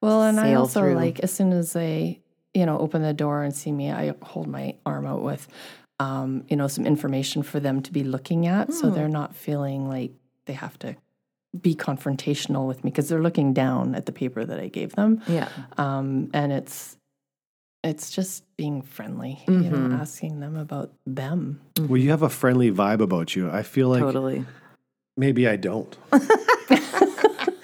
Well, 0.00 0.22
and 0.22 0.40
I 0.40 0.54
also 0.54 0.80
through. 0.80 0.94
like 0.94 1.20
as 1.20 1.30
soon 1.32 1.52
as 1.52 1.74
they, 1.74 2.20
you 2.54 2.66
know, 2.66 2.78
open 2.78 3.02
the 3.02 3.12
door 3.12 3.42
and 3.42 3.54
see 3.54 3.72
me, 3.72 3.90
I 3.90 4.14
hold 4.22 4.48
my 4.48 4.74
arm 4.84 5.06
out 5.06 5.22
with, 5.22 5.46
um, 5.98 6.44
you 6.48 6.56
know, 6.56 6.66
some 6.66 6.86
information 6.86 7.42
for 7.42 7.60
them 7.60 7.82
to 7.82 7.92
be 7.92 8.02
looking 8.02 8.46
at, 8.46 8.72
so 8.72 8.90
they're 8.90 9.08
not 9.08 9.34
feeling 9.34 9.88
like 9.88 10.12
they 10.46 10.54
have 10.54 10.78
to 10.80 10.96
be 11.60 11.74
confrontational 11.74 12.66
with 12.66 12.84
me 12.84 12.90
because 12.90 13.08
they're 13.08 13.22
looking 13.22 13.52
down 13.52 13.94
at 13.94 14.06
the 14.06 14.12
paper 14.12 14.44
that 14.44 14.58
I 14.58 14.68
gave 14.68 14.94
them, 14.94 15.22
yeah. 15.26 15.48
um, 15.78 16.30
and 16.32 16.52
it's 16.52 16.96
it's 17.82 18.10
just 18.10 18.44
being 18.56 18.82
friendly, 18.82 19.42
you 19.48 19.70
know, 19.70 19.96
asking 19.96 20.40
them 20.40 20.56
about 20.56 20.92
them. 21.06 21.60
Well, 21.78 21.96
you 21.96 22.10
have 22.10 22.22
a 22.22 22.28
friendly 22.28 22.70
vibe 22.70 23.00
about 23.00 23.34
you. 23.34 23.50
I 23.50 23.62
feel 23.62 23.88
like 23.88 24.00
Totally. 24.00 24.44
maybe 25.16 25.48
I 25.48 25.56
don't. 25.56 25.96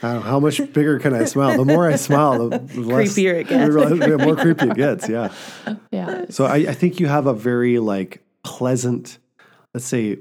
I 0.07 0.13
don't 0.15 0.23
know, 0.25 0.31
how 0.31 0.41
much 0.41 0.59
bigger 0.73 0.99
can 0.99 1.15
I 1.15 1.25
smile? 1.25 1.57
The 1.57 1.65
more 1.65 1.91
I 1.91 1.97
smile, 1.97 2.49
the 2.49 2.59
less, 2.81 3.15
Creepier 3.15 3.35
it 3.41 3.49
gets. 3.49 3.75
The 3.75 4.19
more 4.19 4.37
creepy 4.37 4.69
it 4.69 4.77
gets. 4.77 5.09
Yeah. 5.09 5.33
Yeah, 5.91 6.27
So 6.31 6.45
I, 6.47 6.57
I 6.57 6.75
think 6.75 7.01
you 7.01 7.07
have 7.09 7.27
a 7.27 7.35
very 7.35 7.79
like 7.79 8.23
pleasant, 8.45 9.19
let's 9.75 9.87
say, 9.87 10.19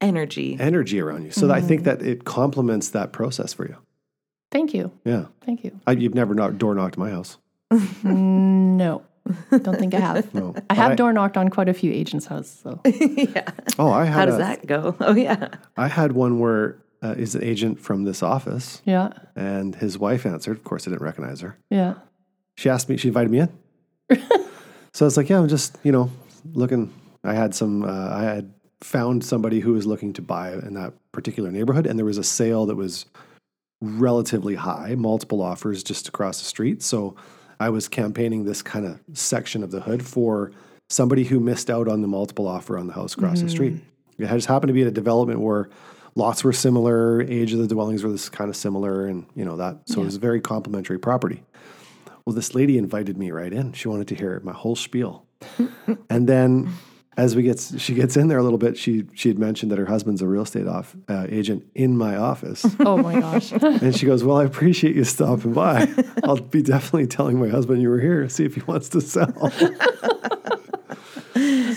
Energy. 0.00 0.56
energy 0.58 1.00
around 1.00 1.24
you. 1.24 1.30
So 1.30 1.50
I 1.50 1.60
think 1.60 1.82
mm-hmm. 1.82 2.00
that 2.00 2.02
it 2.02 2.24
complements 2.24 2.88
that 2.90 3.12
process 3.12 3.52
for 3.54 3.66
you. 3.66 3.76
thank 4.50 4.74
you, 4.74 4.90
Yeah. 5.04 5.26
thank 5.46 5.62
you. 5.64 5.78
I, 5.86 5.92
you've 5.92 6.14
never 6.14 6.34
knocked, 6.34 6.58
door 6.58 6.74
knocked 6.74 6.98
my 6.98 7.10
house. 7.10 7.38
No, 8.02 9.02
don't 9.50 9.78
think 9.78 9.94
I 9.94 10.00
have. 10.00 10.34
No. 10.34 10.54
I 10.68 10.74
have 10.74 10.92
I- 10.92 10.94
door 10.96 11.12
knocked 11.12 11.36
on 11.36 11.48
quite 11.50 11.68
a 11.68 11.74
few 11.74 11.92
agents' 11.92 12.26
houses, 12.26 12.58
so 12.62 12.80
yeah. 12.84 13.48
Oh, 13.78 13.90
I 13.92 14.04
had 14.06 14.14
How 14.14 14.26
does 14.26 14.34
a- 14.34 14.38
that 14.38 14.66
go? 14.66 14.96
Oh, 15.00 15.14
yeah. 15.14 15.48
I 15.76 15.86
had 15.88 16.12
one 16.12 16.40
where 16.40 16.81
uh, 17.02 17.14
is 17.18 17.34
an 17.34 17.42
agent 17.42 17.80
from 17.80 18.04
this 18.04 18.22
office, 18.22 18.80
yeah, 18.84 19.10
and 19.34 19.74
his 19.74 19.98
wife 19.98 20.24
answered. 20.24 20.56
Of 20.56 20.64
course, 20.64 20.86
I 20.86 20.90
didn't 20.90 21.02
recognize 21.02 21.40
her. 21.40 21.58
yeah. 21.70 21.94
She 22.54 22.68
asked 22.68 22.88
me. 22.90 22.98
She 22.98 23.08
invited 23.08 23.30
me 23.30 23.38
in. 23.40 23.48
so 24.92 25.04
I 25.04 25.06
was 25.06 25.16
like, 25.16 25.30
"Yeah, 25.30 25.38
I'm 25.40 25.48
just 25.48 25.78
you 25.82 25.90
know 25.90 26.10
looking." 26.52 26.92
I 27.24 27.34
had 27.34 27.54
some. 27.54 27.82
Uh, 27.82 28.10
I 28.10 28.22
had 28.22 28.52
found 28.82 29.24
somebody 29.24 29.60
who 29.60 29.72
was 29.72 29.86
looking 29.86 30.12
to 30.14 30.22
buy 30.22 30.52
in 30.52 30.74
that 30.74 30.92
particular 31.12 31.50
neighborhood, 31.50 31.86
and 31.86 31.98
there 31.98 32.04
was 32.04 32.18
a 32.18 32.24
sale 32.24 32.66
that 32.66 32.74
was 32.76 33.06
relatively 33.80 34.54
high, 34.54 34.94
multiple 34.96 35.40
offers 35.40 35.82
just 35.82 36.08
across 36.08 36.38
the 36.38 36.44
street. 36.44 36.82
So 36.82 37.16
I 37.58 37.68
was 37.70 37.88
campaigning 37.88 38.44
this 38.44 38.62
kind 38.62 38.86
of 38.86 39.00
section 39.12 39.62
of 39.62 39.70
the 39.70 39.80
hood 39.80 40.04
for 40.04 40.52
somebody 40.88 41.24
who 41.24 41.40
missed 41.40 41.70
out 41.70 41.88
on 41.88 42.02
the 42.02 42.08
multiple 42.08 42.46
offer 42.46 42.76
on 42.76 42.86
the 42.86 42.92
house 42.92 43.14
across 43.14 43.40
the 43.40 43.48
street. 43.48 43.76
It 44.18 44.26
just 44.28 44.46
happened 44.46 44.68
to 44.68 44.74
be 44.74 44.82
at 44.82 44.88
a 44.88 44.92
development 44.92 45.40
where 45.40 45.68
lots 46.14 46.44
were 46.44 46.52
similar, 46.52 47.22
age 47.22 47.52
of 47.52 47.58
the 47.58 47.68
dwellings 47.68 48.02
were 48.02 48.10
this 48.10 48.28
kind 48.28 48.50
of 48.50 48.56
similar, 48.56 49.06
and 49.06 49.26
you 49.34 49.44
know 49.44 49.56
that. 49.56 49.80
So 49.86 50.02
it 50.02 50.04
was 50.04 50.16
a 50.16 50.20
very 50.20 50.40
complimentary 50.40 50.98
property. 50.98 51.42
Well, 52.24 52.34
this 52.34 52.54
lady 52.54 52.78
invited 52.78 53.18
me 53.18 53.30
right 53.30 53.52
in. 53.52 53.72
She 53.72 53.88
wanted 53.88 54.08
to 54.08 54.14
hear 54.14 54.40
my 54.44 54.52
whole 54.52 54.76
spiel, 54.76 55.26
and 56.10 56.28
then 56.28 56.72
as 57.16 57.36
we 57.36 57.42
get, 57.42 57.60
she 57.78 57.94
gets 57.94 58.16
in 58.16 58.28
there 58.28 58.38
a 58.38 58.42
little 58.42 58.58
bit. 58.58 58.78
She 58.78 59.04
she 59.14 59.28
had 59.28 59.38
mentioned 59.38 59.70
that 59.72 59.78
her 59.78 59.86
husband's 59.86 60.22
a 60.22 60.26
real 60.26 60.42
estate 60.42 60.66
off 60.66 60.96
uh, 61.08 61.26
agent 61.28 61.64
in 61.74 61.96
my 61.96 62.16
office. 62.16 62.64
Oh 62.80 62.96
my 62.96 63.20
gosh. 63.20 63.52
And 63.62 63.94
she 63.96 64.06
goes, 64.06 64.24
Well, 64.24 64.36
I 64.36 64.44
appreciate 64.44 64.96
you 64.96 65.04
stopping 65.04 65.52
by. 65.52 65.88
I'll 66.24 66.36
be 66.36 66.62
definitely 66.62 67.06
telling 67.06 67.38
my 67.38 67.48
husband 67.48 67.80
you 67.80 67.90
were 67.90 68.00
here, 68.00 68.28
see 68.28 68.44
if 68.44 68.54
he 68.54 68.60
wants 68.62 68.88
to 68.90 69.00
sell. 69.00 69.52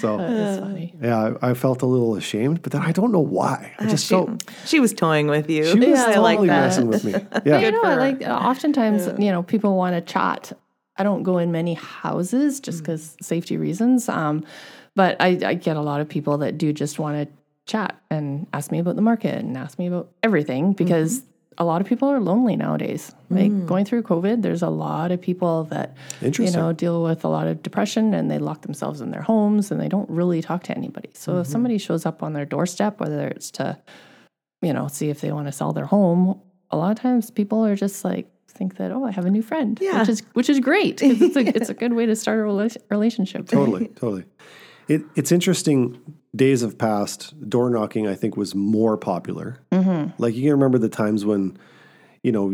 So, 0.06 0.14
oh, 0.14 0.18
That's 0.18 0.60
funny. 0.60 0.94
yeah, 1.02 1.34
I, 1.42 1.52
I 1.52 1.54
felt 1.54 1.82
a 1.82 1.86
little 1.86 2.16
ashamed, 2.16 2.62
but 2.62 2.72
then 2.72 2.82
I 2.82 2.92
don't 2.92 3.12
know 3.12 3.20
why. 3.20 3.74
I 3.80 3.86
ah, 3.86 3.90
just 3.90 4.06
she, 4.06 4.16
felt 4.16 4.44
she 4.66 4.80
was 4.80 4.94
toying 4.94 5.28
with 5.28 5.50
you. 5.50 5.66
she 5.66 5.80
was 5.80 5.88
Yeah, 5.88 6.06
I 6.08 6.18
like 6.18 6.40
that. 6.40 6.48
messing 6.48 6.88
with 6.88 7.04
me. 7.04 7.14
Uh, 7.32 7.42
yeah. 7.46 7.60
you 7.60 7.72
know, 7.72 7.82
for 7.82 7.90
her. 7.90 7.96
like 7.96 8.22
oftentimes, 8.22 9.08
you 9.20 9.32
know, 9.32 9.44
people 9.44 9.76
want 9.76 9.96
to 9.96 10.02
chat. 10.14 10.54
I 10.98 11.04
don't 11.04 11.24
go 11.24 11.38
in 11.38 11.52
many 11.52 11.74
houses 11.74 12.60
just 12.60 12.78
mm. 12.78 12.82
because 12.82 13.18
safety 13.22 13.58
reasons. 13.58 14.08
Um, 14.08 14.46
but 14.96 15.18
I, 15.20 15.38
I 15.44 15.54
get 15.56 15.76
a 15.76 15.82
lot 15.82 16.02
of 16.02 16.08
people 16.08 16.38
that 16.40 16.58
do 16.58 16.72
just 16.72 17.00
want 17.00 17.28
to 17.28 17.36
chat 17.66 18.00
and 18.10 18.48
ask 18.54 18.72
me 18.72 18.80
about 18.80 18.96
the 18.96 19.02
market 19.02 19.36
and 19.36 19.58
ask 19.58 19.78
me 19.80 19.88
about 19.88 20.12
everything 20.24 20.66
mm-hmm. 20.66 20.84
because 20.84 21.24
a 21.58 21.66
lot 21.66 21.82
of 21.82 21.88
people 21.88 22.10
are 22.10 22.20
lonely 22.20 22.56
nowadays. 22.56 23.14
Like 23.30 23.52
mm. 23.52 23.66
going 23.66 23.86
through 23.86 24.04
COVID, 24.04 24.42
there's 24.42 24.62
a 24.62 24.70
lot 24.70 25.12
of 25.12 25.22
people 25.22 25.64
that 25.66 25.96
you 26.22 26.52
know 26.52 26.74
deal 26.74 27.04
with 27.04 27.24
a 27.24 27.30
lot 27.30 27.48
of 27.48 27.64
depression 27.64 28.14
and 28.14 28.30
they 28.30 28.40
lock 28.40 28.62
themselves 28.62 29.02
in 29.02 29.12
their 29.12 29.22
homes 29.22 29.72
and 29.72 29.80
they 29.80 29.88
don't 29.88 30.10
really 30.10 30.42
talk 30.42 30.64
to 30.64 30.78
anybody. 30.78 31.10
So 31.14 31.38
if 31.38 31.44
mm-hmm. 31.44 31.52
somebody 31.52 31.78
shows 31.78 32.06
up 32.06 32.22
on 32.22 32.34
their 32.34 32.46
doorstep, 32.46 33.00
whether 33.00 33.28
it's 33.28 33.52
to 33.52 33.78
you 34.66 34.74
know, 34.74 34.88
see 34.88 35.10
if 35.10 35.22
they 35.22 35.32
want 35.32 35.48
to 35.48 35.52
sell 35.52 35.72
their 35.74 35.86
home. 35.86 36.42
A 36.72 36.78
lot 36.78 36.92
of 36.92 37.00
times 37.00 37.30
people 37.30 37.66
are 37.66 37.76
just 37.76 38.04
like 38.04 38.28
think 38.48 38.78
that, 38.78 38.92
oh, 38.92 39.04
I 39.04 39.12
have 39.12 39.26
a 39.26 39.30
new 39.30 39.42
friend, 39.42 39.78
Yeah. 39.82 40.00
which 40.00 40.10
is 40.10 40.24
which 40.34 40.50
is 40.50 40.60
great 40.60 40.98
'cause 41.02 41.22
it's 41.22 41.36
a 41.36 41.48
it's 41.56 41.70
a 41.70 41.74
good 41.74 41.94
way 41.94 42.06
to 42.06 42.16
start 42.16 42.40
a 42.40 42.44
rela- 42.44 42.78
relationship. 42.90 43.48
Totally, 43.48 43.88
totally. 43.90 44.26
It, 44.88 45.04
it's 45.16 45.32
interesting. 45.32 45.98
Days 46.36 46.62
have 46.62 46.78
passed. 46.78 47.50
Door 47.50 47.72
knocking, 47.72 48.08
I 48.08 48.16
think, 48.16 48.36
was 48.36 48.56
more 48.56 48.98
popular. 48.98 49.60
Mm-hmm. 49.72 50.12
Like 50.22 50.36
you 50.36 50.44
can 50.44 50.52
remember 50.52 50.78
the 50.78 50.90
times 50.90 51.26
when, 51.26 51.58
you 52.24 52.32
know, 52.32 52.54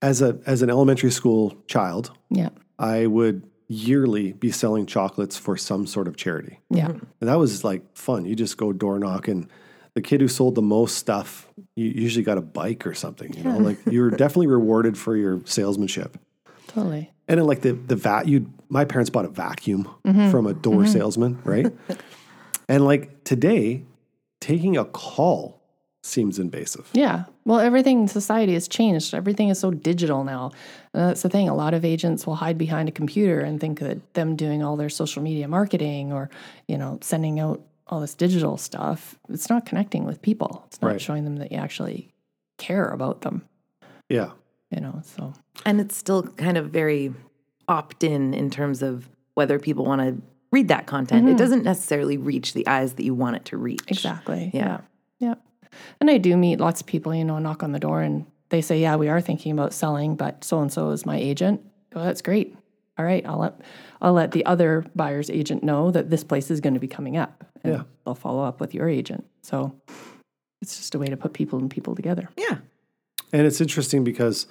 as 0.00 0.22
a 0.22 0.38
as 0.46 0.62
an 0.62 0.70
elementary 0.70 1.10
school 1.10 1.56
child, 1.66 2.10
Yeah. 2.30 2.50
I 2.78 3.06
would 3.06 3.48
yearly 3.68 4.32
be 4.32 4.50
selling 4.50 4.86
chocolates 4.86 5.38
for 5.38 5.56
some 5.56 5.86
sort 5.86 6.08
of 6.08 6.16
charity, 6.16 6.60
Yeah. 6.70 6.88
Mm-hmm. 6.88 7.04
and 7.20 7.30
that 7.30 7.38
was 7.38 7.64
like 7.64 7.96
fun. 7.96 8.24
You 8.24 8.34
just 8.34 8.56
go 8.56 8.72
door 8.72 8.98
knock, 8.98 9.28
and 9.28 9.48
the 9.94 10.02
kid 10.02 10.20
who 10.20 10.28
sold 10.28 10.54
the 10.54 10.62
most 10.62 10.96
stuff, 10.96 11.48
you 11.76 11.86
usually 11.86 12.24
got 12.24 12.38
a 12.38 12.42
bike 12.42 12.86
or 12.86 12.94
something. 12.94 13.32
You 13.34 13.44
know, 13.44 13.58
like 13.58 13.78
you 13.86 14.00
were 14.00 14.10
definitely 14.10 14.46
rewarded 14.46 14.96
for 14.96 15.16
your 15.16 15.40
salesmanship. 15.44 16.18
Totally. 16.68 17.10
And 17.28 17.38
then 17.38 17.46
like 17.46 17.60
the 17.60 17.72
the 17.72 17.96
vat 17.96 18.26
you 18.26 18.50
my 18.68 18.84
parents 18.84 19.10
bought 19.10 19.26
a 19.26 19.28
vacuum 19.28 19.88
mm-hmm. 20.04 20.30
from 20.30 20.46
a 20.46 20.54
door 20.54 20.82
mm-hmm. 20.82 20.92
salesman, 20.92 21.38
right? 21.44 21.66
and 22.68 22.84
like 22.84 23.24
today, 23.24 23.82
taking 24.40 24.76
a 24.76 24.84
call 24.84 25.60
seems 26.04 26.38
invasive. 26.38 26.88
Yeah. 26.92 27.24
Well, 27.44 27.60
everything 27.60 28.00
in 28.02 28.08
society 28.08 28.54
has 28.54 28.66
changed. 28.66 29.14
Everything 29.14 29.50
is 29.50 29.58
so 29.60 29.70
digital 29.70 30.24
now. 30.24 30.50
And 30.92 31.08
that's 31.10 31.22
the 31.22 31.28
thing. 31.28 31.48
A 31.48 31.54
lot 31.54 31.74
of 31.74 31.84
agents 31.84 32.26
will 32.26 32.34
hide 32.34 32.58
behind 32.58 32.88
a 32.88 32.92
computer 32.92 33.40
and 33.40 33.60
think 33.60 33.78
that 33.78 34.14
them 34.14 34.34
doing 34.34 34.64
all 34.64 34.76
their 34.76 34.88
social 34.88 35.22
media 35.22 35.46
marketing 35.46 36.12
or, 36.12 36.28
you 36.66 36.76
know, 36.76 36.98
sending 37.02 37.38
out 37.38 37.60
all 37.86 38.00
this 38.00 38.14
digital 38.14 38.56
stuff, 38.56 39.16
it's 39.28 39.48
not 39.48 39.64
connecting 39.66 40.04
with 40.04 40.20
people. 40.22 40.64
It's 40.66 40.80
not 40.82 40.88
Right. 40.92 41.00
showing 41.00 41.24
them 41.24 41.36
that 41.36 41.52
you 41.52 41.58
actually 41.58 42.12
care 42.58 42.88
about 42.88 43.20
them, 43.20 43.42
Yeah. 44.08 44.30
you 44.70 44.80
know. 44.80 45.02
So 45.04 45.34
And 45.64 45.80
it's 45.80 45.96
still 45.96 46.22
kind 46.24 46.56
of 46.56 46.70
very 46.70 47.12
opt 47.68 48.02
in 48.02 48.34
in 48.34 48.50
terms 48.50 48.82
of 48.82 49.08
whether 49.34 49.58
people 49.58 49.84
want 49.84 50.00
to 50.00 50.22
read 50.52 50.68
that 50.68 50.86
content. 50.86 51.26
It 51.26 51.30
mm-hmm. 51.30 51.36
doesn't 51.38 51.64
necessarily 51.64 52.16
reach 52.16 52.52
the 52.52 52.66
eyes 52.66 52.94
that 52.94 53.04
you 53.04 53.14
want 53.14 53.36
it 53.36 53.44
to 53.46 53.56
reach. 53.56 53.82
Exactly. 53.88 54.50
Yeah. 54.54 54.80
Yeah. 55.18 55.34
yeah. 55.64 55.70
And 56.00 56.10
I 56.10 56.18
do 56.18 56.36
meet 56.36 56.60
lots 56.60 56.80
of 56.80 56.86
people, 56.86 57.14
you 57.14 57.24
know, 57.24 57.38
knock 57.38 57.62
on 57.62 57.72
the 57.72 57.80
door 57.80 58.02
and 58.02 58.26
they 58.50 58.60
say, 58.60 58.80
Yeah, 58.80 58.96
we 58.96 59.08
are 59.08 59.20
thinking 59.20 59.50
about 59.50 59.72
selling, 59.72 60.14
but 60.14 60.44
so 60.44 60.60
and 60.60 60.72
so 60.72 60.90
is 60.90 61.04
my 61.04 61.16
agent. 61.16 61.62
Well, 61.94 62.04
that's 62.04 62.22
great. 62.22 62.56
All 62.98 63.04
right, 63.04 63.24
I'll 63.26 63.38
let 63.38 63.60
I'll 64.00 64.12
let 64.12 64.32
the 64.32 64.44
other 64.44 64.84
buyer's 64.94 65.30
agent 65.30 65.62
know 65.62 65.90
that 65.90 66.10
this 66.10 66.22
place 66.22 66.50
is 66.50 66.60
going 66.60 66.74
to 66.74 66.80
be 66.80 66.88
coming 66.88 67.16
up. 67.16 67.44
And 67.64 67.72
Yeah. 67.72 67.82
they'll 68.04 68.14
follow 68.14 68.44
up 68.44 68.60
with 68.60 68.74
your 68.74 68.88
agent. 68.88 69.24
So 69.42 69.74
it's 70.60 70.76
just 70.76 70.94
a 70.94 70.98
way 70.98 71.06
to 71.06 71.16
put 71.16 71.32
people 71.32 71.58
and 71.58 71.70
people 71.70 71.94
together. 71.94 72.28
Yeah. 72.36 72.58
And 73.32 73.46
it's 73.46 73.60
interesting 73.60 74.04
because 74.04 74.46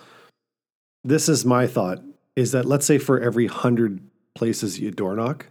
this 1.04 1.30
is 1.30 1.46
my 1.46 1.68
thought 1.68 2.02
is 2.36 2.52
that 2.54 2.66
let's 2.66 2.86
say 2.86 2.98
for 2.98 3.20
every 3.20 3.48
hundred 3.48 4.02
places 4.34 4.80
you 4.80 4.92
door 4.92 5.16
knock, 5.16 5.48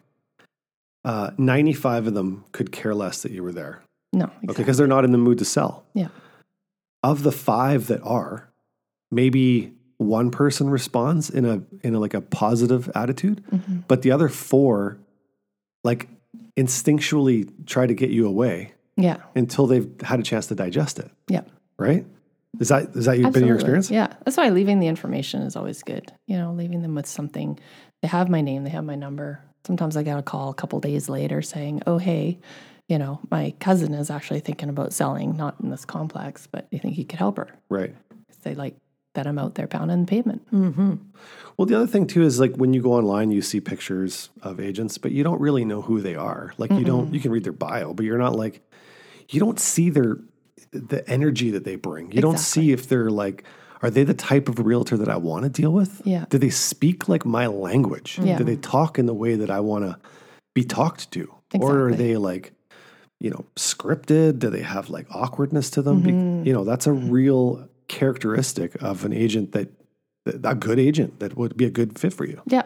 uh, 1.05 1.31
95 1.39 2.09
of 2.09 2.15
them 2.15 2.45
could 2.53 2.73
care 2.73 2.95
less 2.95 3.23
that 3.23 3.33
you 3.33 3.43
were 3.43 3.53
there. 3.53 3.83
No, 4.13 4.25
Okay. 4.49 4.55
Because 4.63 4.77
they're 4.77 4.87
not 4.87 5.05
in 5.05 5.13
the 5.13 5.19
mood 5.19 5.39
to 5.39 5.45
sell. 5.45 5.85
Yeah. 5.95 6.09
Of 7.03 7.23
the 7.23 7.33
five 7.33 7.87
that 7.87 8.01
are, 8.03 8.51
maybe 9.11 9.73
one 9.99 10.31
person 10.31 10.69
responds 10.71 11.31
in 11.31 11.45
a 11.45 11.63
in 11.87 11.95
a 11.95 12.01
like 12.01 12.15
a 12.15 12.21
positive 12.21 12.91
attitude, 12.95 13.43
Mm-hmm. 13.53 13.79
but 13.89 14.03
the 14.03 14.11
other 14.11 14.29
four 14.29 14.99
like 15.85 16.09
instinctually 16.59 17.49
try 17.67 17.87
to 17.87 17.95
get 17.95 18.11
you 18.11 18.27
away 18.27 18.73
Yeah. 18.97 19.19
until 19.35 19.67
they've 19.67 19.89
had 20.03 20.21
a 20.21 20.23
chance 20.23 20.47
to 20.49 20.55
digest 20.55 20.99
it. 20.99 21.11
Yeah. 21.29 21.43
Right? 21.79 22.05
Is 22.59 22.69
that 22.69 22.95
is 22.97 23.05
that 23.07 23.33
been 23.33 23.47
your 23.47 23.55
experience? 23.57 23.91
Yeah. 23.91 24.09
That's 24.25 24.37
why 24.37 24.49
leaving 24.51 24.81
the 24.81 24.89
information 24.89 25.43
is 25.43 25.57
always 25.57 25.83
good. 25.83 26.13
You 26.27 26.37
know, 26.37 26.53
leaving 26.53 26.83
them 26.83 26.95
with 26.95 27.07
something. 27.07 27.59
They 28.03 28.09
have 28.09 28.29
my 28.29 28.41
name, 28.41 28.65
they 28.65 28.71
have 28.71 28.85
my 28.85 28.97
number. 28.97 29.41
Sometimes 29.67 29.97
I 29.97 30.03
got 30.03 30.19
a 30.19 30.23
call 30.23 30.51
a 30.51 30.55
couple 30.55 30.81
days 30.81 31.09
later 31.09 31.43
saying, 31.43 31.83
oh, 31.87 31.99
hey, 31.99 32.39
you 32.89 32.99
know, 32.99 33.21
my 33.31 33.55
cousin 33.61 33.95
is 33.95 34.11
actually 34.11 34.41
thinking 34.41 34.69
about 34.69 34.93
selling, 34.93 35.37
not 35.37 35.57
in 35.63 35.71
this 35.71 35.85
complex, 35.85 36.47
but 36.47 36.67
you 36.71 36.79
think 36.79 36.95
he 36.95 37.05
could 37.05 37.19
help 37.19 37.37
her? 37.37 37.49
Right. 37.69 37.95
They 38.43 38.55
like 38.55 38.75
that 39.15 39.27
I'm 39.27 39.39
out 39.39 39.55
there 39.57 39.67
pounding 39.67 40.01
the 40.01 40.07
pavement. 40.07 40.51
Mm-hmm. 40.51 40.95
Well, 41.57 41.67
the 41.67 41.77
other 41.77 41.87
thing 41.87 42.07
too 42.07 42.23
is 42.23 42.41
like 42.41 42.55
when 42.57 42.73
you 42.73 42.81
go 42.81 42.93
online, 42.95 43.31
you 43.31 43.43
see 43.43 43.61
pictures 43.61 44.31
of 44.43 44.61
agents, 44.61 44.99
but 44.99 45.13
you 45.13 45.23
don't 45.23 45.41
really 45.41 45.65
know 45.65 45.83
who 45.83 46.01
they 46.01 46.15
are. 46.15 46.53
Like 46.59 46.71
you 46.71 46.85
don't, 46.85 47.13
you 47.13 47.21
can 47.21 47.31
read 47.33 47.45
their 47.45 47.53
bio, 47.53 47.93
but 47.93 48.07
you're 48.07 48.19
not 48.19 48.37
like, 48.37 48.63
you 49.29 49.41
don't 49.41 49.61
see 49.61 49.91
their 49.91 50.19
the 50.73 51.09
energy 51.09 51.51
that 51.51 51.65
they 51.65 51.77
bring. 51.77 52.13
You 52.13 52.21
don't 52.21 52.39
see 52.39 52.73
if 52.73 52.89
they're 52.89 53.11
like, 53.11 53.45
are 53.83 53.91
they 53.91 54.05
the 54.05 54.15
type 54.15 54.49
of 54.49 54.59
realtor 54.59 54.97
that 54.97 55.09
I 55.09 55.17
want 55.17 55.45
to 55.45 55.49
deal 55.49 55.73
with? 55.73 56.03
Yeah. 56.05 56.27
Do 56.29 56.39
they 56.39 56.51
speak 56.51 57.09
like 57.09 57.25
my 57.25 57.47
language? 57.47 58.19
Yeah. 58.23 58.37
Do 58.37 58.45
they 58.45 58.57
talk 58.57 58.99
in 58.99 59.07
the 59.07 59.15
way 59.15 59.35
that 59.37 59.51
I 59.51 59.61
want 59.61 59.85
to 59.85 59.99
be 60.55 60.65
talked 60.65 61.11
to? 61.13 61.33
Or 61.59 61.89
are 61.89 61.95
they 61.95 62.17
like, 62.17 62.53
you 63.21 63.31
know, 63.31 63.45
scripted? 63.57 64.39
Do 64.39 64.51
they 64.51 64.63
have 64.63 64.91
like 64.91 65.07
awkwardness 65.11 65.71
to 65.71 65.83
them? 65.83 66.03
Mm-hmm. 66.03 66.47
you 66.47 66.53
know, 66.53 66.65
that's 66.65 66.87
a 66.87 66.93
real 66.93 67.69
characteristic 67.89 68.81
of 68.83 69.05
an 69.05 69.13
agent 69.13 69.53
that, 69.53 69.69
that 70.25 70.41
a 70.49 70.55
good 70.55 70.79
agent 70.79 71.19
that 71.21 71.37
would 71.37 71.57
be 71.57 71.65
a 71.65 71.71
good 71.71 71.99
fit 71.99 72.13
for 72.13 72.25
you. 72.25 72.41
Yeah. 72.47 72.63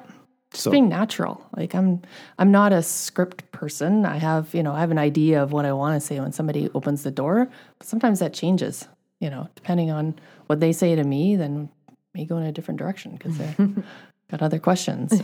Just 0.50 0.64
So- 0.64 0.70
being 0.70 0.88
natural. 0.88 1.44
Like 1.57 1.74
I'm 1.74 2.03
I'm 2.38 2.50
not 2.50 2.72
a 2.72 2.83
script 2.83 3.50
person. 3.53 4.05
I 4.05 4.18
have, 4.18 4.55
you 4.55 4.62
know, 4.62 4.72
I 4.72 4.81
have 4.81 4.90
an 4.90 4.98
idea 4.98 5.42
of 5.42 5.53
what 5.53 5.64
I 5.64 5.72
want 5.72 6.00
to 6.00 6.07
say 6.07 6.20
when 6.20 6.33
somebody 6.33 6.68
opens 6.74 7.03
the 7.05 7.11
door, 7.11 7.48
but 7.79 7.87
sometimes 7.88 8.18
that 8.20 8.35
changes, 8.35 8.87
you 9.20 9.31
know, 9.31 9.48
depending 9.55 9.90
on 9.90 10.14
what 10.46 10.61
they 10.61 10.72
say 10.72 10.94
to 10.94 11.05
me, 11.05 11.37
then 11.37 11.68
may 12.14 12.24
go 12.24 12.37
in 12.38 12.44
a 12.44 12.53
different 12.53 12.79
direction 12.79 13.12
because 13.12 13.37
they've 13.38 13.57
got 14.31 14.42
other 14.42 14.59
questions. 14.59 15.20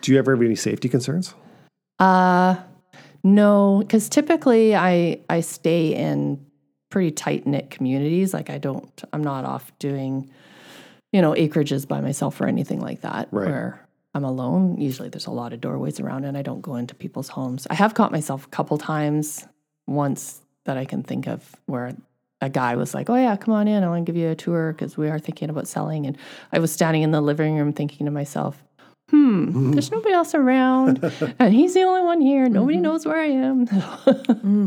Do 0.00 0.12
you 0.12 0.18
ever 0.18 0.34
have 0.34 0.42
any 0.42 0.56
safety 0.56 0.88
concerns? 0.88 1.34
Uh 1.98 2.56
no, 3.22 3.78
because 3.80 4.08
typically 4.08 4.74
I 4.74 5.20
I 5.28 5.40
stay 5.40 5.94
in 5.94 6.44
pretty 6.90 7.10
tight 7.10 7.46
knit 7.46 7.70
communities. 7.70 8.32
Like 8.34 8.50
I 8.50 8.58
don't 8.58 9.02
I'm 9.12 9.22
not 9.22 9.44
off 9.44 9.72
doing, 9.78 10.30
you 11.12 11.20
know, 11.20 11.32
acreages 11.32 11.86
by 11.86 12.00
myself 12.00 12.40
or 12.40 12.46
anything 12.46 12.80
like 12.80 13.02
that. 13.02 13.28
Right. 13.30 13.48
Where 13.48 13.86
I'm 14.14 14.24
alone. 14.24 14.80
Usually 14.80 15.08
there's 15.08 15.26
a 15.26 15.30
lot 15.30 15.52
of 15.52 15.60
doorways 15.60 16.00
around 16.00 16.24
and 16.24 16.36
I 16.36 16.42
don't 16.42 16.62
go 16.62 16.76
into 16.76 16.94
people's 16.94 17.28
homes. 17.28 17.66
I 17.70 17.74
have 17.74 17.94
caught 17.94 18.10
myself 18.10 18.46
a 18.46 18.48
couple 18.48 18.76
times 18.78 19.46
once 19.86 20.40
that 20.64 20.76
I 20.76 20.84
can 20.84 21.02
think 21.02 21.26
of 21.26 21.54
where 21.66 21.94
a 22.40 22.48
guy 22.48 22.76
was 22.76 22.94
like, 22.94 23.10
Oh 23.10 23.16
yeah, 23.16 23.36
come 23.36 23.54
on 23.54 23.68
in, 23.68 23.84
I 23.84 23.88
want 23.88 24.06
to 24.06 24.12
give 24.12 24.20
you 24.20 24.28
a 24.30 24.34
tour 24.34 24.72
because 24.72 24.96
we 24.96 25.08
are 25.08 25.18
thinking 25.18 25.50
about 25.50 25.68
selling. 25.68 26.06
And 26.06 26.16
I 26.52 26.58
was 26.58 26.72
standing 26.72 27.02
in 27.02 27.10
the 27.10 27.20
living 27.20 27.56
room 27.56 27.72
thinking 27.72 28.06
to 28.06 28.10
myself, 28.12 28.62
hmm, 29.10 29.72
there's 29.72 29.90
nobody 29.90 30.14
else 30.14 30.34
around. 30.34 31.02
and 31.38 31.52
he's 31.52 31.74
the 31.74 31.82
only 31.82 32.02
one 32.02 32.20
here. 32.20 32.48
Nobody 32.48 32.78
knows 32.78 33.04
where 33.04 33.20
I 33.20 33.26
am. 33.26 33.64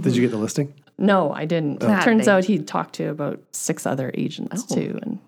Did 0.01 0.15
you 0.15 0.21
get 0.21 0.31
the 0.31 0.37
listing? 0.37 0.73
no, 0.97 1.31
I 1.33 1.45
didn't. 1.45 1.83
Ah, 1.83 2.01
Turns 2.01 2.25
thank- 2.25 2.27
out 2.29 2.45
he'd 2.45 2.67
talked 2.67 2.95
to 2.95 3.05
about 3.09 3.41
six 3.51 3.85
other 3.85 4.11
agents 4.13 4.63
too. 4.65 4.99
And 5.01 5.19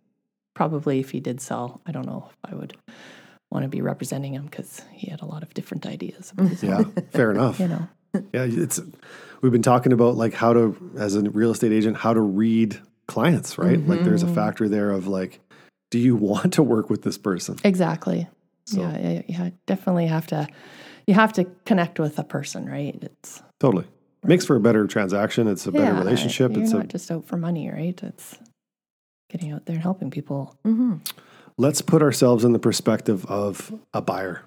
probably 0.54 1.00
if 1.00 1.12
he 1.12 1.20
did 1.20 1.42
sell, 1.42 1.82
I 1.86 1.92
don't 1.92 2.06
know 2.06 2.30
if 2.30 2.52
I 2.52 2.56
would 2.56 2.76
want 3.52 3.64
to 3.64 3.70
be 3.70 3.82
representing 3.82 4.34
him 4.34 4.46
because 4.46 4.82
he 4.92 5.10
had 5.10 5.22
a 5.22 5.26
lot 5.26 5.42
of 5.44 5.54
different 5.54 5.86
ideas. 5.86 6.32
about 6.32 6.62
Yeah, 6.64 6.84
fair 7.12 7.32
enough. 7.32 7.60
you 7.62 7.68
know, 7.70 7.88
Yeah, 8.34 8.46
it's 8.48 8.80
we've 9.42 9.52
been 9.52 9.62
talking 9.62 9.94
about 9.94 10.16
like 10.16 10.34
how 10.34 10.54
to 10.54 10.92
as 10.98 11.16
a 11.16 11.22
real 11.30 11.52
estate 11.52 11.72
agent 11.72 11.98
how 11.98 12.14
to 12.14 12.22
read 12.22 12.80
clients, 13.08 13.58
right? 13.58 13.80
Like 13.80 14.04
there's 14.04 14.24
a 14.24 14.34
factor 14.34 14.68
there 14.68 14.92
of 14.92 15.08
like 15.08 15.40
do 15.92 16.00
you 16.00 16.16
want 16.16 16.54
to 16.54 16.64
work 16.64 16.90
with 16.90 17.04
this 17.04 17.18
person? 17.18 17.58
exactly. 17.64 18.28
Yeah, 18.72 18.98
yeah, 18.98 19.22
yeah, 19.28 19.50
definitely 19.68 20.08
have 20.08 20.28
to. 20.28 20.48
You 21.06 21.14
have 21.14 21.34
to 21.34 21.46
connect 21.66 22.00
with 22.00 22.18
a 22.18 22.24
person, 22.24 22.68
right? 22.68 22.98
It's 23.00 23.44
Totally. 23.60 23.86
Makes 24.24 24.46
for 24.46 24.56
a 24.56 24.60
better 24.60 24.88
transaction, 24.88 25.48
it's 25.48 25.68
a 25.68 25.72
better 25.72 25.94
relationship, 25.94 26.54
You're 26.54 26.64
it's 26.64 26.72
not 26.72 26.86
a 26.86 26.88
just 26.88 27.12
out 27.12 27.26
for 27.26 27.38
money, 27.38 27.70
right? 27.70 28.02
It's 28.02 28.40
getting 29.30 29.52
out 29.52 29.68
there 29.68 29.76
and 29.76 29.84
helping 29.84 30.10
people. 30.10 30.58
let's 31.58 31.82
put 31.84 32.02
ourselves 32.02 32.44
in 32.44 32.52
the 32.52 32.60
perspective 32.60 33.24
of 33.28 33.72
a 33.94 34.02
buyer. 34.02 34.42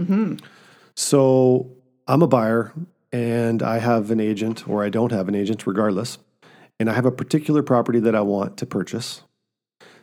Mm-hmm. 0.00 0.36
So 0.94 1.72
I'm 2.06 2.22
a 2.22 2.28
buyer 2.28 2.72
and 3.12 3.62
I 3.62 3.78
have 3.78 4.10
an 4.10 4.20
agent 4.20 4.68
or 4.68 4.84
I 4.84 4.88
don't 4.88 5.12
have 5.12 5.28
an 5.28 5.34
agent, 5.34 5.66
regardless. 5.66 6.18
And 6.78 6.90
I 6.90 6.92
have 6.92 7.06
a 7.06 7.12
particular 7.12 7.62
property 7.62 8.00
that 8.00 8.14
I 8.14 8.20
want 8.20 8.56
to 8.58 8.66
purchase. 8.66 9.22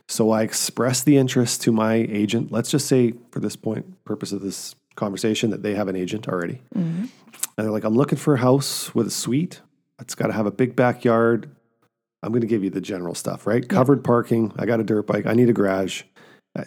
So 0.08 0.32
I 0.32 0.42
express 0.42 1.02
the 1.02 1.16
interest 1.16 1.62
to 1.62 1.72
my 1.72 1.94
agent. 1.94 2.52
Let's 2.52 2.70
just 2.70 2.86
say, 2.86 3.14
for 3.30 3.40
this 3.40 3.56
point, 3.56 4.04
purpose 4.04 4.32
of 4.32 4.42
this 4.42 4.74
conversation, 4.96 5.50
that 5.50 5.62
they 5.62 5.74
have 5.74 5.88
an 5.88 5.96
agent 5.96 6.28
already. 6.28 6.60
Mm-hmm. 6.74 7.06
And 7.56 7.64
they're 7.64 7.70
like, 7.70 7.84
I'm 7.84 7.94
looking 7.94 8.18
for 8.18 8.34
a 8.34 8.38
house 8.38 8.94
with 8.94 9.06
a 9.06 9.10
suite. 9.10 9.60
It's 10.00 10.14
got 10.14 10.26
to 10.26 10.32
have 10.32 10.46
a 10.46 10.50
big 10.50 10.74
backyard. 10.74 11.48
I'm 12.22 12.32
going 12.32 12.40
to 12.40 12.46
give 12.46 12.64
you 12.64 12.70
the 12.70 12.80
general 12.80 13.14
stuff, 13.14 13.46
right? 13.46 13.66
Covered 13.68 14.02
parking. 14.02 14.52
I 14.56 14.66
got 14.66 14.80
a 14.80 14.84
dirt 14.84 15.06
bike. 15.06 15.26
I 15.26 15.34
need 15.34 15.48
a 15.48 15.52
garage. 15.52 16.02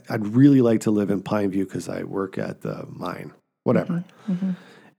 I'd 0.09 0.27
really 0.27 0.61
like 0.61 0.81
to 0.81 0.91
live 0.91 1.09
in 1.09 1.21
Pineview 1.21 1.65
because 1.65 1.89
I 1.89 2.03
work 2.03 2.37
at 2.37 2.61
the 2.61 2.85
mine, 2.89 3.33
whatever. 3.63 4.03
Mm-hmm. 4.27 4.33
Mm-hmm. 4.33 4.51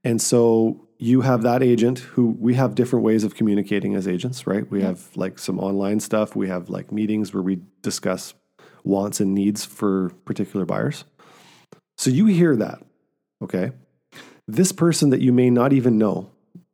And 0.03 0.21
so 0.21 0.87
you 1.01 1.21
have 1.21 1.41
that 1.43 1.63
agent 1.63 1.99
who 1.99 2.27
we 2.39 2.55
have 2.55 2.75
different 2.75 3.05
ways 3.05 3.23
of 3.23 3.33
communicating 3.33 3.95
as 3.95 4.05
agents, 4.07 4.45
right? 4.45 4.69
We 4.69 4.81
have 4.81 5.07
like 5.15 5.39
some 5.39 5.57
online 5.57 6.01
stuff. 6.01 6.35
We 6.35 6.49
have 6.49 6.69
like 6.69 6.91
meetings 6.91 7.33
where 7.33 7.41
we 7.41 7.59
discuss 7.81 8.33
wants 8.83 9.19
and 9.21 9.33
needs 9.33 9.63
for 9.65 10.09
particular 10.25 10.65
buyers. 10.65 11.05
So 11.97 12.09
you 12.09 12.25
hear 12.27 12.55
that, 12.57 12.81
okay? 13.41 13.71
this 14.51 14.71
person 14.71 15.11
that 15.11 15.21
you 15.21 15.31
may 15.31 15.49
not 15.51 15.71
even 15.73 15.99
know, 15.99 16.31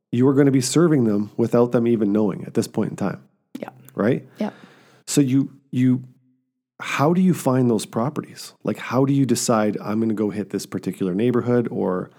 you 0.09 0.25
are 0.29 0.33
going 0.33 0.45
to 0.45 0.51
be 0.51 0.61
serving 0.61 1.03
them 1.03 1.29
without 1.35 1.73
them 1.73 1.85
even 1.88 2.13
knowing 2.13 2.45
at 2.45 2.53
this 2.53 2.67
point 2.69 2.89
in 2.91 2.95
time, 2.95 3.21
Yeah. 3.59 3.71
right? 3.93 4.25
Yeah. 4.39 4.51
So 5.07 5.19
you 5.21 5.51
you 5.71 6.03
how 6.79 7.13
do 7.13 7.19
you 7.21 7.33
find 7.33 7.69
those 7.69 7.85
properties? 7.85 8.53
Like 8.63 8.77
how 8.77 9.03
do 9.03 9.13
you 9.13 9.25
decide 9.25 9.77
I'm 9.81 9.99
going 9.99 10.07
to 10.09 10.15
go 10.15 10.29
hit 10.29 10.51
this 10.51 10.65
particular 10.65 11.13
neighborhood 11.13 11.67
or 11.69 12.11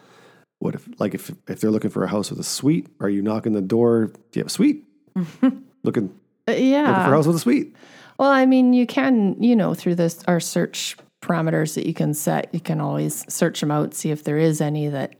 what 0.58 0.74
if 0.74 0.88
like 0.98 1.14
if 1.14 1.30
if 1.48 1.60
they're 1.60 1.70
looking 1.70 1.90
for 1.90 2.04
a 2.04 2.08
house 2.08 2.30
with 2.30 2.40
a 2.40 2.44
suite, 2.44 2.88
are 3.00 3.08
you 3.08 3.22
knocking 3.22 3.52
the 3.52 3.60
door? 3.60 4.06
Do 4.06 4.12
you 4.34 4.40
have 4.40 4.46
a 4.46 4.50
suite? 4.50 4.84
looking 5.82 6.10
Uh, 6.48 6.52
looking 6.52 6.64
yeah. 6.70 7.04
for 7.04 7.12
a 7.12 7.16
house 7.16 7.26
with 7.26 7.36
a 7.36 7.40
suite. 7.40 7.74
Well, 8.18 8.30
I 8.30 8.46
mean, 8.46 8.72
you 8.72 8.86
can, 8.86 9.42
you 9.42 9.54
know, 9.54 9.74
through 9.74 9.96
this 9.96 10.22
our 10.26 10.40
search 10.40 10.96
parameters 11.22 11.74
that 11.74 11.86
you 11.86 11.94
can 11.94 12.14
set, 12.14 12.48
you 12.52 12.60
can 12.60 12.80
always 12.80 13.24
search 13.32 13.60
them 13.60 13.70
out, 13.70 13.94
see 13.94 14.10
if 14.10 14.24
there 14.24 14.38
is 14.38 14.60
any 14.60 14.88
that 14.88 15.14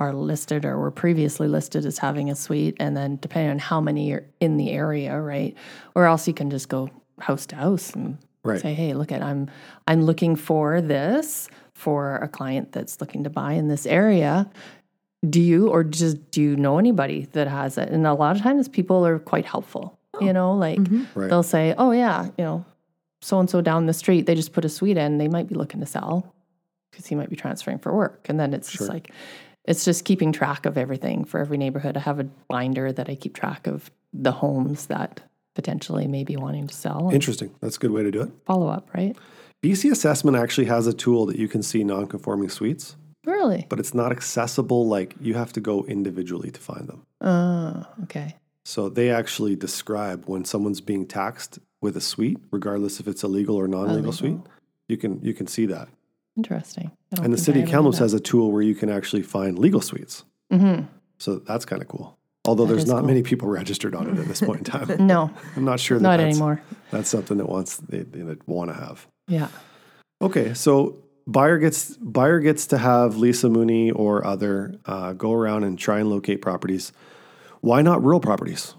are 0.00 0.12
listed 0.12 0.64
or 0.64 0.76
were 0.78 0.90
previously 0.90 1.46
listed 1.46 1.86
as 1.86 1.98
having 1.98 2.28
a 2.30 2.34
suite, 2.34 2.76
and 2.80 2.96
then 2.96 3.16
depending 3.20 3.50
on 3.50 3.58
how 3.60 3.80
many 3.80 4.10
are 4.12 4.24
in 4.40 4.56
the 4.56 4.70
area, 4.70 5.20
right? 5.20 5.56
Or 5.94 6.06
else 6.06 6.26
you 6.26 6.34
can 6.34 6.50
just 6.50 6.68
go 6.68 6.90
house 7.20 7.46
to 7.46 7.56
house 7.56 7.90
and 7.92 8.18
Right. 8.42 8.60
say, 8.60 8.74
"Hey, 8.74 8.92
look 8.92 9.10
at 9.12 9.22
I'm 9.22 9.48
I'm 9.86 10.02
looking 10.02 10.34
for 10.36 10.80
this 10.82 11.48
for 11.74 12.16
a 12.16 12.28
client 12.28 12.72
that's 12.72 13.00
looking 13.00 13.24
to 13.24 13.30
buy 13.30 13.52
in 13.52 13.68
this 13.68 13.86
area." 13.86 14.50
Do 15.28 15.40
you 15.40 15.68
or 15.68 15.84
just 15.84 16.30
do 16.30 16.42
you 16.42 16.56
know 16.56 16.78
anybody 16.78 17.26
that 17.32 17.48
has 17.48 17.78
it? 17.78 17.88
And 17.88 18.06
a 18.06 18.14
lot 18.14 18.36
of 18.36 18.42
times 18.42 18.68
people 18.68 19.06
are 19.06 19.18
quite 19.18 19.46
helpful. 19.46 19.98
You 20.20 20.30
oh. 20.30 20.32
know, 20.32 20.54
like 20.54 20.78
mm-hmm. 20.78 21.18
Right. 21.18 21.30
they'll 21.30 21.42
say, 21.42 21.74
"Oh 21.78 21.92
yeah, 21.92 22.26
you 22.38 22.44
know, 22.44 22.64
so 23.20 23.40
and 23.40 23.48
so 23.48 23.60
down 23.60 23.86
the 23.86 23.94
street, 23.94 24.26
they 24.26 24.34
just 24.34 24.52
put 24.52 24.64
a 24.64 24.68
suite 24.68 24.96
in. 24.96 25.18
They 25.18 25.28
might 25.28 25.48
be 25.48 25.54
looking 25.54 25.80
to 25.80 25.86
sell 25.86 26.34
because 26.90 27.06
he 27.06 27.14
might 27.14 27.30
be 27.30 27.36
transferring 27.36 27.78
for 27.78 27.94
work." 27.94 28.26
And 28.28 28.38
then 28.38 28.52
it's 28.52 28.70
just 28.70 28.88
like 28.88 29.12
it's 29.64 29.84
just 29.84 30.04
keeping 30.04 30.30
track 30.30 30.66
of 30.66 30.76
everything 30.76 31.24
for 31.24 31.40
every 31.40 31.56
neighborhood. 31.56 31.96
I 31.96 32.00
have 32.00 32.20
a 32.20 32.24
binder 32.48 32.92
that 32.92 33.08
I 33.08 33.14
keep 33.14 33.34
track 33.34 33.66
of 33.66 33.90
the 34.12 34.32
homes 34.32 34.86
that 34.86 35.20
potentially 35.54 36.06
may 36.06 36.24
be 36.24 36.36
wanting 36.36 36.66
to 36.66 36.74
sell 36.74 37.10
Interesting. 37.12 37.54
That's 37.60 37.76
a 37.76 37.78
good 37.78 37.92
way 37.92 38.02
to 38.02 38.10
do 38.10 38.22
it. 38.22 38.30
follow 38.44 38.68
up, 38.68 38.88
right? 38.94 39.16
BC 39.64 39.90
Assessment 39.90 40.36
actually 40.36 40.66
has 40.66 40.86
a 40.86 40.92
tool 40.92 41.24
that 41.26 41.36
you 41.36 41.48
can 41.48 41.62
see 41.62 41.84
non-conforming 41.84 42.50
suites, 42.50 42.96
Really? 43.24 43.66
but 43.70 43.80
it's 43.80 43.94
not 43.94 44.12
accessible. 44.12 44.86
Like 44.86 45.14
you 45.20 45.34
have 45.34 45.52
to 45.54 45.60
go 45.60 45.84
individually 45.84 46.50
to 46.50 46.60
find 46.60 46.86
them. 46.88 47.06
Uh, 47.20 47.84
okay. 48.02 48.36
So 48.66 48.88
they 48.90 49.10
actually 49.10 49.56
describe 49.56 50.24
when 50.26 50.44
someone's 50.44 50.80
being 50.82 51.06
taxed 51.06 51.58
with 51.80 51.96
a 51.96 52.00
suite, 52.00 52.38
regardless 52.50 53.00
if 53.00 53.08
it's 53.08 53.22
a 53.22 53.28
legal 53.28 53.56
or 53.56 53.66
non-legal 53.68 53.96
Illegal. 53.96 54.12
suite. 54.12 54.38
You 54.88 54.96
can 54.98 55.20
you 55.22 55.32
can 55.32 55.46
see 55.46 55.66
that. 55.66 55.88
Interesting. 56.36 56.90
And 57.22 57.32
the 57.32 57.38
city 57.38 57.62
of 57.62 57.68
Kamloops 57.68 57.98
has 57.98 58.12
a 58.12 58.20
tool 58.20 58.50
where 58.52 58.62
you 58.62 58.74
can 58.74 58.90
actually 58.90 59.22
find 59.22 59.58
legal 59.58 59.80
suites. 59.80 60.24
Mhm. 60.52 60.88
So 61.18 61.36
that's 61.38 61.64
kind 61.64 61.80
of 61.80 61.88
cool. 61.88 62.18
Although 62.46 62.66
there's 62.66 62.86
not 62.86 62.98
cool. 62.98 63.06
many 63.06 63.22
people 63.22 63.48
registered 63.48 63.94
on 63.94 64.08
it 64.10 64.18
at 64.18 64.26
this 64.26 64.40
point 64.42 64.58
in 64.58 64.64
time. 64.86 65.06
No, 65.06 65.30
I'm 65.56 65.64
not 65.64 65.80
sure 65.80 65.98
that 65.98 66.02
not 66.02 66.16
that's, 66.18 66.28
anymore. 66.36 66.60
that's 66.90 67.08
something 67.08 67.38
that 67.38 67.48
wants 67.48 67.76
they, 67.76 68.00
they 68.00 68.22
want 68.46 68.70
to 68.70 68.76
have. 68.76 69.06
Yeah. 69.28 69.48
Okay, 70.22 70.54
so 70.54 70.96
buyer 71.26 71.58
gets 71.58 71.96
buyer 71.96 72.40
gets 72.40 72.66
to 72.68 72.78
have 72.78 73.16
Lisa 73.16 73.48
Moonie 73.48 73.92
or 73.94 74.24
other 74.26 74.74
uh, 74.84 75.12
go 75.14 75.32
around 75.32 75.64
and 75.64 75.78
try 75.78 76.00
and 76.00 76.10
locate 76.10 76.42
properties. 76.42 76.92
Why 77.60 77.82
not 77.82 78.02
rural 78.02 78.20
properties? 78.20 78.74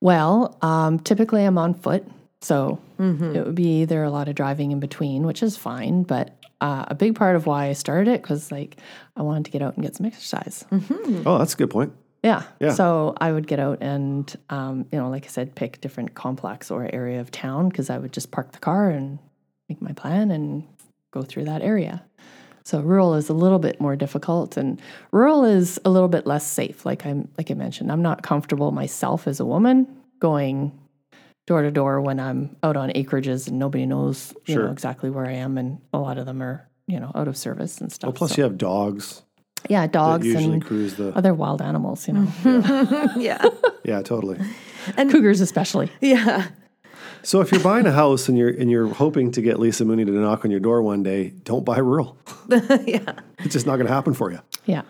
Well, 0.00 0.56
um, 0.62 0.98
typically 0.98 1.44
I'm 1.44 1.58
on 1.58 1.74
foot, 1.74 2.06
so 2.40 2.80
Mm-hmm. 2.98 3.36
it 3.36 3.44
would 3.44 3.54
be 3.54 3.82
either 3.82 4.02
a 4.04 4.10
lot 4.10 4.26
of 4.26 4.34
driving 4.34 4.72
in 4.72 4.80
between, 4.80 5.26
which 5.26 5.42
is 5.42 5.54
fine. 5.54 6.02
But 6.02 6.34
uh, 6.62 6.86
a 6.88 6.94
big 6.94 7.14
part 7.14 7.36
of 7.36 7.44
why 7.44 7.66
I 7.66 7.74
started 7.74 8.08
it 8.08 8.22
because 8.22 8.50
like 8.50 8.78
I 9.16 9.20
wanted 9.22 9.44
to 9.44 9.50
get 9.50 9.60
out 9.60 9.74
and 9.74 9.82
get 9.84 9.94
some 9.96 10.06
exercise. 10.06 10.64
Oh, 11.26 11.36
that's 11.36 11.52
a 11.52 11.56
good 11.58 11.68
point. 11.68 11.92
Yeah. 12.22 12.42
Yeah. 12.60 12.72
So 12.72 13.14
I 13.20 13.30
would 13.32 13.46
get 13.46 13.60
out 13.60 13.78
and, 13.80 14.34
um, 14.50 14.86
you 14.90 14.98
know, 14.98 15.08
like 15.10 15.24
I 15.24 15.28
said, 15.28 15.54
pick 15.54 15.80
different 15.80 16.14
complex 16.14 16.70
or 16.70 16.88
area 16.92 17.20
of 17.20 17.30
town 17.30 17.68
because 17.68 17.88
I 17.90 17.98
would 17.98 18.12
just 18.12 18.30
park 18.30 18.52
the 18.52 18.58
car 18.58 18.90
and 18.90 19.18
make 19.68 19.80
my 19.80 19.92
plan 19.92 20.30
and 20.30 20.64
go 21.12 21.22
through 21.22 21.44
that 21.44 21.62
area. 21.62 22.04
So 22.64 22.80
rural 22.80 23.14
is 23.14 23.28
a 23.28 23.32
little 23.32 23.60
bit 23.60 23.80
more 23.80 23.94
difficult, 23.94 24.56
and 24.56 24.82
rural 25.12 25.44
is 25.44 25.78
a 25.84 25.90
little 25.90 26.08
bit 26.08 26.26
less 26.26 26.44
safe. 26.44 26.84
Like 26.84 27.06
I'm, 27.06 27.28
like 27.38 27.48
I 27.48 27.54
mentioned, 27.54 27.92
I'm 27.92 28.02
not 28.02 28.24
comfortable 28.24 28.72
myself 28.72 29.28
as 29.28 29.38
a 29.38 29.44
woman 29.44 29.86
going 30.18 30.76
door 31.46 31.62
to 31.62 31.70
door 31.70 32.00
when 32.00 32.18
I'm 32.18 32.56
out 32.64 32.76
on 32.76 32.90
acreages 32.90 33.46
and 33.46 33.56
nobody 33.60 33.86
knows, 33.86 34.34
you 34.46 34.54
Sure. 34.54 34.64
know, 34.64 34.72
exactly 34.72 35.10
where 35.10 35.26
I 35.26 35.34
am, 35.34 35.58
and 35.58 35.78
a 35.92 35.98
lot 35.98 36.18
of 36.18 36.26
them 36.26 36.42
are, 36.42 36.68
you 36.88 36.98
know, 36.98 37.12
out 37.14 37.28
of 37.28 37.36
service 37.36 37.80
and 37.80 37.92
stuff. 37.92 38.08
Well, 38.08 38.14
plus 38.14 38.30
So- 38.32 38.38
you 38.38 38.42
have 38.42 38.58
dogs 38.58 39.22
yeah, 39.68 39.86
dogs 39.86 40.26
and 40.26 40.64
cruise 40.64 40.94
the. 40.96 41.16
other 41.16 41.34
wild 41.34 41.62
animals, 41.62 42.06
you 42.08 42.14
know, 42.14 42.28
yeah. 43.16 43.44
Yeah, 43.84 44.02
totally. 44.02 44.38
And 44.96 45.10
cougars 45.10 45.40
especially. 45.40 45.90
Yeah. 46.00 46.48
So 47.22 47.40
if 47.40 47.50
you're 47.50 47.60
buying 47.60 47.86
a 47.86 47.92
house 47.92 48.28
and 48.28 48.38
you're 48.38 48.50
and 48.50 48.70
you're 48.70 48.88
hoping 48.88 49.32
to 49.32 49.42
get 49.42 49.58
Lisa 49.58 49.84
Moonie 49.84 50.06
to 50.06 50.12
knock 50.12 50.44
on 50.44 50.50
your 50.50 50.60
door 50.60 50.82
one 50.82 51.02
day, 51.02 51.30
don't 51.42 51.64
buy 51.64 51.78
rural. 51.78 52.16
yeah. 52.84 53.18
It's 53.40 53.52
just 53.52 53.66
not 53.66 53.76
going 53.76 53.86
to 53.86 53.92
happen 53.92 54.14
for 54.14 54.30
you. 54.30 54.38
Yeah. 54.64 54.82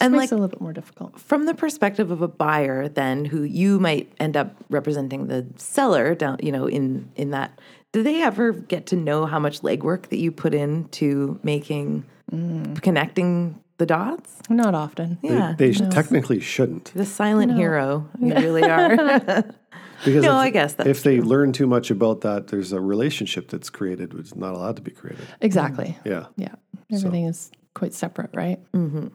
And 0.00 0.12
Makes 0.12 0.20
like 0.20 0.32
it 0.32 0.32
a 0.32 0.36
little 0.36 0.48
bit 0.48 0.60
more 0.60 0.72
difficult. 0.72 1.20
from 1.20 1.46
the 1.46 1.54
perspective 1.54 2.10
of 2.10 2.20
a 2.20 2.28
buyer 2.28 2.88
then 2.88 3.24
who 3.24 3.42
you 3.42 3.78
might 3.78 4.12
end 4.18 4.36
up 4.36 4.56
representing 4.70 5.28
the 5.28 5.46
seller 5.56 6.14
down 6.14 6.38
you 6.42 6.50
know 6.50 6.66
in 6.66 7.08
in 7.14 7.30
that 7.30 7.60
do 7.92 8.02
they 8.02 8.22
ever 8.22 8.52
get 8.52 8.86
to 8.86 8.96
know 8.96 9.24
how 9.24 9.38
much 9.38 9.60
legwork 9.60 10.08
that 10.08 10.18
you 10.18 10.32
put 10.32 10.52
into 10.52 11.38
making 11.44 12.04
mm. 12.32 12.80
connecting 12.82 13.60
the 13.78 13.86
dots 13.86 14.38
Not 14.48 14.74
often. 14.74 15.18
yeah 15.22 15.54
They 15.58 15.72
sh- 15.72 15.80
technically 15.90 16.40
shouldn't 16.40 16.92
the 16.94 17.04
silent 17.04 17.52
hero 17.54 18.08
you 18.20 18.34
really 18.34 18.62
are 18.62 18.96
because 20.04 20.22
No, 20.24 20.32
if, 20.32 20.46
I 20.46 20.50
guess 20.50 20.74
that's 20.74 20.88
if 20.88 21.02
they 21.02 21.20
learn 21.20 21.52
too 21.52 21.66
much 21.66 21.90
about 21.90 22.20
that, 22.22 22.48
there's 22.48 22.72
a 22.72 22.80
relationship 22.80 23.48
that's 23.48 23.70
created 23.70 24.12
which 24.14 24.26
is 24.26 24.36
not 24.36 24.54
allowed 24.54 24.76
to 24.76 24.82
be 24.82 24.90
created. 24.90 25.26
Exactly. 25.40 25.96
Mm-hmm. 26.04 26.08
Yeah. 26.08 26.26
Yeah. 26.36 26.54
Everything 26.92 27.24
is 27.26 27.50
quite 27.74 27.94
separate, 27.94 28.30
right? 28.34 28.60
Mm-hmm. 28.72 29.08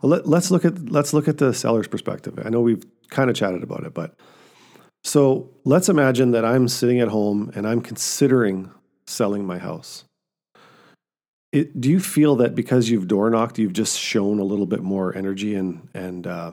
Well, 0.00 0.10
let, 0.10 0.26
let's 0.26 0.50
look 0.50 0.64
at 0.64 0.90
let's 0.90 1.12
look 1.12 1.28
at 1.28 1.38
the 1.38 1.52
seller's 1.52 1.88
perspective. 1.88 2.38
I 2.44 2.48
know 2.50 2.60
we've 2.60 2.84
kind 3.10 3.30
of 3.30 3.36
chatted 3.36 3.62
about 3.62 3.84
it, 3.84 3.94
but 3.94 4.14
so 5.04 5.50
let's 5.64 5.88
imagine 5.88 6.30
that 6.32 6.44
I'm 6.44 6.68
sitting 6.68 7.00
at 7.00 7.08
home 7.08 7.50
and 7.54 7.66
I'm 7.66 7.80
considering 7.80 8.70
selling 9.06 9.44
my 9.44 9.58
house. 9.58 10.04
It, 11.52 11.78
do 11.80 11.90
you 11.90 12.00
feel 12.00 12.36
that 12.36 12.54
because 12.54 12.88
you've 12.88 13.08
door 13.08 13.28
knocked, 13.28 13.58
you've 13.58 13.74
just 13.74 13.98
shown 13.98 14.38
a 14.38 14.44
little 14.44 14.66
bit 14.66 14.82
more 14.82 15.14
energy 15.14 15.54
and 15.54 15.86
and 15.94 16.26
uh, 16.26 16.52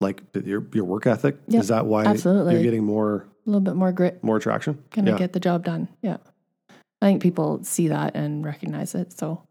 like 0.00 0.22
your 0.44 0.66
your 0.72 0.84
work 0.84 1.06
ethic? 1.06 1.36
Yep, 1.46 1.60
Is 1.62 1.68
that 1.68 1.86
why 1.86 2.04
absolutely. 2.04 2.54
you're 2.54 2.62
getting 2.64 2.84
more 2.84 3.26
A 3.46 3.50
little 3.50 3.60
bit 3.60 3.76
more 3.76 3.92
grit. 3.92 4.22
more 4.24 4.40
traction? 4.40 4.82
Gonna 4.90 5.12
yeah. 5.12 5.18
get 5.18 5.32
the 5.32 5.40
job 5.40 5.64
done. 5.64 5.88
Yeah. 6.02 6.16
I 7.02 7.06
think 7.06 7.22
people 7.22 7.62
see 7.64 7.88
that 7.88 8.14
and 8.16 8.44
recognize 8.44 8.94
it. 8.94 9.16
So 9.18 9.42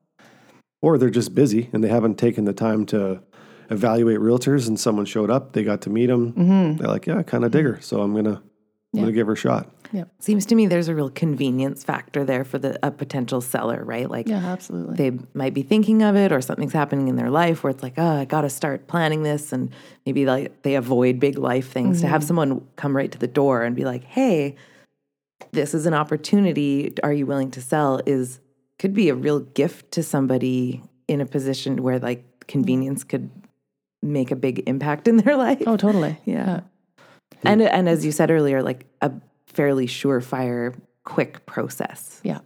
or 0.81 0.97
they're 0.97 1.09
just 1.09 1.33
busy 1.33 1.69
and 1.73 1.83
they 1.83 1.87
haven't 1.89 2.17
taken 2.17 2.45
the 2.45 2.53
time 2.53 2.85
to 2.87 3.21
evaluate 3.69 4.19
realtors 4.19 4.67
and 4.67 4.79
someone 4.79 5.05
showed 5.05 5.29
up 5.29 5.53
they 5.53 5.63
got 5.63 5.81
to 5.81 5.89
meet 5.89 6.07
them 6.07 6.75
they're 6.77 6.87
like 6.87 7.05
yeah 7.05 7.21
kind 7.21 7.45
of 7.45 7.51
dig 7.51 7.65
her 7.65 7.79
so 7.81 8.01
i'm 8.01 8.15
gonna 8.15 8.41
i'm 8.93 8.97
Mm-hmm. 8.97 8.97
Yeah. 8.97 9.01
gonna 9.03 9.11
give 9.15 9.27
her 9.27 9.33
a 9.33 9.35
shot 9.35 9.69
Yeah. 9.91 10.03
seems 10.19 10.45
to 10.47 10.55
me 10.55 10.65
there's 10.67 10.87
a 10.87 10.95
real 10.95 11.09
convenience 11.11 11.83
factor 11.83 12.25
there 12.25 12.43
for 12.43 12.57
the 12.57 12.79
a 12.83 12.89
potential 12.89 13.39
seller 13.39 13.83
right 13.85 14.09
like 14.09 14.27
yeah, 14.27 14.37
absolutely. 14.53 14.95
they 14.95 15.17
might 15.35 15.53
be 15.53 15.61
thinking 15.61 16.01
of 16.01 16.15
it 16.15 16.31
or 16.31 16.41
something's 16.41 16.73
happening 16.73 17.07
in 17.07 17.15
their 17.15 17.29
life 17.29 17.63
where 17.63 17.69
it's 17.71 17.83
like, 17.83 17.93
oh, 17.97 18.15
I 18.21 18.25
got 18.25 18.41
to 18.41 18.49
start 18.49 18.87
planning 18.87 19.21
this. 19.23 19.53
And 19.53 19.71
maybe 20.07 20.25
like 20.25 20.61
they 20.63 20.73
avoid 20.75 21.19
big 21.19 21.37
life 21.37 21.69
things 21.71 22.01
to 22.01 22.07
have 22.07 22.23
someone 22.23 22.65
come 22.77 22.95
right 22.95 23.11
to 23.11 23.17
the 23.19 23.27
door 23.27 23.63
and 23.63 23.75
be 23.75 23.85
like, 23.85 24.03
hey, 24.05 24.55
this 25.51 25.73
is 25.73 25.85
an 25.85 25.93
opportunity. 25.93 26.93
Are 27.03 27.13
you 27.13 27.25
willing 27.27 27.51
to 27.51 27.61
sell? 27.61 28.01
Is 28.05 28.39
could 28.79 28.93
be 28.93 29.09
a 29.09 29.15
real 29.15 29.39
gift 29.41 29.91
to 29.93 30.03
somebody 30.03 30.81
in 31.07 31.21
a 31.21 31.25
position 31.25 31.81
where 31.83 31.99
like 31.99 32.23
convenience 32.47 33.03
could 33.03 33.29
make 34.01 34.31
a 34.31 34.35
big 34.35 34.63
impact 34.67 35.07
in 35.07 35.17
their 35.17 35.35
life. 35.47 35.61
oh, 35.67 35.77
totally. 35.77 36.17
Yeah. 36.25 36.61
Hmm. 37.41 37.47
And 37.47 37.61
and 37.61 37.89
as 37.89 38.05
you 38.05 38.11
said 38.11 38.31
earlier, 38.31 38.61
like 38.61 38.85
a 39.01 39.11
fairly 39.47 39.87
surefire, 39.87 40.75
quick 41.03 41.45
process. 41.45 42.21
Yeah. 42.23 42.39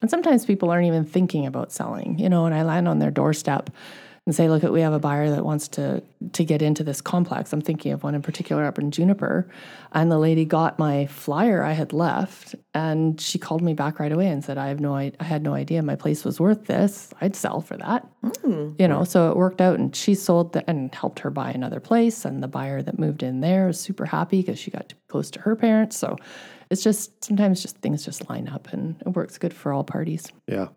And 0.00 0.10
sometimes 0.10 0.44
people 0.44 0.70
aren't 0.70 0.86
even 0.86 1.04
thinking 1.04 1.46
about 1.46 1.70
selling, 1.70 2.18
you 2.18 2.28
know, 2.28 2.44
and 2.44 2.54
I 2.54 2.62
land 2.64 2.88
on 2.88 2.98
their 2.98 3.12
doorstep 3.12 3.70
and 4.24 4.34
say, 4.34 4.48
look, 4.48 4.62
we 4.62 4.80
have 4.82 4.92
a 4.92 5.00
buyer 5.00 5.30
that 5.30 5.44
wants 5.44 5.66
to 5.66 6.02
to 6.32 6.44
get 6.44 6.62
into 6.62 6.84
this 6.84 7.00
complex. 7.00 7.52
I'm 7.52 7.60
thinking 7.60 7.90
of 7.90 8.04
one 8.04 8.14
in 8.14 8.22
particular 8.22 8.64
up 8.64 8.78
in 8.78 8.92
Juniper. 8.92 9.50
And 9.90 10.12
the 10.12 10.18
lady 10.18 10.44
got 10.44 10.78
my 10.78 11.06
flyer 11.06 11.64
I 11.64 11.72
had 11.72 11.92
left 11.92 12.54
and 12.72 13.20
she 13.20 13.38
called 13.38 13.62
me 13.62 13.74
back 13.74 13.98
right 13.98 14.12
away 14.12 14.28
and 14.28 14.44
said, 14.44 14.58
I 14.58 14.68
have 14.68 14.78
no 14.78 14.94
I, 14.94 15.10
I 15.18 15.24
had 15.24 15.42
no 15.42 15.54
idea 15.54 15.82
my 15.82 15.96
place 15.96 16.24
was 16.24 16.38
worth 16.38 16.66
this. 16.66 17.12
I'd 17.20 17.34
sell 17.34 17.60
for 17.60 17.76
that. 17.78 18.06
Mm. 18.22 18.78
You 18.78 18.86
know, 18.86 19.02
so 19.02 19.30
it 19.30 19.36
worked 19.36 19.60
out 19.60 19.80
and 19.80 19.94
she 19.94 20.14
sold 20.14 20.52
the, 20.52 20.68
and 20.70 20.94
helped 20.94 21.18
her 21.18 21.30
buy 21.30 21.50
another 21.50 21.80
place. 21.80 22.24
And 22.24 22.42
the 22.42 22.48
buyer 22.48 22.80
that 22.80 23.00
moved 23.00 23.24
in 23.24 23.40
there 23.40 23.66
was 23.66 23.80
super 23.80 24.06
happy 24.06 24.40
because 24.40 24.58
she 24.58 24.70
got 24.70 24.88
to 24.90 24.94
be 24.94 25.02
close 25.08 25.32
to 25.32 25.40
her 25.40 25.56
parents. 25.56 25.96
So 25.96 26.16
it's 26.70 26.84
just 26.84 27.24
sometimes 27.24 27.60
just 27.60 27.78
things 27.78 28.04
just 28.04 28.30
line 28.30 28.46
up 28.46 28.72
and 28.72 29.02
it 29.04 29.08
works 29.08 29.36
good 29.36 29.52
for 29.52 29.72
all 29.72 29.82
parties. 29.82 30.28
yeah 30.46 30.68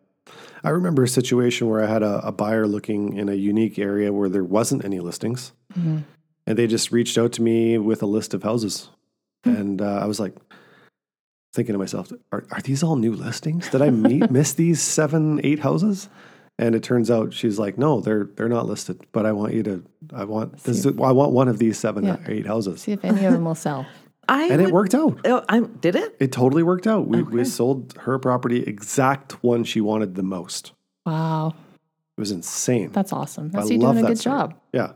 I 0.63 0.69
remember 0.69 1.03
a 1.03 1.07
situation 1.07 1.67
where 1.69 1.83
I 1.83 1.87
had 1.87 2.01
a, 2.03 2.25
a 2.27 2.31
buyer 2.31 2.65
looking 2.67 3.13
in 3.17 3.29
a 3.29 3.33
unique 3.35 3.77
area 3.77 4.11
where 4.11 4.29
there 4.29 4.43
wasn't 4.43 4.83
any 4.85 4.99
listings, 4.99 5.51
Mm-hmm. 5.77 5.97
and 6.47 6.57
they 6.57 6.67
just 6.67 6.91
reached 6.91 7.17
out 7.17 7.31
to 7.33 7.41
me 7.41 7.77
with 7.77 8.01
a 8.01 8.05
list 8.07 8.33
of 8.33 8.43
houses, 8.43 8.89
Hmm. 9.43 9.55
and 9.55 9.81
uh, 9.81 9.99
I 10.01 10.05
was 10.05 10.19
like, 10.19 10.35
thinking 11.53 11.73
to 11.73 11.79
myself, 11.79 12.11
are, 12.31 12.45
are 12.51 12.61
these 12.61 12.81
all 12.83 12.95
new 12.95 13.13
listings? 13.13 13.69
Did 13.69 13.81
I 13.81 13.89
meet, 13.89 14.29
miss 14.39 14.53
these 14.53 14.81
seven, 14.81 15.39
eight 15.43 15.59
houses? 15.59 16.09
And 16.57 16.73
it 16.73 16.83
turns 16.83 17.11
out 17.11 17.33
she's 17.33 17.59
like, 17.59 17.77
no, 17.77 17.99
they're 17.99 18.29
they're 18.35 18.47
not 18.49 18.65
listed, 18.65 19.01
but 19.11 19.25
I 19.25 19.33
want 19.33 19.53
you 19.53 19.63
to, 19.63 19.83
I 20.13 20.23
want 20.23 20.57
this, 20.63 20.85
I 20.85 20.89
want 21.11 21.33
one 21.33 21.49
of 21.49 21.59
these 21.59 21.77
seven 21.77 22.05
Yeah. 22.05 22.17
eight 22.27 22.47
houses, 22.47 22.81
See 22.81 22.93
if 22.93 23.03
any 23.03 23.25
of 23.25 23.33
them 23.33 23.43
will 23.45 23.55
sell. 23.55 23.85
I 24.27 24.43
and 24.47 24.61
would, 24.61 24.69
it 24.69 24.73
worked 24.73 24.95
out. 24.95 25.19
Oh, 25.25 25.43
I'm, 25.49 25.73
did 25.77 25.95
it? 25.95 26.15
It 26.19 26.31
totally 26.31 26.63
worked 26.63 26.87
out. 26.87 27.07
We 27.07 27.21
we 27.23 27.43
sold 27.45 27.93
her 28.01 28.17
property 28.19 28.63
exact 28.63 29.43
one 29.43 29.63
she 29.63 29.81
wanted 29.81 30.15
the 30.15 30.23
most. 30.23 30.73
Wow, 31.05 31.53
It 32.17 32.21
was 32.21 32.31
insane. 32.31 32.91
that's 32.91 33.13
awesome. 33.13 33.51
I 33.53 33.59
That's 33.59 33.69
you 33.71 33.77
love 33.77 33.95
doing 33.95 34.05
a 34.05 34.07
that 34.07 34.13
good 34.13 34.19
story. 34.19 34.37
job. 34.39 34.59
Yeah. 34.73 34.91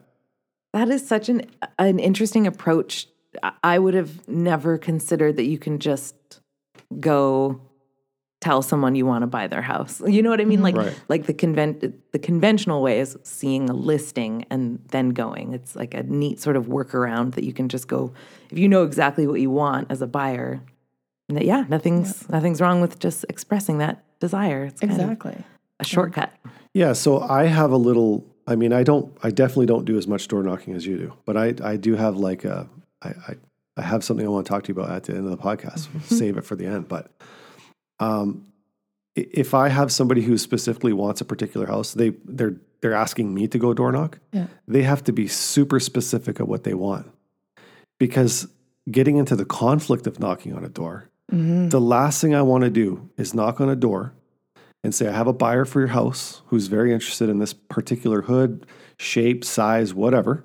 That 0.73 0.89
is 0.89 1.07
such 1.07 1.29
an 1.29 1.43
an 1.77 1.99
interesting 1.99 2.47
approach. 2.47 3.07
I- 3.43 3.53
I 3.63 3.79
would 3.79 3.93
have 3.93 4.27
never 4.27 4.77
considered 4.77 5.37
that 5.37 5.45
you 5.45 5.57
can 5.59 5.77
just 5.79 6.15
go 6.99 7.61
tell 8.41 8.61
someone 8.61 8.95
you 8.95 9.05
want 9.05 9.21
to 9.23 9.27
buy 9.27 9.47
their 9.47 9.61
house. 9.61 10.01
You 10.07 10.21
know 10.21 10.29
what 10.29 10.39
I 10.39 10.45
mean? 10.45 10.59
Mm-hmm. 10.59 10.63
Like 10.63 10.75
Right. 10.77 11.01
like 11.09 11.25
the 11.25 11.33
convent 11.33 11.81
the 12.13 12.19
conventional 12.19 12.81
way 12.81 12.99
is 12.99 13.17
seeing 13.23 13.69
a 13.69 13.73
listing 13.73 14.45
and 14.49 14.79
then 14.91 15.09
going. 15.09 15.53
It's 15.53 15.75
like 15.75 15.93
a 15.93 16.03
neat 16.03 16.39
sort 16.39 16.55
of 16.55 16.67
workaround 16.67 17.33
that 17.35 17.43
you 17.43 17.53
can 17.53 17.67
just 17.69 17.87
go 17.87 18.13
if 18.49 18.57
you 18.57 18.67
know 18.69 18.83
exactly 18.83 19.27
what 19.27 19.41
you 19.41 19.49
want 19.51 19.91
as 19.91 20.01
a 20.01 20.07
buyer. 20.07 20.61
that- 21.29 21.43
Yeah, 21.45 21.65
nothing's 21.69 22.27
nothing's 22.29 22.61
wrong 22.61 22.81
with 22.81 22.97
just 22.99 23.25
expressing 23.29 23.77
that 23.79 24.03
desire. 24.19 24.63
It's 24.65 24.79
kind 24.79 24.93
of 24.93 24.99
Exactly. 24.99 25.43
a 25.79 25.83
shortcut. 25.83 26.31
Yeah. 26.73 26.93
So 26.93 27.19
I 27.19 27.45
have 27.45 27.71
a 27.71 27.77
little. 27.77 28.25
I 28.47 28.55
mean, 28.55 28.73
I 28.73 28.83
don't. 28.83 29.15
I 29.21 29.29
definitely 29.31 29.67
don't 29.67 29.85
do 29.85 29.97
as 29.97 30.07
much 30.07 30.27
door 30.27 30.41
knocking 30.43 30.73
as 30.75 30.85
you 30.85 30.97
do, 30.97 31.13
but 31.25 31.35
I 31.37 31.53
I 31.63 31.75
do 31.77 31.95
have 31.95 32.15
like 32.17 32.45
a. 32.45 32.67
I 33.01 33.09
I, 33.09 33.35
I 33.77 33.81
have 33.83 34.03
something 34.03 34.25
I 34.25 34.29
want 34.29 34.45
to 34.47 34.49
talk 34.49 34.63
to 34.63 34.73
you 34.73 34.79
about 34.79 34.89
at 34.95 35.03
the 35.03 35.13
end 35.13 35.25
of 35.25 35.31
the 35.31 35.37
podcast. 35.37 35.87
Mm-hmm. 35.87 36.15
Save 36.15 36.37
it 36.37 36.45
for 36.45 36.55
the 36.55 36.65
end, 36.65 36.87
but. 36.87 37.11
Um, 37.99 38.45
if 39.15 39.53
I 39.53 39.69
have 39.69 39.91
somebody 39.91 40.21
who 40.21 40.37
specifically 40.37 40.93
wants 40.93 41.19
a 41.21 41.25
particular 41.25 41.65
house, 41.67 41.93
they 41.93 42.11
they're 42.25 42.55
they're 42.81 42.93
asking 42.93 43.33
me 43.33 43.47
to 43.49 43.57
go 43.57 43.73
door 43.73 43.91
knock. 43.91 44.19
Yeah. 44.31 44.47
They 44.67 44.83
have 44.83 45.03
to 45.05 45.11
be 45.11 45.27
super 45.27 45.79
specific 45.79 46.39
of 46.39 46.47
what 46.47 46.63
they 46.63 46.73
want, 46.73 47.11
because 47.99 48.47
getting 48.89 49.17
into 49.17 49.35
the 49.35 49.45
conflict 49.45 50.07
of 50.07 50.19
knocking 50.19 50.53
on 50.53 50.63
a 50.63 50.69
door, 50.69 51.05
Mm-hmm. 51.31 51.69
the 51.69 51.79
last 51.79 52.21
thing 52.21 52.33
I 52.33 52.41
want 52.41 52.63
to 52.63 52.71
do 52.71 53.07
is 53.15 53.35
knock 53.35 53.61
on 53.61 53.69
a 53.69 53.75
door 53.75 54.13
and 54.83 54.95
say, 54.95 55.07
I 55.07 55.11
have 55.11 55.27
a 55.27 55.33
buyer 55.33 55.63
for 55.63 55.79
your 55.79 55.89
house 55.89 56.41
who's 56.47 56.65
very 56.65 56.91
interested 56.91 57.29
in 57.29 57.37
this 57.37 57.53
particular 57.53 58.23
hood, 58.23 58.65
shape, 58.97 59.45
size, 59.45 59.93
whatever. 59.93 60.43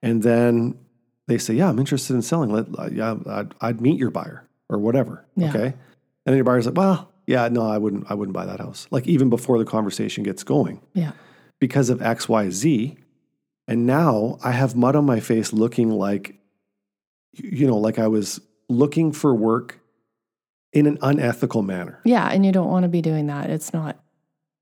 And 0.00 0.22
then 0.22 0.78
they 1.26 1.38
say, 1.38 1.54
Yeah, 1.54 1.68
I'm 1.70 1.78
interested 1.80 2.14
in 2.14 2.22
selling. 2.22 2.50
Let, 2.50 2.92
yeah, 2.92 3.16
I'd, 3.26 3.52
I'd 3.60 3.80
meet 3.80 3.98
your 3.98 4.10
buyer 4.12 4.46
or 4.68 4.78
whatever. 4.78 5.24
Yeah. 5.34 5.48
Okay. 5.48 5.74
And 6.26 6.32
then 6.32 6.36
your 6.36 6.44
buyer's 6.44 6.66
like, 6.66 6.76
Well, 6.76 7.10
yeah, 7.26 7.48
no, 7.48 7.62
I 7.62 7.78
wouldn't, 7.78 8.10
I 8.10 8.14
wouldn't 8.14 8.34
buy 8.34 8.46
that 8.46 8.60
house. 8.60 8.86
Like 8.90 9.06
even 9.06 9.30
before 9.30 9.58
the 9.58 9.64
conversation 9.64 10.24
gets 10.24 10.42
going 10.44 10.80
Yeah. 10.94 11.12
because 11.60 11.88
of 11.90 12.02
X, 12.02 12.28
Y, 12.28 12.50
Z. 12.50 12.96
And 13.68 13.86
now 13.86 14.38
I 14.42 14.50
have 14.52 14.74
mud 14.76 14.96
on 14.96 15.04
my 15.06 15.20
face 15.20 15.52
looking 15.52 15.90
like, 15.90 16.38
you 17.32 17.66
know, 17.66 17.78
like 17.78 17.98
I 17.98 18.08
was 18.08 18.40
looking 18.68 19.12
for 19.12 19.34
work 19.34 19.78
in 20.72 20.86
an 20.86 20.98
unethical 21.02 21.62
manner. 21.62 22.00
Yeah, 22.04 22.28
and 22.28 22.44
you 22.44 22.50
don't 22.52 22.68
want 22.68 22.82
to 22.84 22.88
be 22.88 23.02
doing 23.02 23.26
that. 23.28 23.50
It's 23.50 23.72
not 23.72 24.02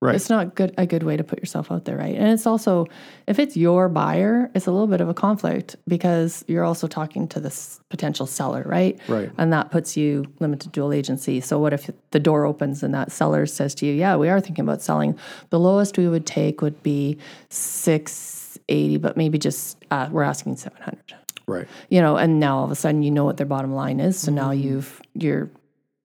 Right. 0.03 0.15
it's 0.15 0.31
not 0.31 0.55
good 0.55 0.73
a 0.79 0.87
good 0.87 1.03
way 1.03 1.19
to 1.19 1.23
put 1.23 1.41
yourself 1.41 1.71
out 1.71 1.85
there, 1.85 1.99
right? 1.99 2.17
And 2.17 2.29
it's 2.29 2.47
also 2.47 2.87
if 3.27 3.39
it's 3.39 3.55
your 3.55 3.89
buyer, 3.91 4.51
it's 4.55 4.67
a 4.67 4.71
little 4.73 4.87
bit 4.87 5.03
of 5.03 5.11
a 5.11 5.15
conflict 5.15 5.77
because 5.87 6.43
you're 6.49 6.65
also 6.65 6.87
talking 6.87 7.29
to 7.29 7.39
this 7.41 7.81
potential 7.91 8.27
seller, 8.27 8.63
right? 8.65 8.99
Right. 9.09 9.31
And 9.37 9.53
that 9.53 9.71
puts 9.71 9.99
you 9.99 10.25
limited 10.41 10.73
dual 10.73 10.95
agency. 10.95 11.43
So 11.43 11.59
what 11.59 11.75
if 11.75 11.91
the 12.13 12.19
door 12.19 12.47
opens 12.47 12.83
and 12.83 12.95
that 12.95 13.13
seller 13.13 13.45
says 13.45 13.75
to 13.77 13.87
you, 13.87 13.93
"Yeah, 13.93 14.17
we 14.17 14.31
are 14.31 14.41
thinking 14.41 14.65
about 14.65 14.81
selling. 14.81 15.19
The 15.51 15.61
lowest 15.61 15.99
we 15.99 16.09
would 16.09 16.25
take 16.25 16.63
would 16.63 16.83
be 16.83 17.19
680, 17.51 18.97
but 18.99 19.17
maybe 19.17 19.39
just 19.39 19.77
uh, 19.91 20.09
we're 20.11 20.23
asking 20.23 20.57
700." 20.57 20.99
right. 21.47 21.67
You 21.89 22.01
know, 22.01 22.17
and 22.17 22.39
now 22.41 22.59
all 22.59 22.65
of 22.65 22.71
a 22.71 22.75
sudden 22.77 23.03
you 23.03 23.11
know 23.11 23.25
what 23.25 23.37
their 23.37 23.47
bottom 23.47 23.75
line 23.75 24.01
is, 24.01 24.19
so 24.19 24.31
now 24.33 24.51
you've 24.53 25.03
you're 25.15 25.51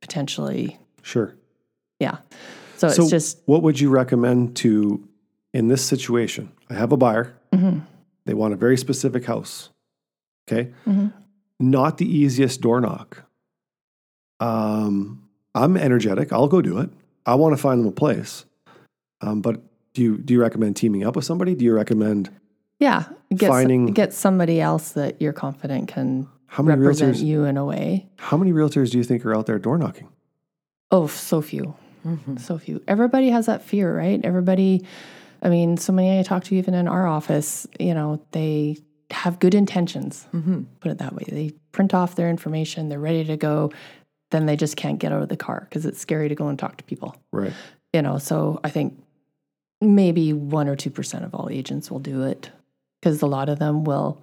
potentially 0.02 0.78
Sure. 1.02 1.34
yeah. 2.00 2.18
So, 2.78 2.90
So, 2.90 3.02
it's 3.04 3.12
just 3.12 3.42
what 3.46 3.62
would 3.64 3.80
you 3.80 3.90
recommend 3.90 4.56
to 4.58 5.08
in 5.54 5.68
this 5.70 5.84
situation? 5.84 6.52
I 6.70 6.74
have 6.74 6.92
a 6.92 6.98
buyer. 6.98 7.34
Mm-hmm. 7.54 7.80
They 8.26 8.34
want 8.34 8.54
a 8.54 8.58
very 8.58 8.78
specific 8.78 9.26
house. 9.26 9.70
Okay. 10.50 10.72
Mhm. 10.86 11.14
Not 11.60 11.98
the 11.98 12.06
easiest 12.06 12.62
door 12.62 12.82
knock. 12.82 13.24
Um, 14.40 15.24
I'm 15.54 15.78
energetic. 15.78 16.34
I'll 16.34 16.48
go 16.48 16.62
do 16.62 16.80
it. 16.80 16.90
I 17.26 17.36
want 17.36 17.56
to 17.56 17.62
find 17.62 17.80
them 17.80 17.88
a 17.88 17.92
place. 17.92 18.46
Um, 19.22 19.42
but 19.42 19.62
do 19.94 20.02
you 20.02 20.18
do 20.18 20.34
you 20.34 20.42
recommend 20.42 20.76
teaming 20.76 21.06
up 21.06 21.16
with 21.16 21.26
somebody? 21.26 21.56
Do 21.56 21.64
you 21.64 21.74
recommend 21.74 22.30
yeah, 22.80 23.06
get 23.34 23.48
finding- 23.50 23.88
get 23.94 24.14
somebody 24.14 24.60
else 24.60 24.92
that 24.92 25.22
you're 25.22 25.34
confident 25.34 25.88
can 25.88 26.28
how 26.48 26.62
many 26.64 26.80
represent 26.82 27.16
realtors? 27.16 27.24
you 27.24 27.44
in 27.46 27.56
a 27.58 27.64
way. 27.66 28.08
How 28.18 28.36
many 28.38 28.52
realtors 28.52 28.92
do 28.92 28.98
you 28.98 29.04
think 29.06 29.26
are 29.26 29.34
out 29.34 29.46
there 29.46 29.58
door 29.58 29.78
knocking? 29.78 30.10
Oh, 30.92 31.08
so 31.08 31.42
few, 31.42 31.74
Mm-hmm. 32.06 32.38
so 32.38 32.58
few. 32.58 32.82
Everybody 32.88 33.30
has 33.30 33.48
that 33.48 33.64
fear, 33.64 33.96
right? 33.96 34.20
Everybody. 34.24 34.86
I 35.42 35.50
mean, 35.50 35.78
so 35.78 35.92
many 35.94 36.20
I 36.20 36.24
talk 36.24 36.44
to 36.46 36.56
even 36.56 36.74
in 36.74 36.88
our 36.88 37.06
office, 37.08 37.68
you 37.80 37.94
know, 37.94 38.22
they 38.32 38.78
have 39.12 39.40
good 39.40 39.54
intentions. 39.54 40.26
Mm-hmm. 40.34 40.64
Put 40.80 40.92
it 40.92 40.98
that 41.00 41.14
way. 41.14 41.24
They 41.28 41.52
print 41.72 41.94
off 41.94 42.16
their 42.16 42.30
information. 42.30 42.90
They're 42.90 43.00
ready 43.00 43.24
to 43.26 43.38
go. 43.38 43.72
Then 44.32 44.46
they 44.48 44.56
just 44.56 44.76
can't 44.76 44.98
get 45.00 45.12
out 45.12 45.22
of 45.22 45.30
the 45.30 45.38
car 45.38 45.68
because 45.70 45.86
it's 45.86 46.00
scary 46.00 46.30
to 46.30 46.36
go 46.36 46.48
and 46.48 46.58
talk 46.58 46.78
to 46.78 46.84
people. 46.84 47.16
Right. 47.32 47.54
you 47.94 48.02
know 48.02 48.18
so 48.18 48.60
i 48.64 48.70
think 48.70 49.00
maybe 49.82 50.34
1 50.34 50.68
or 50.68 50.76
2% 50.76 51.24
of 51.26 51.34
all 51.36 51.50
agents 51.50 51.90
will 51.92 52.00
do 52.00 52.24
it 52.24 52.50
because 53.02 53.22
a 53.22 53.26
lot 53.28 53.48
of 53.50 53.60
them 53.60 53.84
will 53.84 54.22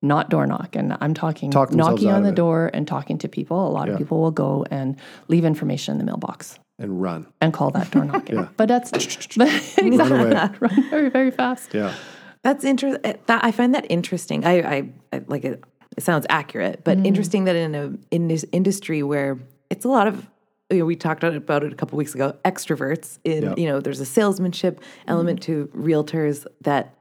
not 0.00 0.30
door 0.30 0.46
knock 0.46 0.76
and 0.76 0.96
i'm 1.00 1.12
talking 1.14 1.50
Talk 1.50 1.72
knocking 1.72 2.10
on 2.10 2.22
the 2.22 2.30
it. 2.30 2.34
door 2.34 2.70
and 2.72 2.86
talking 2.86 3.18
to 3.18 3.28
people 3.28 3.66
a 3.68 3.70
lot 3.70 3.88
Yeah. 3.88 3.94
of 3.94 3.98
people 3.98 4.20
will 4.20 4.30
go 4.30 4.64
and 4.70 4.96
leave 5.28 5.44
information 5.44 5.92
in 5.92 5.98
the 5.98 6.04
mailbox 6.04 6.58
And 6.78 7.00
run. 7.00 7.26
and 7.40 7.52
call 7.52 7.70
that 7.72 7.90
door 7.90 8.04
knocking 8.04 8.36
Yeah. 8.40 8.48
but 8.56 8.66
that's 8.66 8.90
but 9.36 9.48
exactly 9.78 10.18
away. 10.18 10.50
run 10.60 10.90
very 10.90 11.10
very 11.10 11.30
fast 11.30 11.72
Yeah. 11.74 11.94
That's 12.42 12.64
interesting. 12.64 13.14
That 13.26 13.44
I 13.44 13.52
find 13.52 13.72
that 13.74 13.86
interesting. 13.88 14.44
I, 14.44 14.52
I, 14.62 14.88
I 15.12 15.22
like 15.28 15.44
it. 15.44 15.62
It 15.96 16.02
sounds 16.02 16.26
accurate, 16.28 16.82
but 16.82 16.98
mm. 16.98 17.06
interesting 17.06 17.44
that 17.44 17.54
in 17.54 17.74
a 17.74 17.92
in 18.10 18.26
this 18.26 18.44
industry 18.50 19.02
where 19.04 19.38
it's 19.70 19.84
a 19.84 19.88
lot 19.88 20.08
of 20.08 20.28
you 20.70 20.78
know, 20.78 20.84
we 20.86 20.96
talked 20.96 21.22
about 21.22 21.62
it 21.64 21.72
a 21.72 21.76
couple 21.76 21.98
weeks 21.98 22.14
ago. 22.14 22.34
Extroverts 22.44 23.18
in 23.24 23.42
Yeah. 23.44 23.54
you 23.56 23.66
know, 23.68 23.78
there's 23.80 24.00
a 24.00 24.06
salesmanship 24.06 24.80
element 25.06 25.40
mm. 25.40 25.44
to 25.44 25.70
realtors 25.76 26.46
that 26.62 26.94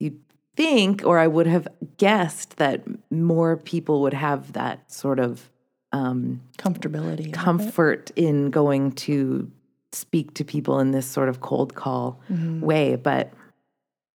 you 0.00 0.18
think, 0.56 1.04
or 1.04 1.18
I 1.18 1.26
would 1.28 1.46
have 1.46 1.68
guessed 1.98 2.56
that 2.56 2.82
more 3.10 3.56
people 3.56 4.02
would 4.02 4.14
have 4.14 4.54
that 4.54 4.90
sort 4.90 5.20
of 5.20 5.51
um, 5.92 6.40
comfortability 6.58 7.32
comfort 7.32 8.10
in 8.16 8.50
going 8.50 8.92
to 8.92 9.50
speak 9.92 10.32
to 10.34 10.44
people 10.44 10.80
in 10.80 10.90
this 10.92 11.06
sort 11.06 11.28
of 11.28 11.40
cold 11.40 11.74
call 11.74 12.18
Mm-hmm. 12.30 12.60
way. 12.60 12.96
But 12.96 13.32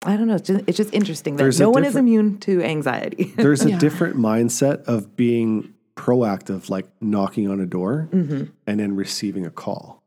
I 0.06 0.18
don't 0.18 0.28
know. 0.28 0.36
It's 0.36 0.48
just, 0.48 0.64
it's 0.68 0.78
just 0.78 0.94
interesting 0.94 1.36
that 1.38 1.44
There's 1.44 1.60
no 1.60 1.70
one 1.70 1.84
is 1.86 1.96
immune 1.96 2.38
to 2.40 2.62
anxiety. 2.62 3.34
There's 3.38 3.62
a 3.64 3.78
different 3.78 4.18
mindset 4.18 4.84
of 4.84 5.16
being 5.16 5.74
proactive, 5.96 6.70
like 6.70 6.86
knocking 7.02 7.50
on 7.50 7.60
a 7.60 7.66
door 7.66 8.10
Mm-hmm. 8.12 8.44
and 8.68 8.80
then 8.80 8.96
receiving 8.96 9.46
a 9.46 9.50
call. 9.52 10.04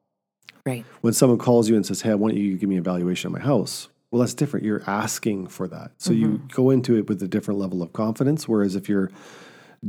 right. 0.65 0.85
When 1.01 1.13
someone 1.15 1.39
calls 1.39 1.69
you 1.69 1.77
and 1.77 1.85
says, 1.87 2.03
Hey, 2.03 2.11
I 2.11 2.15
want 2.15 2.35
you 2.35 2.53
to 2.53 2.59
give 2.59 2.69
me 2.69 2.77
a 2.77 2.83
valuation 2.83 3.29
of 3.29 3.33
my 3.33 3.41
house. 3.45 3.89
Well, 4.11 4.21
that's 4.21 4.35
different. 4.35 4.65
You're 4.65 4.83
asking 4.87 5.49
for 5.49 5.67
that. 5.69 5.93
So 5.99 6.13
you 6.13 6.29
Mm-hmm. 6.29 6.47
go 6.49 6.71
into 6.71 6.97
it 6.97 7.09
with 7.09 7.21
a 7.23 7.29
different 7.29 7.59
level 7.59 7.83
of 7.83 7.93
confidence. 7.93 8.47
Whereas 8.49 8.77
if 8.77 8.89
you're 8.89 9.11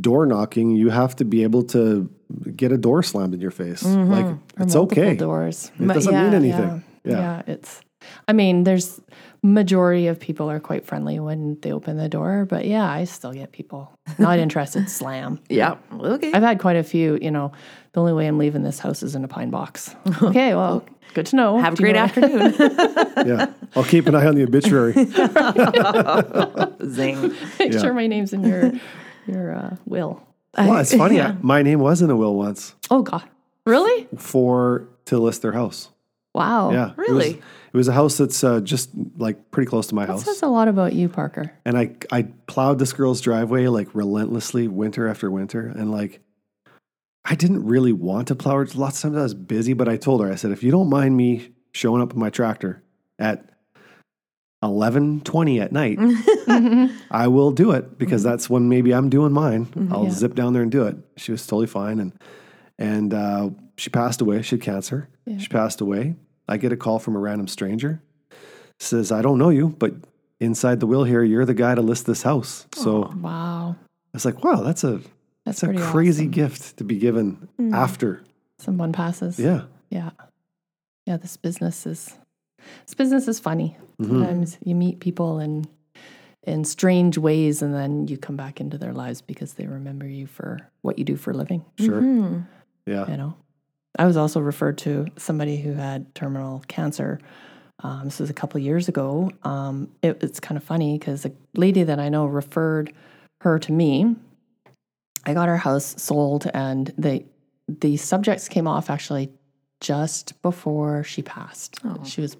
door 0.01 0.25
knocking, 0.25 0.71
you 0.75 0.89
have 0.89 1.15
to 1.17 1.25
be 1.25 1.43
able 1.43 1.63
to 1.63 2.09
get 2.55 2.71
a 2.71 2.77
door 2.77 3.03
slammed 3.03 3.33
in 3.33 3.39
your 3.41 3.51
face. 3.51 3.83
Like 3.83 4.25
Mm-hmm. 4.25 4.61
Or 4.61 4.63
it's 4.63 4.75
okay. 4.75 5.15
doors 5.15 5.71
It 5.79 5.87
doesn't 5.87 6.13
yeah, 6.13 6.23
mean 6.23 6.33
anything. 6.33 6.83
yeah. 7.03 7.11
Yeah. 7.19 7.41
it's 7.53 7.81
i 8.27 8.33
mean 8.33 8.63
there's 8.63 8.99
majority 9.43 10.07
of 10.07 10.19
people 10.19 10.49
are 10.51 10.59
quite 10.59 10.85
friendly 10.85 11.19
when 11.19 11.57
they 11.61 11.71
open 11.73 11.97
the 11.97 12.07
door 12.09 12.45
but 12.45 12.65
yeah 12.65 12.89
i 12.89 13.05
still 13.05 13.31
get 13.33 13.51
people 13.51 13.89
not 14.19 14.39
interested 14.39 14.89
slam 14.89 15.39
Yeah. 15.49 15.75
Okay. 15.93 16.31
I've 16.33 16.43
had 16.43 16.59
quite 16.59 16.75
a 16.75 16.83
few, 16.83 17.17
you 17.21 17.31
know, 17.31 17.51
the 17.93 17.99
only 18.01 18.13
way 18.13 18.27
I'm 18.27 18.37
leaving 18.37 18.63
this 18.63 18.79
house 18.79 19.03
is 19.03 19.15
in 19.15 19.23
a 19.23 19.27
pine 19.27 19.49
box. 19.49 19.95
Okay, 20.21 20.53
well, 20.55 20.83
good 21.13 21.25
to 21.27 21.35
know. 21.35 21.57
Have 21.59 21.73
a 21.73 21.77
great 21.77 21.95
afternoon. 21.95 22.53
Yeah. 23.27 23.51
I'll 23.75 23.83
keep 23.83 24.05
an 24.07 24.15
eye 24.15 24.25
on 24.27 24.35
the 24.35 24.43
obituary. 24.43 24.93
Zing. 26.85 27.21
Make 27.59 27.73
Yeah. 27.73 27.79
sure 27.81 27.93
my 27.93 28.07
name's 28.07 28.33
in 28.33 28.43
your 28.43 28.71
your 29.27 29.53
uh, 29.55 29.75
will. 29.85 30.21
well, 30.57 30.77
it's 30.81 30.93
funny. 30.95 31.21
My 31.41 31.61
name 31.61 31.79
was 31.79 32.01
in 32.01 32.09
a 32.09 32.15
will 32.15 32.35
once 32.35 32.73
Oh 32.89 33.01
God, 33.03 33.23
really? 33.65 34.07
for 34.17 34.87
to 35.05 35.17
list 35.19 35.41
their 35.41 35.53
house. 35.53 35.89
Wow. 36.33 36.71
Yeah, 36.71 36.91
It 36.91 36.97
was, 36.97 37.07
Really? 37.09 37.29
it 37.31 37.77
was 37.77 37.87
a 37.87 37.93
house 37.93 38.17
that's 38.17 38.43
uh, 38.43 38.59
just 38.59 38.91
like 39.17 39.49
pretty 39.51 39.67
close 39.69 39.87
to 39.87 39.95
my 39.95 40.05
That 40.05 40.13
house. 40.13 40.25
says 40.25 40.41
a 40.43 40.47
lot 40.47 40.67
about 40.67 40.93
you, 40.93 41.09
Parker. 41.09 41.51
and 41.65 41.77
I 41.77 41.91
I 42.11 42.23
plowed 42.47 42.77
this 42.79 42.93
girl's 42.93 43.21
driveway 43.21 43.67
like 43.67 43.87
relentlessly 43.95 44.67
winter 44.67 45.07
after 45.07 45.31
winter, 45.31 45.67
and 45.75 45.91
like 45.91 46.21
I 47.25 47.35
didn't 47.35 47.65
really 47.65 47.91
want 47.91 48.27
to 48.29 48.35
plow 48.35 48.55
her. 48.55 48.65
Lots 48.75 48.97
of 48.99 49.01
times 49.09 49.17
I 49.17 49.23
was 49.23 49.33
busy, 49.33 49.73
but 49.73 49.89
I 49.89 49.97
told 49.97 50.21
her 50.21 50.31
I 50.31 50.35
said 50.35 50.51
if 50.51 50.63
you 50.63 50.71
don't 50.71 50.89
mind 50.89 51.17
me 51.17 51.53
showing 51.73 52.01
up 52.01 52.09
with 52.09 52.17
my 52.17 52.29
tractor 52.29 52.83
at 53.19 53.49
eleven 54.63 55.21
twenty 55.21 55.59
at 55.59 55.71
night, 55.71 55.97
I 57.11 57.27
will 57.27 57.51
do 57.51 57.71
it 57.71 57.97
because 57.97 58.21
mm-hmm. 58.21 58.31
that's 58.31 58.49
when 58.49 58.69
maybe 58.69 58.93
I'm 58.93 59.09
doing 59.09 59.31
mine. 59.31 59.65
Mm-hmm. 59.67 59.93
I'll 59.93 60.05
Yeah. 60.05 60.11
zip 60.11 60.35
down 60.35 60.53
there 60.53 60.61
and 60.63 60.71
do 60.71 60.83
it. 60.83 60.97
She 61.17 61.31
was 61.31 61.45
totally 61.45 61.67
fine, 61.67 61.99
and 61.99 62.13
and 62.77 63.13
uh, 63.13 63.49
she 63.77 63.89
passed 63.89 64.21
away. 64.21 64.41
She 64.41 64.55
had 64.55 64.61
cancer. 64.61 65.09
Yeah. 65.25 65.37
She 65.37 65.47
passed 65.47 65.81
away. 65.81 66.15
I 66.47 66.57
get 66.57 66.71
a 66.71 66.77
call 66.77 66.99
from 66.99 67.15
a 67.15 67.19
random 67.19 67.47
stranger. 67.47 68.01
Says 68.79 69.11
I 69.11 69.21
don't 69.21 69.37
know 69.39 69.49
you, 69.49 69.75
but 69.79 69.93
inside 70.39 70.79
the 70.79 70.87
will 70.87 71.03
here, 71.03 71.23
you're 71.23 71.45
the 71.45 71.53
guy 71.53 71.75
to 71.75 71.81
list 71.81 72.05
this 72.05 72.21
house. 72.23 72.67
So 72.75 73.11
Wow. 73.21 73.75
I 73.79 73.85
was 74.13 74.23
like, 74.25 74.43
wow, 74.43 74.61
that's 74.61 74.83
a 74.83 75.01
That's 75.45 75.61
that's 75.61 75.63
a 75.63 75.73
crazy 75.91 76.23
awesome. 76.23 76.31
gift 76.31 76.77
to 76.77 76.83
be 76.83 76.97
given 76.97 77.49
mm. 77.59 77.73
after. 77.73 78.23
Someone 78.59 78.93
passes. 78.93 79.39
Yeah. 79.39 79.63
Yeah. 79.89 80.11
Yeah. 81.05 81.17
This 81.17 81.37
business 81.37 81.85
is 81.85 82.15
this 82.85 82.95
business 82.95 83.27
is 83.27 83.39
funny. 83.39 83.77
Mm-hmm. 84.01 84.11
Sometimes 84.11 84.57
you 84.63 84.75
meet 84.75 84.99
people 84.99 85.39
in 85.39 85.67
in 86.43 86.63
strange 86.63 87.17
ways 87.17 87.61
and 87.61 87.73
then 87.73 88.07
you 88.07 88.17
come 88.17 88.37
back 88.37 88.61
into 88.61 88.77
their 88.77 88.93
lives 88.93 89.21
because 89.21 89.53
they 89.53 89.67
remember 89.67 90.07
you 90.07 90.25
for 90.25 90.59
what 90.81 90.97
you 90.97 91.03
do 91.03 91.17
for 91.17 91.31
a 91.31 91.33
living. 91.33 91.65
Sure. 91.77 91.99
Hmm. 91.99 92.39
Yeah. 92.85 93.09
You 93.09 93.17
know. 93.17 93.35
I 93.99 94.05
was 94.05 94.15
also 94.15 94.39
referred 94.39 94.77
to 94.79 95.07
somebody 95.17 95.57
who 95.57 95.73
had 95.73 96.13
terminal 96.15 96.63
cancer. 96.67 97.19
Um, 97.79 98.05
this 98.05 98.19
was 98.19 98.29
a 98.29 98.33
couple 98.33 98.59
years 98.61 98.87
ago. 98.87 99.31
Um, 99.43 99.89
it, 100.01 100.23
it's 100.23 100.39
kind 100.39 100.57
of 100.57 100.63
funny 100.63 100.97
because 100.97 101.25
a 101.25 101.31
lady 101.55 101.83
that 101.83 101.99
I 101.99 102.09
know 102.09 102.25
referred 102.25 102.93
her 103.41 103.59
to 103.59 103.71
me. 103.71 104.15
I 105.25 105.33
got 105.33 105.47
her 105.47 105.57
house 105.57 106.01
sold, 106.01 106.49
and 106.53 106.93
the 106.97 107.25
the 107.67 107.97
subjects 107.97 108.47
came 108.47 108.67
off 108.67 108.89
actually 108.89 109.29
just 109.81 110.41
before 110.41 111.03
she 111.03 111.21
passed. 111.21 111.79
She 112.05 112.21
was 112.21 112.37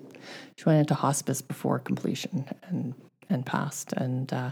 she 0.56 0.64
went 0.66 0.80
into 0.80 0.94
hospice 0.94 1.42
before 1.42 1.80
completion 1.80 2.46
and 2.64 2.94
and 3.30 3.46
passed. 3.46 3.92
And 3.94 4.32
uh, 4.32 4.52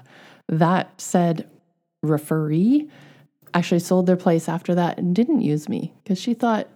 that 0.49 0.99
said 0.99 1.49
referee 2.03 2.89
actually 3.53 3.80
sold 3.80 4.05
their 4.05 4.17
place 4.17 4.49
after 4.49 4.76
that 4.76 4.97
and 4.97 5.15
didn't 5.15 5.41
use 5.41 5.69
me 5.69 5.93
because 6.03 6.19
she 6.19 6.34
thought 6.34 6.67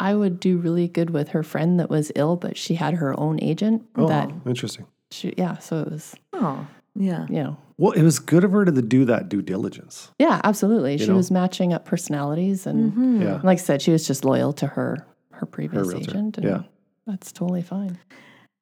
I 0.00 0.14
would 0.14 0.40
do 0.40 0.58
really 0.58 0.88
good 0.88 1.10
with 1.10 1.28
her 1.28 1.42
friend 1.44 1.78
that 1.78 1.88
was 1.88 2.10
ill, 2.16 2.34
but 2.36 2.56
she 2.56 2.74
had 2.74 2.94
her 2.94 3.18
own 3.18 3.38
agent 3.40 3.84
Oh, 3.94 4.08
that 4.08 4.30
interesting. 4.44 4.86
she, 5.12 5.32
yeah, 5.38 5.58
so 5.58 5.80
it 5.82 5.90
was, 5.92 6.16
Oh, 6.32 6.66
yeah. 6.96 7.26
you 7.28 7.36
know, 7.44 7.56
Well, 7.78 7.92
it 7.92 8.02
was 8.02 8.18
good 8.18 8.42
of 8.42 8.50
her 8.50 8.64
to 8.64 8.82
do 8.82 9.04
that 9.04 9.28
due 9.28 9.40
diligence. 9.42 10.10
yeah, 10.18 10.40
absolutely. 10.42 10.98
she 10.98 11.06
know? 11.06 11.14
was 11.14 11.30
matching 11.30 11.72
up 11.72 11.84
personalities 11.84 12.66
and 12.66 12.90
Mm-hmm. 12.92 13.22
Yeah. 13.22 13.40
like 13.44 13.58
I 13.58 13.62
said, 13.62 13.80
she 13.80 13.92
was 13.92 14.04
just 14.04 14.24
loyal 14.24 14.52
to 14.54 14.66
her, 14.66 15.06
her 15.30 15.46
previous 15.46 15.86
realtor, 15.86 16.10
agent. 16.10 16.38
And 16.38 16.46
yeah. 16.46 16.62
That's 17.06 17.30
totally 17.30 17.62
fine. 17.62 17.96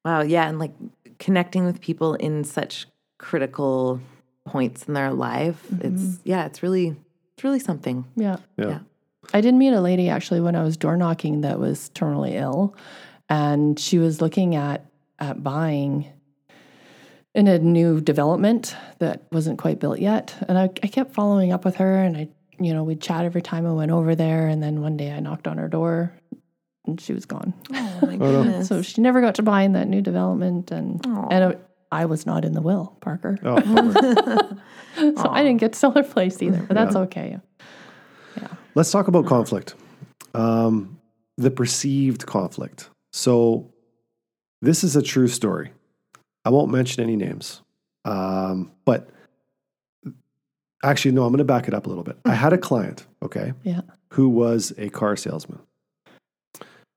Wow. 0.05 0.23
Yeah. 0.23 0.49
And 0.49 0.59
like 0.59 0.73
connecting 1.19 1.65
with 1.65 1.81
people 1.81 2.15
in 2.15 2.45
such 2.45 2.87
critical 3.19 4.01
points 4.45 4.85
in 4.85 4.95
their 4.95 5.13
life. 5.13 5.65
It's, 5.81 6.03
mm-hmm. 6.03 6.23
yeah, 6.25 6.47
it's 6.47 6.63
really, 6.63 6.97
it's 7.35 7.45
really 7.45 7.61
something. 7.61 8.05
Yeah. 8.17 8.37
Yeah. 8.57 8.69
Yeah. 8.69 8.79
I 9.33 9.41
did 9.41 9.55
meet 9.55 9.73
a 9.73 9.81
lady 9.81 10.09
actually 10.09 10.41
when 10.41 10.57
I 10.57 10.65
was 10.65 10.77
door 10.77 10.97
knocking 10.97 11.43
that 11.43 11.61
was 11.61 11.91
terminally 11.95 12.35
ill, 12.35 12.75
and 13.29 13.79
she 13.79 13.99
was 13.99 14.21
looking 14.21 14.57
at 14.57 14.85
at 15.21 15.45
buying 15.45 16.07
in 17.33 17.47
a 17.47 17.59
new 17.61 18.01
development 18.01 18.75
that 18.99 19.23
wasn't 19.31 19.61
quite 19.61 19.79
built 19.79 20.01
yet. 20.01 20.35
And 20.49 20.59
I, 20.59 20.65
I 20.65 20.89
kept 20.89 21.15
following 21.15 21.53
up 21.53 21.65
with 21.65 21.77
her, 21.77 22.03
and 22.03 22.17
I, 22.17 22.29
you 22.59 22.75
know, 22.75 22.83
we'd 22.83 23.01
chat 23.01 23.25
every 23.25 23.43
time 23.43 23.65
I 23.65 23.73
went 23.73 23.93
over 23.93 24.17
there. 24.17 24.49
And 24.49 24.61
then 24.61 24.83
one 24.83 24.97
day 24.97 25.13
I 25.13 25.21
knocked 25.21 25.47
on 25.47 25.57
her 25.57 25.69
door, 25.69 26.13
and 26.87 27.01
she 27.01 27.13
was 27.13 27.25
gone. 27.27 27.55
Oh 27.73 27.99
my 28.03 28.17
goodness. 28.17 28.69
So 28.69 28.83
she 28.83 29.01
never 29.01 29.21
got 29.21 29.35
to 29.37 29.43
buy 29.43 29.63
in 29.63 29.73
that 29.73 29.89
new 29.89 30.01
development, 30.03 30.71
and 30.71 31.05
Aw. 31.07 31.29
and 31.31 31.45
uh, 31.55 31.57
I 31.91 32.07
was 32.07 32.27
not 32.27 32.45
in 32.45 32.53
the 32.53 32.63
will, 32.63 32.97
Parker. 33.01 33.39
Oh, 33.43 33.61
bummer. 33.61 34.59
So 34.97 35.29
I 35.31 35.43
didn't 35.43 35.59
get 35.61 35.73
to 35.73 35.79
sell 35.79 35.93
her 35.93 36.03
place 36.03 36.43
either, 36.43 36.63
but 36.69 36.75
that's 36.75 36.95
okay. 36.97 37.39
Yeah. 38.37 38.49
Let's 38.75 38.91
talk 38.91 39.09
about 39.09 39.25
conflict. 39.27 39.75
Um, 40.35 40.99
the 41.39 41.51
perceived 41.51 42.27
conflict. 42.27 42.91
So, 43.13 43.73
this 44.61 44.85
is 44.85 44.95
a 44.97 45.03
true 45.03 45.29
story. 45.29 45.73
I 46.45 46.51
won't 46.51 46.71
mention 46.71 47.03
any 47.03 47.17
names, 47.17 47.63
um, 48.05 48.73
but 48.85 49.09
actually, 50.85 51.13
no, 51.13 51.23
I'm 51.25 51.31
going 51.31 51.39
to 51.39 51.45
back 51.45 51.69
it 51.69 51.75
up 51.75 51.87
a 51.87 51.89
little 51.89 52.05
bit. 52.05 52.17
I 52.25 52.35
had 52.35 52.53
a 52.53 52.59
client, 52.59 53.07
okay, 53.23 53.53
Yeah. 53.63 53.81
who 54.13 54.29
was 54.29 54.73
a 54.79 54.89
car 54.91 55.17
salesman 55.17 55.61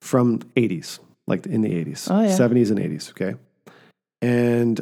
from 0.05 0.39
80s, 0.55 0.99
like 1.27 1.45
in 1.47 1.61
the 1.61 1.69
80s, 1.69 2.09
Oh, 2.11 2.21
yeah. 2.21 2.29
70s 2.29 2.69
and 2.69 2.79
80s, 2.79 3.09
okay? 3.11 3.35
And 4.21 4.79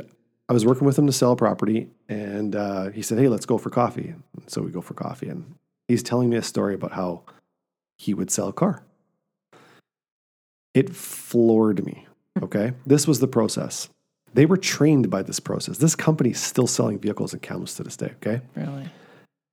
I 0.49 0.53
was 0.53 0.65
working 0.65 0.85
with 0.85 0.99
him 0.99 1.07
to 1.07 1.13
sell 1.13 1.31
a 1.31 1.35
property, 1.35 1.89
and 2.09 2.55
uh, 2.55 2.89
he 2.89 3.01
said, 3.01 3.17
Hey, 3.17 3.29
let's 3.29 3.45
go 3.45 3.57
for 3.57 3.69
coffee. 3.69 4.09
And 4.09 4.49
so 4.49 4.61
we 4.61 4.71
go 4.71 4.81
for 4.81 4.93
coffee, 4.93 5.29
and 5.29 5.55
he's 5.87 6.03
telling 6.03 6.29
me 6.29 6.37
a 6.37 6.41
story 6.43 6.75
about 6.75 6.91
how 6.91 7.21
he 7.97 8.13
would 8.13 8.29
sell 8.29 8.49
a 8.49 8.53
car. 8.53 8.83
It 10.73 10.93
floored 10.95 11.85
me, 11.85 12.07
okay? 12.41 12.73
this 12.85 13.07
was 13.07 13.19
the 13.19 13.27
process. 13.27 13.89
They 14.33 14.47
were 14.47 14.57
trained 14.57 15.09
by 15.11 15.21
this 15.21 15.39
process. 15.39 15.77
This 15.77 15.95
company 15.95 16.31
is 16.31 16.41
still 16.41 16.65
selling 16.65 16.97
vehicles 16.99 17.33
in 17.33 17.39
Kamloops 17.39 17.75
to 17.75 17.83
this 17.83 17.95
day, 17.95 18.13
okay? 18.17 18.41
Really. 18.55 18.89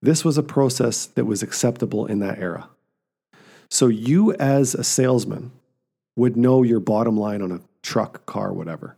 This 0.03 0.25
was 0.25 0.39
a 0.39 0.43
process 0.43 1.05
that 1.07 1.27
was 1.27 1.43
acceptable 1.43 2.07
in 2.07 2.21
that 2.21 2.39
era. 2.39 2.71
So 3.71 3.89
you 3.89 4.33
as 4.35 4.75
a 4.75 4.83
salesman 4.83 5.53
would 6.21 6.37
know 6.37 6.63
your 6.63 6.81
bottom 6.81 7.17
line 7.17 7.41
on 7.41 7.51
a 7.51 7.61
truck, 7.83 8.27
car, 8.27 8.53
whatever. 8.53 8.95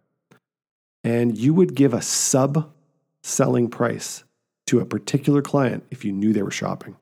And 1.04 1.38
you 1.38 1.54
would 1.54 1.76
give 1.76 1.94
a 1.94 2.02
sub 2.02 2.72
selling 3.22 3.70
price 3.70 4.24
to 4.66 4.80
a 4.80 4.84
particular 4.84 5.40
client 5.40 5.84
if 5.92 6.04
you 6.04 6.10
knew 6.10 6.32
they 6.32 6.42
were 6.42 6.50
shopping. 6.50 6.96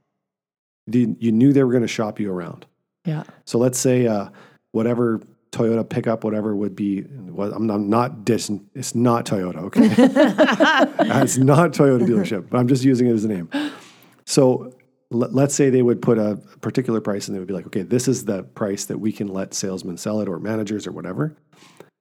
You 0.86 1.32
knew 1.32 1.54
they 1.54 1.64
were 1.64 1.72
going 1.72 1.84
to 1.84 1.88
shop 1.88 2.20
you 2.20 2.30
around. 2.30 2.66
Yeah. 3.06 3.22
So 3.46 3.56
let's 3.56 3.78
say 3.78 4.06
uh, 4.06 4.28
whatever 4.72 5.22
Toyota 5.52 5.88
pickup, 5.88 6.22
whatever 6.22 6.54
would 6.54 6.76
be. 6.76 7.02
Well, 7.02 7.54
I'm 7.54 7.66
not, 7.66 7.74
I'm 7.76 7.88
not 7.88 8.24
dissing. 8.26 8.64
It's 8.74 8.94
not 8.94 9.24
Toyota. 9.24 9.56
Okay, 9.64 9.80
it's 11.22 11.38
not 11.38 11.72
Toyota 11.72 12.06
dealership, 12.06 12.50
but 12.50 12.58
I'm 12.58 12.68
just 12.68 12.84
using 12.84 13.06
it 13.06 13.12
as 13.12 13.24
a 13.24 13.28
name. 13.28 13.48
So 14.26 14.74
let, 15.11 15.34
let's 15.34 15.54
say 15.54 15.70
they 15.70 15.82
would 15.82 16.00
put 16.02 16.18
a 16.18 16.36
particular 16.61 17.00
price, 17.00 17.28
and 17.28 17.34
they 17.34 17.38
would 17.38 17.48
be 17.48 17.54
like, 17.54 17.66
okay, 17.66 17.82
this 17.82 18.08
is 18.08 18.24
the 18.24 18.42
price 18.42 18.84
that 18.86 18.98
we 18.98 19.12
can 19.12 19.28
let 19.28 19.54
salesmen 19.54 19.96
sell 19.96 20.20
it, 20.20 20.28
or 20.28 20.38
managers, 20.38 20.86
or 20.86 20.92
whatever. 20.92 21.36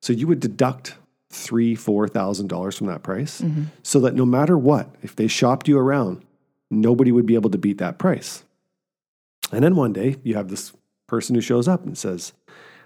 So 0.02 0.14
you 0.14 0.28
would 0.28 0.40
deduct 0.40 0.96
three, 1.32 1.76
four 1.76 2.08
thousand 2.08 2.48
dollars 2.48 2.78
from 2.78 2.88
that 2.88 3.04
price, 3.04 3.42
mm-hmm. 3.42 3.66
so 3.84 4.00
that 4.02 4.16
no 4.16 4.26
matter 4.26 4.58
what, 4.58 4.96
if 5.02 5.16
they 5.16 5.28
shopped 5.28 5.68
you 5.68 5.78
around, 5.78 6.24
nobody 6.72 7.12
would 7.12 7.26
be 7.26 7.36
able 7.36 7.50
to 7.52 7.58
beat 7.58 7.78
that 7.80 7.98
price. 7.98 8.44
And 9.52 9.64
then 9.64 9.76
one 9.76 9.94
day 9.94 10.18
you 10.24 10.36
have 10.36 10.50
this 10.50 10.74
person 11.08 11.36
who 11.36 11.42
shows 11.42 11.68
up 11.68 11.86
and 11.86 11.98
says, 11.98 12.34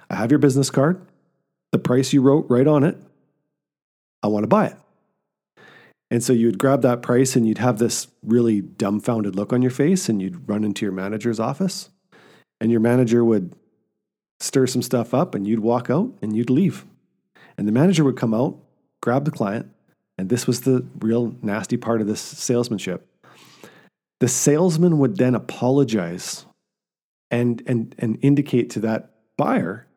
I 0.10 0.16
have 0.16 0.32
your 0.32 0.40
business 0.40 0.70
card, 0.70 1.06
the 1.72 1.80
price 1.80 2.14
you 2.14 2.22
wrote 2.22 2.46
right 2.50 2.68
on 2.68 2.84
it. 2.84 2.98
I 4.22 4.28
want 4.28 4.44
to 4.44 4.48
buy 4.48 4.68
it. 4.68 4.78
And 6.14 6.24
so 6.24 6.32
you'd 6.32 6.60
grab 6.60 6.84
that 6.84 7.02
price 7.02 7.36
and 7.36 7.48
you'd 7.48 7.58
have 7.58 7.80
this 7.80 8.06
really 8.22 8.62
dumbfounded 8.62 9.36
look 9.36 9.52
on 9.52 9.64
your 9.64 9.72
face 9.72 10.08
and 10.10 10.22
you'd 10.22 10.48
run 10.48 10.64
into 10.64 10.86
your 10.86 10.92
manager's 10.92 11.40
office 11.40 11.90
and 12.62 12.70
your 12.70 12.82
manager 12.82 13.26
would 13.26 13.56
stir 14.40 14.68
some 14.68 14.84
stuff 14.84 15.16
up 15.16 15.34
and 15.34 15.48
you'd 15.48 15.62
walk 15.62 15.90
out 15.90 16.14
and 16.22 16.38
you'd 16.38 16.52
leave. 16.52 16.86
And 17.58 17.68
the 17.68 17.72
manager 17.72 18.04
would 18.04 18.16
come 18.16 18.32
out, 18.32 18.60
grab 19.02 19.26
the 19.26 19.32
client, 19.32 19.72
and 20.16 20.30
this 20.30 20.46
was 20.46 20.62
the 20.62 20.86
real 21.00 21.36
nasty 21.42 21.78
part 21.78 22.00
of 22.00 22.06
this 22.06 22.22
salesmanship. 22.22 23.08
The 24.20 24.28
salesman 24.28 25.00
would 25.00 25.18
then 25.18 25.34
apologize 25.34 26.46
and, 27.32 27.64
and, 27.66 27.96
and 27.98 28.20
indicate 28.22 28.70
to 28.70 28.80
that 28.82 29.16
buyer 29.36 29.88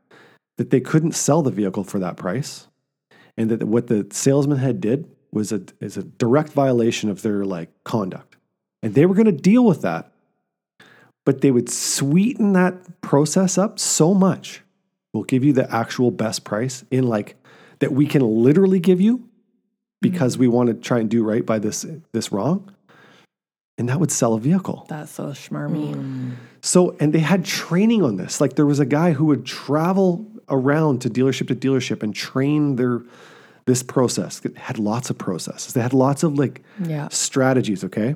that 0.57 0.71
they 0.71 0.81
couldn't 0.81 1.13
sell 1.13 1.43
the 1.43 1.51
vehicle 1.51 1.85
for 1.85 1.99
that 1.99 2.17
price 2.17 2.69
and 3.37 3.51
that 3.51 3.65
what 3.65 3.89
the 3.89 4.07
salesman 4.11 4.57
had 4.57 4.81
did 4.81 5.11
was 5.37 5.53
a, 5.53 5.63
is 5.81 5.97
a 5.97 6.03
direct 6.03 6.53
violation 6.53 7.09
of 7.09 7.23
their 7.23 7.45
like 7.45 7.71
conduct. 7.85 8.37
And 8.83 8.95
they 8.95 9.07
were 9.07 9.15
going 9.15 9.27
to 9.27 9.33
deal 9.33 9.65
with 9.65 9.83
that. 9.83 10.11
But 11.25 11.41
they 11.41 11.51
would 11.51 11.69
sweeten 11.69 12.53
that 12.53 13.01
process 13.01 13.59
up 13.59 13.79
so 13.79 14.15
much 14.15 14.63
we'll 15.17 15.25
give 15.25 15.43
you 15.43 15.53
the 15.53 15.75
actual 15.75 16.11
best 16.11 16.45
price 16.45 16.85
in 16.91 17.09
like 17.09 17.37
that 17.79 17.91
we 17.91 18.07
can 18.07 18.23
literally 18.23 18.79
give 18.79 19.01
you 19.01 19.27
because 20.03 20.35
mm-hmm. 20.35 20.43
we 20.43 20.49
want 20.49 20.69
to 20.69 20.75
try 20.75 20.99
and 20.99 21.09
do 21.09 21.25
right 21.25 21.45
by 21.45 21.59
this 21.59 21.87
this 22.13 22.31
wrong 22.31 22.71
and 23.79 23.89
that 23.89 24.01
would 24.01 24.11
sell 24.11 24.35
a 24.35 24.41
vehicle. 24.41 24.87
That's 24.89 25.13
so 25.13 25.29
schmarmy. 25.29 25.95
Mm. 25.95 26.37
so, 26.63 26.97
and 26.99 27.13
they 27.13 27.19
had 27.19 27.45
training 27.45 28.03
on 28.03 28.17
this. 28.17 28.41
Like 28.41 28.55
there 28.55 28.65
was 28.65 28.81
a 28.81 28.87
guy 28.87 29.13
who 29.13 29.27
would 29.27 29.45
travel 29.45 30.25
around 30.49 31.03
to 31.03 31.11
dealership 31.11 31.49
to 31.49 31.55
dealership 31.55 32.03
and 32.03 32.15
train 32.15 32.77
their 32.77 33.03
this 33.67 33.83
process. 33.83 34.41
Had 34.57 34.79
lots 34.79 35.11
of 35.11 35.19
processes. 35.19 35.75
They 35.75 35.81
had 35.81 35.93
lots 35.93 36.23
of 36.23 36.39
like 36.39 36.63
Yeah. 36.85 37.09
strategies, 37.09 37.85
okay? 37.85 38.15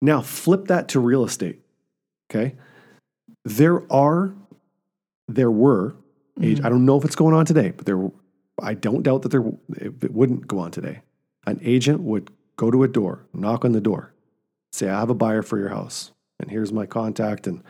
Now 0.00 0.20
flip 0.22 0.66
that 0.66 0.88
to 0.88 1.00
real 1.00 1.24
estate. 1.24 1.60
Okay? 2.30 2.54
There 3.44 3.82
are 3.92 4.32
there 5.28 5.50
were 5.50 5.94
age 6.42 6.60
I 6.62 6.68
don't 6.68 6.84
know 6.84 6.98
if 6.98 7.04
it's 7.04 7.16
going 7.16 7.34
on 7.34 7.46
today, 7.46 7.72
but 7.76 7.86
there 7.86 8.10
I 8.62 8.74
don't 8.74 9.02
doubt 9.02 9.22
that 9.22 9.30
there 9.30 9.44
it, 9.76 9.92
it 10.02 10.12
wouldn't 10.14 10.46
go 10.46 10.58
on 10.58 10.70
today. 10.70 11.00
An 11.46 11.58
agent 11.62 12.00
would 12.02 12.30
go 12.56 12.70
to 12.70 12.82
a 12.84 12.88
door, 12.88 13.26
knock 13.32 13.64
on 13.64 13.72
the 13.72 13.80
door, 13.80 14.12
say 14.72 14.88
I 14.88 15.00
have 15.00 15.10
a 15.10 15.14
buyer 15.14 15.42
for 15.42 15.58
your 15.58 15.68
house 15.70 16.12
and 16.38 16.50
here's 16.50 16.72
my 16.72 16.86
contact 16.86 17.46
and 17.46 17.62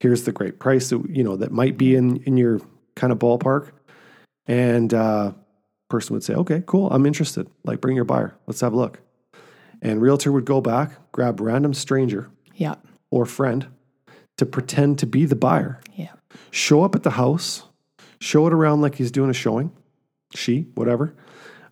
here's 0.00 0.24
the 0.24 0.32
great 0.32 0.58
price 0.58 0.90
that 0.90 1.02
you 1.08 1.24
know 1.24 1.36
that 1.36 1.52
might 1.52 1.78
be 1.78 1.94
in 1.94 2.16
in 2.24 2.36
your 2.36 2.60
kind 2.96 3.12
of 3.12 3.18
ballpark 3.18 3.70
and 4.46 4.92
uh 4.92 5.32
person 5.88 6.14
would 6.14 6.24
say 6.24 6.34
okay 6.34 6.62
cool 6.66 6.90
i'm 6.90 7.06
interested 7.06 7.48
like 7.64 7.80
bring 7.80 7.94
your 7.96 8.04
buyer 8.04 8.34
let's 8.46 8.60
have 8.60 8.72
a 8.72 8.76
look 8.76 9.00
and 9.82 10.00
realtor 10.00 10.32
would 10.32 10.44
go 10.44 10.60
back 10.60 10.92
grab 11.12 11.40
random 11.40 11.72
stranger 11.74 12.28
Yeah. 12.54 12.74
or 13.10 13.24
friend 13.26 13.66
to 14.36 14.46
pretend 14.46 14.98
to 14.98 15.06
be 15.06 15.24
the 15.26 15.36
buyer 15.36 15.80
Yeah. 15.94 16.12
show 16.50 16.82
up 16.82 16.94
at 16.94 17.02
the 17.02 17.10
house 17.12 17.64
show 18.20 18.46
it 18.46 18.52
around 18.52 18.80
like 18.80 18.96
he's 18.96 19.10
doing 19.10 19.30
a 19.30 19.34
showing 19.34 19.70
she 20.34 20.66
whatever 20.74 21.14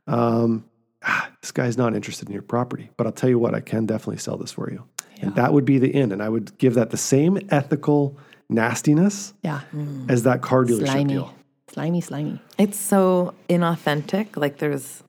um 0.07 0.65
ah, 1.03 1.31
this 1.41 1.51
guy's 1.51 1.77
not 1.77 1.95
interested 1.95 2.29
in 2.29 2.33
your 2.33 2.43
property 2.43 2.91
but 2.97 3.07
i'll 3.07 3.13
tell 3.13 3.31
you 3.31 3.39
what 3.39 3.55
i 3.55 3.61
can 3.61 3.87
definitely 3.87 4.19
sell 4.19 4.37
this 4.37 4.53
for 4.53 4.71
you 4.71 4.85
and 5.21 5.35
that 5.37 5.53
would 5.53 5.65
be 5.65 5.79
the 5.79 5.93
in 5.95 6.13
and 6.13 6.23
i 6.23 6.29
would 6.29 6.57
give 6.59 6.75
that 6.75 6.91
the 6.91 6.97
same 6.97 7.39
ethical 7.49 8.17
nastiness 8.49 9.33
Yeah. 9.43 9.61
as 10.09 10.23
that 10.25 10.43
car 10.43 10.65
dealership 10.65 10.87
Slimy. 10.87 11.15
deal 11.15 11.35
Slimy, 11.75 12.01
slimy. 12.01 12.41
It's 12.57 12.79
so 12.79 13.35
inauthentic. 13.49 14.37
Like 14.37 14.59
there's, 14.59 15.03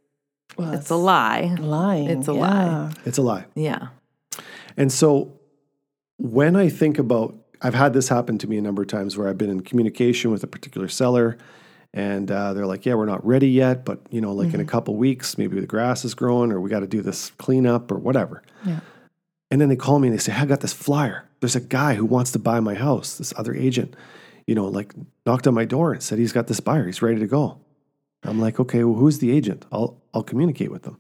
Well, 0.57 0.73
it's 0.73 0.89
a 0.89 0.95
lie. 0.95 1.55
lying. 1.59 2.09
It's 2.09 2.27
a 2.27 2.33
yeah. 2.33 2.39
lie. 2.39 2.93
it's 3.05 3.19
a 3.19 3.21
lie 3.21 3.45
Yeah. 3.53 3.89
And 4.75 4.91
so 4.91 5.31
when 6.17 6.55
I 6.55 6.69
think 6.69 6.97
about, 6.97 7.35
I've 7.61 7.75
had 7.75 7.93
this 7.93 8.09
happen 8.09 8.39
to 8.39 8.47
me 8.47 8.57
a 8.57 8.63
number 8.63 8.81
of 8.81 8.87
times 8.87 9.15
where 9.15 9.27
I've 9.27 9.37
been 9.37 9.51
in 9.51 9.61
communication 9.61 10.31
with 10.31 10.43
a 10.43 10.47
particular 10.47 10.87
seller 10.87 11.37
and 11.93 12.31
uh, 12.31 12.55
they're 12.55 12.65
like, 12.65 12.83
yeah, 12.83 12.95
we're 12.95 13.05
not 13.05 13.23
ready 13.23 13.49
yet, 13.49 13.85
but 13.85 14.01
you 14.09 14.19
know, 14.19 14.33
like 14.33 14.51
in 14.55 14.59
a 14.59 14.65
couple 14.65 14.95
weeks, 14.95 15.37
maybe 15.37 15.59
the 15.59 15.67
grass 15.67 16.03
is 16.03 16.15
growing 16.15 16.51
or 16.51 16.59
we 16.59 16.71
got 16.71 16.79
to 16.79 16.87
do 16.87 17.03
this 17.03 17.29
cleanup 17.37 17.91
or 17.91 17.99
whatever. 17.99 18.41
Yeah. 18.65 18.79
And 19.51 19.61
then 19.61 19.69
they 19.69 19.75
call 19.75 19.99
me 19.99 20.07
and 20.07 20.17
they 20.17 20.21
say, 20.21 20.31
hey, 20.31 20.41
I 20.41 20.45
got 20.45 20.61
this 20.61 20.73
flyer. 20.73 21.29
There's 21.41 21.55
a 21.55 21.61
guy 21.61 21.93
who 21.93 22.05
wants 22.05 22.31
to 22.31 22.39
buy 22.39 22.59
my 22.59 22.73
house, 22.73 23.19
this 23.19 23.33
other 23.37 23.53
agent, 23.53 23.95
you 24.47 24.55
know, 24.55 24.65
like 24.65 24.93
knocked 25.25 25.47
on 25.47 25.53
my 25.53 25.65
door 25.65 25.93
and 25.93 26.01
said 26.03 26.19
he's 26.19 26.33
got 26.33 26.47
this 26.47 26.59
buyer, 26.59 26.85
he's 26.85 27.01
ready 27.01 27.19
to 27.19 27.27
go. 27.27 27.57
I'm 28.23 28.39
like, 28.39 28.59
okay, 28.59 28.83
well, 28.83 28.97
who's 28.97 29.19
the 29.19 29.31
agent? 29.31 29.65
I'll 29.71 29.97
I'll 30.13 30.23
communicate 30.23 30.71
with 30.71 30.83
them. 30.83 30.97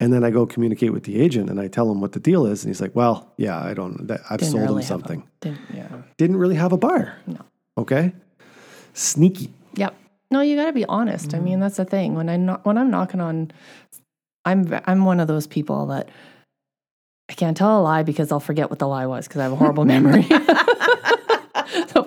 And 0.00 0.12
then 0.12 0.24
I 0.24 0.30
go 0.30 0.44
communicate 0.44 0.92
with 0.92 1.04
the 1.04 1.20
agent 1.20 1.48
and 1.48 1.60
I 1.60 1.68
tell 1.68 1.90
him 1.90 2.00
what 2.00 2.12
the 2.12 2.20
deal 2.20 2.46
is. 2.46 2.64
And 2.64 2.70
he's 2.70 2.80
like, 2.80 2.94
well, 2.96 3.32
yeah, 3.36 3.58
I 3.62 3.74
don't, 3.74 4.08
that, 4.08 4.20
I've 4.28 4.38
Didn't 4.40 4.52
sold 4.52 4.62
really 4.64 4.72
him 4.72 4.76
have 4.76 4.82
a- 4.82 4.88
something. 4.88 5.28
didn't- 5.40 5.60
yeah. 5.72 5.88
Didn't 6.18 6.36
really 6.36 6.56
have 6.56 6.72
a 6.72 6.76
buyer. 6.76 7.16
No. 7.28 7.38
Okay. 7.78 8.12
Sneaky. 8.92 9.52
Yep. 9.76 9.94
No, 10.32 10.40
you 10.40 10.56
got 10.56 10.66
to 10.66 10.72
be 10.72 10.84
honest. 10.86 11.32
I 11.34 11.38
mean, 11.38 11.60
that's 11.60 11.76
the 11.76 11.84
thing. 11.84 12.14
When 12.14 12.28
I 12.28 12.36
kno- 12.36 12.60
when 12.64 12.76
I'm 12.76 12.90
knocking 12.90 13.20
on, 13.20 13.52
I'm 14.44 14.78
I'm 14.86 15.04
one 15.04 15.20
of 15.20 15.28
those 15.28 15.46
people 15.46 15.86
that 15.86 16.08
I 17.30 17.34
can't 17.34 17.56
tell 17.56 17.80
a 17.80 17.82
lie 17.82 18.02
because 18.02 18.32
I'll 18.32 18.40
forget 18.40 18.70
what 18.70 18.80
the 18.80 18.88
lie 18.88 19.06
was 19.06 19.28
because 19.28 19.40
I 19.40 19.44
have 19.44 19.52
a 19.52 19.56
horrible 19.56 19.84
memory. 19.94 20.26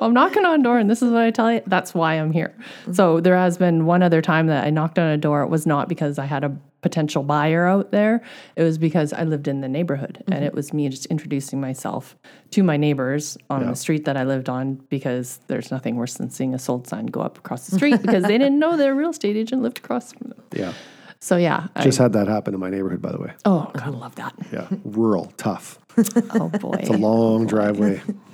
I'm 0.02 0.14
knocking 0.14 0.46
on 0.46 0.60
a 0.60 0.64
door 0.64 0.78
and 0.78 0.90
this 0.90 1.02
is 1.02 1.12
what 1.12 1.22
I 1.22 1.32
tell 1.32 1.52
you, 1.52 1.62
that's 1.68 1.94
why 1.94 2.16
I'm 2.16 2.32
here. 2.32 2.56
So 2.92 3.20
there 3.20 3.38
has 3.38 3.58
been 3.58 3.86
one 3.86 4.04
other 4.04 4.22
time 4.22 4.48
that 4.48 4.66
I 4.66 4.70
knocked 4.70 5.00
on 5.00 5.08
a 5.08 5.18
door. 5.18 5.42
It 5.44 5.50
was 5.50 5.66
not 5.66 5.90
because 5.90 6.20
I 6.20 6.26
had 6.26 6.44
a 6.44 6.58
potential 6.82 7.24
buyer 7.24 7.66
out 7.66 7.92
there. 7.92 8.22
It 8.56 8.64
was 8.64 8.78
because 8.78 9.12
I 9.12 9.24
lived 9.24 9.48
in 9.48 9.62
the 9.62 9.68
neighborhood 9.68 10.24
and 10.28 10.44
it 10.44 10.48
mm-hmm. 10.48 10.56
was 10.56 10.74
me 10.74 10.88
just 10.90 11.08
introducing 11.08 11.60
myself 11.60 12.16
to 12.52 12.64
my 12.64 12.78
neighbors 12.78 13.38
on 13.50 13.66
the 13.66 13.76
street 13.76 14.06
that 14.06 14.16
I 14.16 14.24
lived 14.24 14.48
on 14.48 14.76
because 14.90 15.40
there's 15.48 15.72
nothing 15.72 15.96
worse 15.96 16.14
than 16.16 16.30
seeing 16.30 16.54
a 16.54 16.60
sold 16.60 16.88
sign 16.88 17.08
go 17.08 17.22
up 17.22 17.38
across 17.38 17.68
the 17.68 17.76
street 17.78 18.02
because 18.02 18.24
they 18.24 18.38
didn't 18.38 18.60
know 18.60 18.78
their 18.78 18.96
real 18.96 19.10
estate 19.10 19.36
agent 19.36 19.62
lived 19.62 19.80
across 19.80 20.14
from 20.14 20.30
them. 20.30 20.44
Yeah. 20.54 20.74
So 21.20 21.38
yeah, 21.38 21.68
I, 21.76 21.84
Just 21.84 21.98
had 21.98 22.14
that 22.14 22.28
happen 22.28 22.54
in 22.54 22.60
my 22.60 22.70
neighborhood, 22.70 23.02
by 23.02 23.12
the 23.12 23.20
way. 23.20 23.34
oh 23.46 23.70
god, 23.74 23.84
I 23.84 23.90
love 23.90 24.16
that. 24.16 24.34
Yeah. 24.52 24.68
Rural, 24.84 25.34
tough. 25.38 25.80
Oh 26.30 26.50
boy. 26.50 26.78
It's 26.80 26.90
a 26.90 26.94
long 26.94 27.48
driveway. 27.48 28.02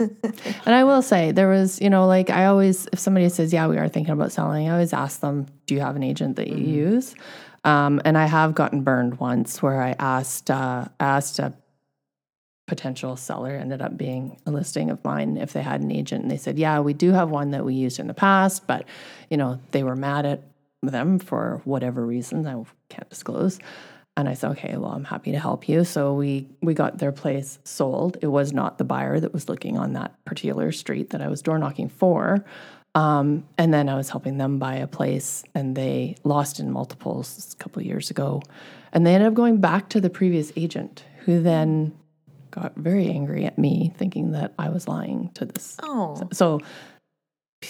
And 0.66 0.76
I 0.76 0.84
will 0.84 1.02
say, 1.02 1.32
there 1.32 1.48
was, 1.48 1.80
you 1.82 1.90
know, 1.90 2.08
like 2.08 2.30
I 2.30 2.46
always, 2.46 2.88
if 2.92 3.00
somebody 3.00 3.30
says, 3.30 3.54
yeah, 3.54 3.68
we 3.68 3.78
are 3.78 3.88
thinking 3.88 4.12
about 4.14 4.32
selling, 4.34 4.68
I 4.68 4.74
always 4.74 4.92
ask 4.92 5.22
them, 5.22 5.46
do 5.66 5.74
you 5.76 5.80
have 5.82 5.96
an 5.96 6.04
agent 6.04 6.36
that 6.36 6.48
you 6.48 6.58
use? 6.58 7.16
Um, 7.64 8.02
and 8.04 8.18
I 8.18 8.26
have 8.26 8.54
gotten 8.54 8.82
burned 8.84 9.20
once 9.20 9.62
where 9.62 9.82
I 9.82 9.96
asked, 9.98 10.52
uh, 10.52 10.86
asked 11.00 11.40
a 11.40 11.54
potential 12.68 13.16
seller, 13.16 13.52
ended 13.56 13.82
up 13.82 13.98
being 13.98 14.40
a 14.46 14.52
listing 14.52 14.90
of 14.90 15.04
mine, 15.04 15.38
if 15.38 15.54
they 15.54 15.62
had 15.62 15.80
an 15.82 15.92
agent. 15.92 16.24
And 16.24 16.32
they 16.32 16.38
said, 16.38 16.58
yeah, 16.58 16.80
we 16.82 16.94
do 16.94 17.12
have 17.12 17.30
one 17.30 17.52
that 17.52 17.64
we 17.64 17.74
used 17.76 18.00
in 18.00 18.08
the 18.08 18.14
past, 18.14 18.68
but, 18.68 18.86
you 19.30 19.38
know, 19.38 19.60
they 19.72 19.84
were 19.84 19.96
mad 19.96 20.26
at 20.26 20.42
them 20.92 21.20
for 21.20 21.62
whatever 21.66 22.06
reasons 22.06 22.46
I 22.46 22.62
can't 22.90 23.10
disclose. 23.10 23.60
And 24.16 24.30
I 24.30 24.36
said, 24.36 24.52
okay, 24.52 24.78
well, 24.78 24.92
I'm 24.92 25.06
happy 25.06 25.32
to 25.32 25.40
help 25.40 25.68
you. 25.68 25.84
So 25.84 26.14
we 26.14 26.48
we 26.62 26.74
got 26.74 27.00
their 27.00 27.12
place 27.12 27.58
sold. 27.64 28.18
It 28.22 28.28
was 28.28 28.54
not 28.54 28.78
the 28.78 28.84
buyer 28.84 29.20
that 29.20 29.34
was 29.34 29.50
looking 29.50 29.78
on 29.78 29.94
that 29.94 30.14
particular 30.24 30.72
street 30.72 31.10
that 31.12 31.22
I 31.22 31.28
was 31.30 31.42
door 31.42 31.58
knocking 31.58 31.90
for. 31.90 32.46
Um, 32.96 33.46
and 33.58 33.74
then 33.74 33.90
I 33.90 33.96
was 33.96 34.10
helping 34.10 34.38
them 34.38 34.60
buy 34.60 34.76
a 34.76 34.86
place, 34.86 35.44
and 35.56 35.76
they 35.76 36.16
lost 36.24 36.60
in 36.60 36.70
multiples 36.72 37.56
a 37.60 37.64
couple 37.64 37.80
of 37.80 37.88
years 37.88 38.12
ago. 38.12 38.44
And 38.92 39.04
they 39.04 39.16
ended 39.16 39.30
up 39.30 39.34
going 39.34 39.58
back 39.58 39.90
to 39.90 40.00
the 40.00 40.12
previous 40.12 40.52
agent, 40.56 41.04
who 41.26 41.42
then 41.42 41.98
got 42.52 42.76
very 42.76 43.10
angry 43.10 43.46
at 43.46 43.58
me, 43.58 43.92
thinking 43.98 44.34
that 44.34 44.54
I 44.60 44.70
was 44.70 44.88
lying 44.88 45.32
to 45.34 45.46
this. 45.46 45.76
Oh. 45.82 46.22
So 46.32 46.62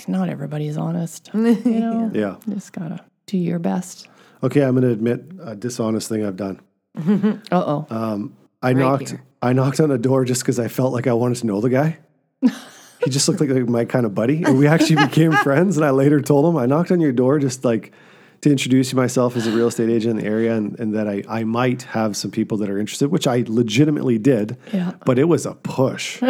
not 0.08 0.30
everybody's 0.30 0.78
honest. 0.78 1.30
You 1.34 1.80
know, 1.80 2.12
Yeah. 2.14 2.36
you 2.46 2.56
just 2.56 2.74
gotta 2.74 3.04
do 3.28 3.38
your 3.38 3.60
best. 3.60 4.08
Okay. 4.44 4.62
I'm 4.62 4.72
going 4.76 4.84
to 4.84 4.92
admit 4.92 5.24
a 5.42 5.56
dishonest 5.56 6.10
thing 6.10 6.26
I've 6.26 6.36
done. 6.36 6.60
Uh 7.52 7.64
oh. 7.90 8.32
I 8.62 8.74
knocked, 8.74 9.10
here. 9.12 9.24
I 9.42 9.54
knocked 9.54 9.80
on 9.80 9.90
a 9.92 9.98
door 9.98 10.26
just 10.26 10.42
because 10.42 10.60
I 10.60 10.68
felt 10.68 10.94
like 10.94 11.08
I 11.08 11.14
wanted 11.14 11.38
to 11.40 11.48
know 11.48 11.60
the 11.62 11.70
guy. 11.70 11.98
he 12.42 13.10
just 13.10 13.28
looked 13.28 13.40
like, 13.42 13.50
like 13.50 13.68
my 13.68 13.86
kind 13.86 14.06
of 14.06 14.14
buddy. 14.14 14.44
And 14.44 14.58
we 14.58 14.68
actually 14.68 14.98
became 15.06 15.32
friends. 15.32 15.78
And 15.78 15.86
I 15.86 15.90
later 15.92 16.22
told 16.22 16.46
him, 16.54 16.58
I 16.58 16.66
knocked 16.66 16.92
on 16.92 17.00
your 17.02 17.12
door 17.14 17.40
just 17.40 17.64
like 17.66 17.92
to 18.44 18.52
introduce 18.52 18.94
myself 18.94 19.38
as 19.38 19.48
a 19.48 19.52
real 19.52 19.68
estate 19.68 19.90
agent 19.90 20.18
in 20.20 20.26
the 20.26 20.30
area 20.30 20.54
and, 20.54 20.78
and 20.78 20.94
that 20.94 21.08
I, 21.08 21.24
I 21.30 21.44
might 21.46 21.84
have 21.84 22.18
some 22.18 22.30
people 22.30 22.58
that 22.58 22.70
are 22.70 22.78
interested, 22.78 23.10
which 23.10 23.26
I 23.26 23.46
legitimately 23.48 24.18
did. 24.18 24.58
Yeah. 24.74 24.94
But 25.06 25.18
it 25.18 25.26
was 25.26 25.46
a 25.46 25.54
push. 25.54 26.22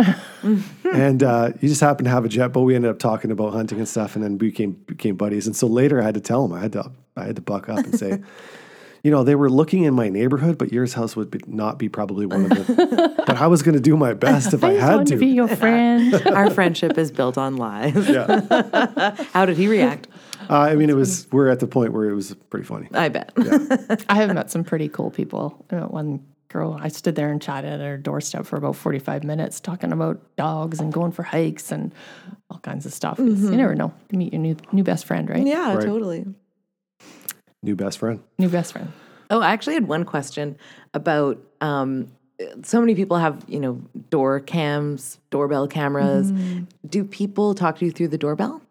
and 0.84 1.24
uh, 1.24 1.54
he 1.60 1.68
just 1.68 1.82
happened 1.82 2.06
to 2.06 2.12
have 2.12 2.24
a 2.24 2.30
jet 2.30 2.50
boat. 2.50 2.62
We 2.62 2.76
ended 2.76 2.92
up 2.92 3.00
talking 3.00 3.32
about 3.32 3.54
hunting 3.54 3.80
and 3.80 3.88
stuff 3.88 4.16
and 4.16 4.24
then 4.24 4.38
became 4.38 4.74
became 4.86 5.16
buddies. 5.16 5.48
And 5.48 5.56
so 5.56 5.66
later 5.66 6.00
I 6.00 6.04
had 6.04 6.14
to 6.14 6.22
tell 6.22 6.46
him, 6.46 6.54
I 6.54 6.60
had 6.60 6.74
to 6.74 6.92
I 7.18 7.26
had 7.26 7.36
to 7.36 7.42
buck 7.42 7.68
up 7.68 7.80
and 7.80 7.98
say, 7.98 8.22
you 9.04 9.10
know, 9.10 9.24
they 9.24 9.34
were 9.34 9.50
looking 9.50 9.84
in 9.84 9.96
my 9.96 10.10
neighborhood, 10.10 10.60
but 10.60 10.72
yours 10.72 10.94
house 10.94 11.16
would 11.16 11.32
be, 11.32 11.40
not 11.48 11.80
be 11.80 11.90
probably 11.90 12.28
one 12.28 12.52
of 12.52 12.68
them. 12.68 13.16
but 13.18 13.38
I 13.38 13.48
was 13.48 13.64
going 13.64 13.76
to 13.76 13.82
do 13.82 13.98
my 13.98 14.14
best 14.14 14.54
if 14.54 14.64
I, 14.64 14.70
I 14.70 14.74
had 14.74 14.96
wanted 14.98 15.08
to. 15.14 15.18
be 15.18 15.28
your 15.28 15.48
friend. 15.48 16.14
Our 16.28 16.52
friendship 16.52 16.98
is 17.00 17.12
built 17.12 17.40
on 17.40 17.58
lies. 17.58 18.08
Yeah, 18.08 19.16
How 19.34 19.46
did 19.48 19.58
he 19.58 19.68
react? 19.68 20.08
Uh, 20.50 20.60
I 20.60 20.76
mean, 20.76 20.90
it 20.90 20.96
was. 20.96 21.28
We're 21.32 21.50
at 21.50 21.60
the 21.60 21.68
point 21.68 21.94
where 21.94 22.10
it 22.10 22.14
was 22.16 22.34
pretty 22.50 22.66
funny. 22.66 22.88
I 22.94 23.10
bet. 23.10 23.32
I 24.10 24.16
have 24.16 24.34
met 24.34 24.50
some 24.52 24.64
pretty 24.64 24.90
cool 24.90 25.12
people. 25.12 25.66
You 25.72 25.80
know, 25.80 25.86
one 25.88 26.26
girl, 26.50 26.78
I 26.80 26.88
stood 26.90 27.16
there 27.16 27.30
and 27.32 27.42
chatted 27.42 27.72
at 27.74 27.80
her 27.80 27.98
doorstep 27.98 28.46
for 28.46 28.58
about 28.58 28.76
45 28.76 29.24
minutes 29.24 29.60
talking 29.60 29.92
about 29.92 30.22
dogs 30.36 30.80
and 30.80 30.94
going 30.94 31.12
for 31.12 31.24
hikes 31.24 31.72
and 31.72 31.94
all 32.52 32.60
kinds 32.60 32.86
of 32.86 32.94
stuff. 32.94 33.18
'Cause 33.18 33.44
You 33.50 33.58
never 33.58 33.74
know. 33.74 33.92
You 34.12 34.20
meet 34.20 34.34
your 34.34 34.42
new 34.42 34.56
new 34.72 34.84
best 34.84 35.06
friend, 35.06 35.30
right? 35.30 35.46
yeah, 35.48 35.74
Right. 35.76 35.86
totally. 35.86 36.26
New 37.64 37.76
best 37.76 37.98
friend. 38.00 38.22
New 38.38 38.50
best 38.50 38.74
friend. 38.74 38.92
Oh, 39.30 39.40
I 39.40 39.52
actually 39.52 39.74
had 39.76 39.88
one 39.88 40.04
question 40.04 40.58
about 40.94 41.40
um, 41.62 42.08
so 42.64 42.80
many 42.82 42.94
people 42.94 43.18
have, 43.18 43.44
you 43.48 43.60
know, 43.60 43.82
door 44.10 44.40
cams, 44.40 45.18
doorbell 45.32 45.68
cameras. 45.68 46.34
Do 46.88 47.04
people 47.06 47.56
talk 47.56 47.80
to 47.80 47.86
you 47.86 47.92
through 47.92 48.10
the 48.10 48.18
doorbell 48.18 48.62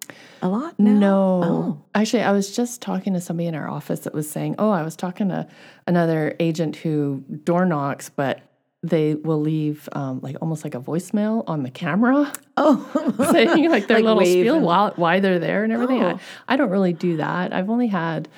a 0.42 0.48
lot? 0.48 0.78
now? 0.78 0.90
No. 0.92 1.40
Oh. 1.44 1.82
Actually, 1.94 2.22
I 2.22 2.32
was 2.32 2.54
just 2.54 2.80
talking 2.82 3.14
to 3.14 3.20
somebody 3.20 3.46
in 3.46 3.54
our 3.54 3.68
office 3.68 4.00
that 4.00 4.14
was 4.14 4.28
saying, 4.30 4.56
oh, 4.58 4.70
I 4.70 4.82
was 4.82 4.96
talking 4.96 5.28
to 5.28 5.46
another 5.86 6.34
agent 6.40 6.76
who 6.76 7.22
door 7.44 7.64
knocks, 7.66 8.08
but 8.08 8.40
they 8.84 9.14
will 9.14 9.40
leave 9.40 9.88
um, 9.92 10.20
like 10.22 10.36
almost 10.42 10.64
like 10.64 10.74
a 10.74 10.80
voicemail 10.80 11.44
on 11.46 11.62
the 11.62 11.70
camera. 11.70 12.32
Oh, 12.58 13.14
saying 13.32 13.70
like 13.70 13.86
their 13.86 13.96
Like 14.00 14.04
little 14.04 14.24
spiel 14.26 14.56
and- 14.56 14.64
while, 14.64 14.92
why 14.96 15.20
they're 15.20 15.38
there 15.38 15.64
and 15.64 15.72
everything. 15.72 16.02
Oh. 16.02 16.18
I, 16.46 16.52
I 16.52 16.56
don't 16.56 16.68
really 16.68 16.92
do 16.92 17.16
that. 17.16 17.54
I've 17.54 17.70
only 17.70 17.86
had, 17.86 18.28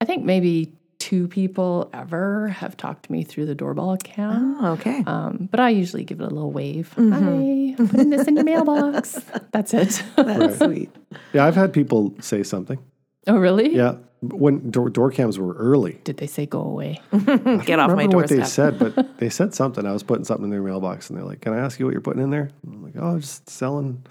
I 0.00 0.06
think 0.06 0.24
maybe 0.24 0.72
two 1.02 1.26
people 1.26 1.90
ever 1.92 2.46
have 2.46 2.76
talked 2.76 3.06
to 3.06 3.10
me 3.12 3.24
through 3.24 3.44
the 3.44 3.56
doorbell 3.56 3.96
cam. 3.96 4.56
Oh, 4.60 4.72
okay. 4.74 5.02
Um, 5.04 5.48
but 5.50 5.58
I 5.58 5.70
usually 5.70 6.04
give 6.04 6.20
it 6.20 6.24
a 6.24 6.30
little 6.30 6.52
wave. 6.52 6.92
Hi, 6.96 7.02
I'm 7.02 7.88
putting 7.88 8.10
this 8.10 8.28
in 8.28 8.36
your 8.36 8.44
mailbox. 8.44 9.20
That's 9.50 9.74
it. 9.74 10.00
That's 10.14 10.58
sweet. 10.58 10.90
Yeah, 11.32 11.44
I've 11.44 11.56
had 11.56 11.72
people 11.72 12.14
say 12.20 12.44
something. 12.44 12.78
oh, 13.26 13.36
really? 13.36 13.74
Yeah, 13.74 13.96
when 14.20 14.70
door, 14.70 14.90
door 14.90 15.10
cams 15.10 15.40
were 15.40 15.54
early. 15.54 15.98
Did 16.04 16.18
they 16.18 16.28
say 16.28 16.46
go 16.46 16.60
away? 16.60 17.00
Get 17.10 17.80
off 17.80 17.88
my 17.88 17.94
remember 17.94 18.18
what 18.18 18.28
they 18.28 18.44
said, 18.44 18.78
but 18.78 19.16
they 19.18 19.28
said 19.28 19.54
something. 19.54 19.84
I 19.84 19.92
was 19.92 20.04
putting 20.04 20.24
something 20.24 20.44
in 20.44 20.50
their 20.50 20.62
mailbox, 20.62 21.10
and 21.10 21.18
they're 21.18 21.26
like, 21.26 21.40
"Can 21.40 21.52
I 21.52 21.58
ask 21.58 21.80
you 21.80 21.84
what 21.84 21.92
you're 21.92 22.00
putting 22.00 22.22
in 22.22 22.30
there?" 22.30 22.50
And 22.62 22.74
I'm 22.74 22.82
like, 22.84 22.94
"Oh, 22.96 23.18
just 23.18 23.50
selling, 23.50 24.06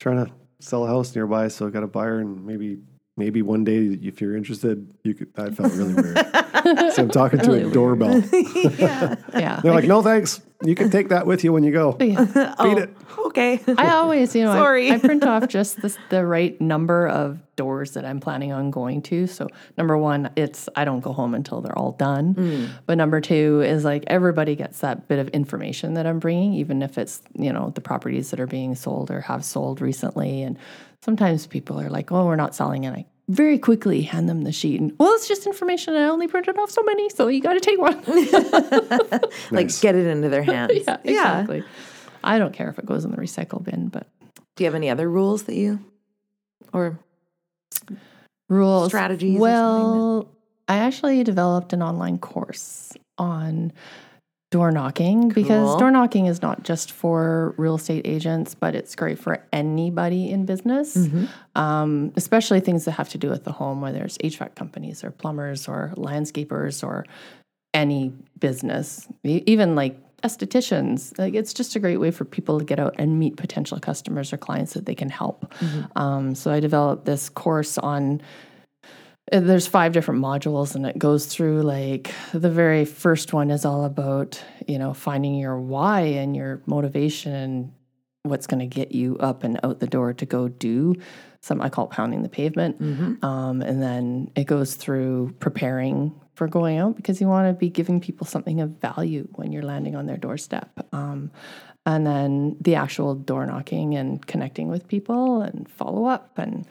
trying 0.00 0.24
to 0.24 0.32
sell 0.60 0.84
a 0.84 0.88
house 0.88 1.14
nearby, 1.14 1.48
so 1.48 1.66
I 1.66 1.70
got 1.70 1.82
a 1.82 1.86
buyer, 1.86 2.20
and 2.20 2.46
maybe, 2.46 2.78
maybe 3.20 3.42
one 3.42 3.62
day, 3.64 3.78
if 4.02 4.20
you're 4.20 4.36
interested, 4.36 4.76
you 5.04 5.14
could." 5.14 5.28
I 5.36 5.50
felt 5.50 5.72
really 5.74 5.94
weird. 5.94 6.16
so 6.94 7.02
I'm 7.04 7.08
talking 7.10 7.38
to 7.40 7.46
Really 7.46 7.60
a 7.60 7.62
weird. 7.64 7.74
doorbell. 7.74 8.22
Yeah. 9.32 9.60
They're 9.62 9.72
like, 9.74 9.86
"No, 9.86 10.02
thanks. 10.02 10.40
You 10.62 10.74
can 10.74 10.90
take 10.90 11.08
that 11.08 11.26
with 11.26 11.42
you 11.44 11.52
when 11.54 11.62
you 11.64 11.72
go. 11.72 11.92
Beat 11.92 12.12
Yeah. 12.12 12.54
Oh, 12.58 12.76
it." 12.76 12.90
Okay. 13.30 13.60
I 13.78 13.90
always, 13.90 14.34
you 14.34 14.42
know, 14.44 14.50
I- 14.52 14.56
Sorry. 14.58 14.90
I, 14.90 14.98
print 14.98 15.24
off 15.24 15.46
just 15.48 15.80
this, 15.82 15.96
the 16.10 16.26
right 16.26 16.60
number 16.60 17.06
of 17.08 17.38
doors 17.56 17.92
that 17.92 18.04
I'm 18.04 18.18
planning 18.20 18.50
on 18.52 18.70
going 18.70 19.02
to. 19.02 19.26
So 19.26 19.46
number 19.78 19.96
one, 19.96 20.30
it's 20.36 20.68
I 20.74 20.84
don't 20.84 21.00
go 21.00 21.12
home 21.12 21.34
until 21.34 21.60
they're 21.60 21.78
all 21.78 21.92
done. 21.92 22.34
Mm. 22.34 22.68
But 22.86 22.98
number 22.98 23.20
two 23.20 23.62
is 23.64 23.84
like 23.84 24.04
everybody 24.08 24.56
gets 24.56 24.80
that 24.80 25.06
bit 25.08 25.18
of 25.18 25.28
information 25.28 25.94
that 25.94 26.06
I'm 26.06 26.18
bringing, 26.18 26.54
even 26.54 26.82
if 26.82 26.98
it's 26.98 27.22
you 27.38 27.52
know 27.52 27.70
the 27.74 27.80
properties 27.80 28.30
that 28.30 28.40
are 28.40 28.46
being 28.48 28.74
sold 28.74 29.10
or 29.10 29.20
have 29.20 29.44
sold 29.44 29.80
recently. 29.80 30.42
And 30.42 30.58
sometimes 31.02 31.46
people 31.46 31.80
are 31.80 31.90
like, 31.90 32.12
"Oh, 32.12 32.26
we're 32.26 32.36
not 32.36 32.54
selling," 32.54 32.86
and 32.86 32.96
I 32.96 33.06
very 33.28 33.58
quickly 33.58 34.02
hand 34.02 34.28
them 34.28 34.42
the 34.42 34.52
sheet 34.52 34.80
and 34.80 34.92
well, 34.98 35.12
it's 35.14 35.28
just 35.28 35.46
information. 35.46 35.94
I 35.94 36.04
only 36.04 36.26
printed 36.28 36.58
off 36.58 36.70
so 36.70 36.82
many, 36.82 37.08
so 37.10 37.28
you 37.28 37.40
got 37.40 37.54
to 37.54 37.60
take 37.60 37.78
one. 37.80 38.02
Like 39.52 39.66
Nice. 39.66 39.80
get 39.80 39.94
it 39.94 40.06
into 40.06 40.28
their 40.28 40.42
hands. 40.54 40.72
yeah, 40.86 40.96
exactly. 41.04 41.64
I 42.22 42.38
don't 42.38 42.52
care 42.52 42.68
if 42.68 42.78
it 42.78 42.86
goes 42.86 43.04
in 43.04 43.10
the 43.10 43.16
recycle 43.16 43.62
bin, 43.62 43.88
but 43.88 44.06
Do 44.56 44.64
you 44.64 44.66
have 44.66 44.74
any 44.74 44.90
other 44.90 45.08
rules 45.08 45.44
that 45.44 45.54
you 45.54 45.80
or 46.72 46.98
rules 48.48 48.88
strategies 48.88 49.38
or 49.38 49.40
Well, 49.42 50.28
I 50.68 50.78
actually 50.78 51.22
developed 51.24 51.72
an 51.72 51.82
online 51.82 52.18
course 52.18 52.92
on 53.18 53.72
door 54.50 54.72
knocking 54.72 55.28
because 55.28 55.68
Cool. 55.70 55.78
door 55.78 55.90
knocking 55.92 56.26
is 56.26 56.42
not 56.42 56.64
just 56.64 56.90
for 56.90 57.54
real 57.56 57.76
estate 57.76 58.04
agents, 58.06 58.54
but 58.56 58.74
it's 58.74 58.96
great 58.96 59.18
for 59.18 59.44
anybody 59.52 60.28
in 60.30 60.44
business, 60.44 60.96
Mm-hmm. 60.96 61.24
um, 61.60 62.12
especially 62.16 62.58
things 62.60 62.84
that 62.84 62.92
have 62.92 63.08
to 63.10 63.18
do 63.18 63.30
with 63.30 63.44
the 63.44 63.52
home, 63.52 63.80
whether 63.80 64.02
it's 64.02 64.18
HVAC 64.18 64.56
companies 64.56 65.04
or 65.04 65.12
plumbers 65.12 65.68
or 65.68 65.92
landscapers 65.96 66.82
or 66.82 67.06
any 67.72 68.12
business, 68.40 69.06
even 69.22 69.76
like 69.76 69.96
estheticians. 70.22 71.16
Like 71.16 71.34
it's 71.34 71.54
just 71.54 71.76
a 71.76 71.78
great 71.78 71.98
way 71.98 72.10
for 72.10 72.24
people 72.24 72.58
to 72.58 72.64
get 72.64 72.80
out 72.80 72.96
and 72.98 73.20
meet 73.20 73.36
potential 73.36 73.78
customers 73.78 74.32
or 74.32 74.36
clients 74.36 74.74
that 74.74 74.84
they 74.84 74.96
can 74.96 75.08
help. 75.10 75.54
Um, 75.94 76.34
so 76.34 76.50
I 76.50 76.58
developed 76.58 77.04
this 77.04 77.28
course 77.28 77.78
on. 77.78 78.20
Uh, 79.32 79.40
There's 79.40 79.66
five 79.66 79.92
different 79.92 80.22
modules, 80.22 80.74
and 80.74 80.86
it 80.86 80.98
goes 80.98 81.26
through 81.26 81.62
like 81.62 82.12
the 82.32 82.50
very 82.50 82.84
first 82.84 83.32
one 83.32 83.50
is 83.50 83.64
all 83.64 83.84
about 83.84 84.42
you 84.66 84.78
know 84.78 84.94
finding 84.94 85.34
your 85.34 85.58
why 85.60 86.00
and 86.00 86.36
your 86.36 86.62
motivation 86.66 87.32
and 87.32 87.72
what's 88.22 88.46
going 88.46 88.60
to 88.60 88.66
get 88.66 88.92
you 88.92 89.16
up 89.18 89.44
and 89.44 89.58
out 89.64 89.80
the 89.80 89.86
door 89.86 90.12
to 90.12 90.26
go 90.26 90.46
do 90.48 90.94
some 91.40 91.60
I 91.60 91.68
call 91.70 91.86
it 91.86 91.90
pounding 91.90 92.22
the 92.22 92.28
pavement. 92.28 92.80
Um, 93.24 93.62
and 93.62 93.82
then 93.82 94.30
it 94.36 94.44
goes 94.44 94.74
through 94.74 95.34
preparing 95.40 96.18
for 96.34 96.46
going 96.48 96.78
out 96.78 96.96
because 96.96 97.20
you 97.20 97.28
want 97.28 97.48
to 97.48 97.58
be 97.58 97.70
giving 97.70 98.00
people 98.00 98.26
something 98.26 98.60
of 98.60 98.70
value 98.80 99.26
when 99.32 99.52
you're 99.52 99.62
landing 99.62 99.96
on 99.96 100.06
their 100.06 100.16
doorstep. 100.16 100.86
Um, 100.92 101.30
and 101.86 102.06
then 102.06 102.56
the 102.60 102.74
actual 102.74 103.14
door 103.14 103.46
knocking 103.46 103.94
and 103.94 104.24
connecting 104.26 104.68
with 104.68 104.86
people 104.86 105.40
and 105.42 105.68
follow 105.70 106.04
up 106.04 106.38
and 106.38 106.66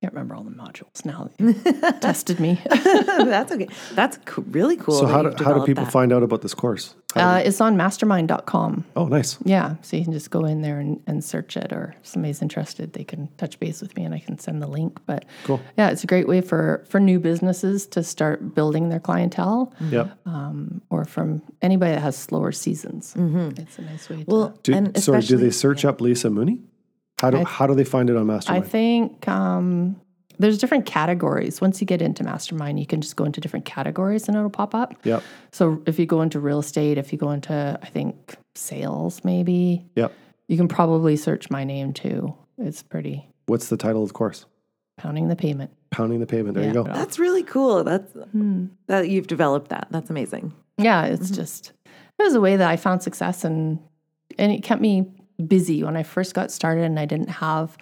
can't 0.00 0.14
remember 0.14 0.34
all 0.34 0.42
the 0.44 0.50
modules 0.50 1.04
now. 1.04 1.28
Tested 2.00 2.40
me. 2.40 2.58
That's 2.70 3.52
okay. 3.52 3.68
That's 3.92 4.18
co- 4.24 4.42
really 4.48 4.76
cool. 4.76 4.94
So 4.98 5.06
how 5.06 5.22
do, 5.22 5.44
how 5.44 5.52
do 5.52 5.64
people 5.66 5.84
that. 5.84 5.90
find 5.92 6.10
out 6.10 6.22
about 6.22 6.40
this 6.40 6.54
course? 6.54 6.94
Uh, 7.14 7.42
it's 7.44 7.60
on 7.60 7.76
mastermind.com. 7.76 8.84
they- 8.86 9.00
oh, 9.00 9.06
nice. 9.08 9.36
Yeah, 9.44 9.74
so 9.82 9.96
you 9.98 10.04
can 10.04 10.12
just 10.14 10.30
go 10.30 10.44
in 10.46 10.62
there 10.62 10.78
and, 10.78 11.02
and 11.06 11.22
search 11.22 11.56
it, 11.56 11.70
or 11.72 11.94
if 12.00 12.06
somebody's 12.06 12.40
interested, 12.40 12.94
they 12.94 13.04
can 13.04 13.28
touch 13.36 13.58
base 13.60 13.82
with 13.82 13.94
me 13.96 14.04
and 14.04 14.14
I 14.14 14.20
can 14.20 14.38
send 14.38 14.62
the 14.62 14.66
link. 14.68 14.98
But 15.04 15.26
Cool. 15.44 15.60
yeah, 15.76 15.90
it's 15.90 16.02
a 16.04 16.06
great 16.06 16.26
way 16.28 16.40
for 16.40 16.82
for 16.88 16.98
new 16.98 17.20
businesses 17.20 17.86
to 17.88 18.02
start 18.02 18.54
building 18.54 18.88
their 18.88 19.00
clientele, 19.00 19.74
Yep. 19.90 20.16
um, 20.24 20.80
or 20.88 21.04
from 21.04 21.42
anybody 21.60 21.92
that 21.92 22.00
has 22.00 22.16
slower 22.16 22.52
seasons. 22.52 23.14
It's 23.18 23.78
a 23.78 23.82
nice 23.82 24.08
way. 24.08 24.24
To, 24.24 24.24
Well, 24.26 24.58
Do, 24.62 24.72
and 24.72 24.96
sorry, 25.02 25.20
do 25.20 25.36
they 25.36 25.48
especially- 25.48 25.50
search 25.50 25.84
up 25.84 26.00
Lisa 26.00 26.28
Moonie? 26.28 26.60
How 27.20 27.30
do 27.30 27.44
how 27.44 27.66
do 27.66 27.74
they 27.74 27.84
find 27.84 28.08
it 28.10 28.16
on 28.16 28.26
Mastermind? 28.26 28.64
I 28.64 28.66
think 28.68 29.28
um, 29.28 30.00
there's 30.38 30.58
different 30.58 30.86
categories. 30.86 31.60
Once 31.60 31.80
you 31.80 31.86
get 31.86 32.00
into 32.00 32.24
Mastermind, 32.24 32.80
you 32.80 32.86
can 32.86 33.00
just 33.00 33.16
go 33.16 33.24
into 33.24 33.40
different 33.40 33.66
categories 33.66 34.26
and 34.26 34.36
it'll 34.36 34.48
pop 34.50 34.74
up. 34.74 34.94
yep. 35.04 35.22
So 35.52 35.82
if 35.86 35.98
you 35.98 36.06
go 36.06 36.22
into 36.22 36.40
real 36.40 36.60
estate, 36.60 36.96
if 36.98 37.12
you 37.12 37.18
go 37.18 37.30
into 37.30 37.78
I 37.82 37.86
think 37.86 38.36
sales, 38.54 39.22
maybe 39.24 39.84
Yep. 39.96 40.12
you 40.48 40.56
can 40.56 40.66
probably 40.68 41.16
search 41.16 41.50
my 41.50 41.64
name 41.64 41.92
too. 41.92 42.34
It's 42.58 42.82
pretty 42.82 43.26
What's 43.46 43.68
the 43.68 43.76
title 43.76 44.02
of 44.02 44.08
the 44.08 44.14
course? 44.14 44.46
pounding 44.96 45.28
the 45.28 45.36
pavement. 45.36 45.70
Pounding 45.90 46.20
the 46.20 46.26
pavement. 46.26 46.54
There 46.56 46.64
you 46.66 46.72
go. 46.74 46.84
That's 46.84 47.18
really 47.18 47.42
cool. 47.42 47.84
That's 47.84 48.12
Hmm. 48.32 48.66
that 48.86 49.08
you've 49.08 49.26
developed 49.26 49.68
that. 49.70 49.88
That's 49.90 50.08
amazing. 50.10 50.52
Yeah, 50.78 51.04
it's 51.04 51.30
just 51.30 51.72
it 52.18 52.22
was 52.22 52.34
a 52.34 52.40
way 52.40 52.56
that 52.56 52.68
I 52.70 52.76
found 52.76 53.02
success 53.02 53.44
and 53.44 53.78
and 54.38 54.52
it 54.52 54.62
kept 54.62 54.80
me 54.80 55.06
busy 55.40 55.82
when 55.82 55.96
I 55.96 56.02
first 56.02 56.34
got 56.34 56.50
started 56.50 56.84
and 56.84 56.98
I 56.98 57.06
didn't 57.06 57.30
have 57.30 57.76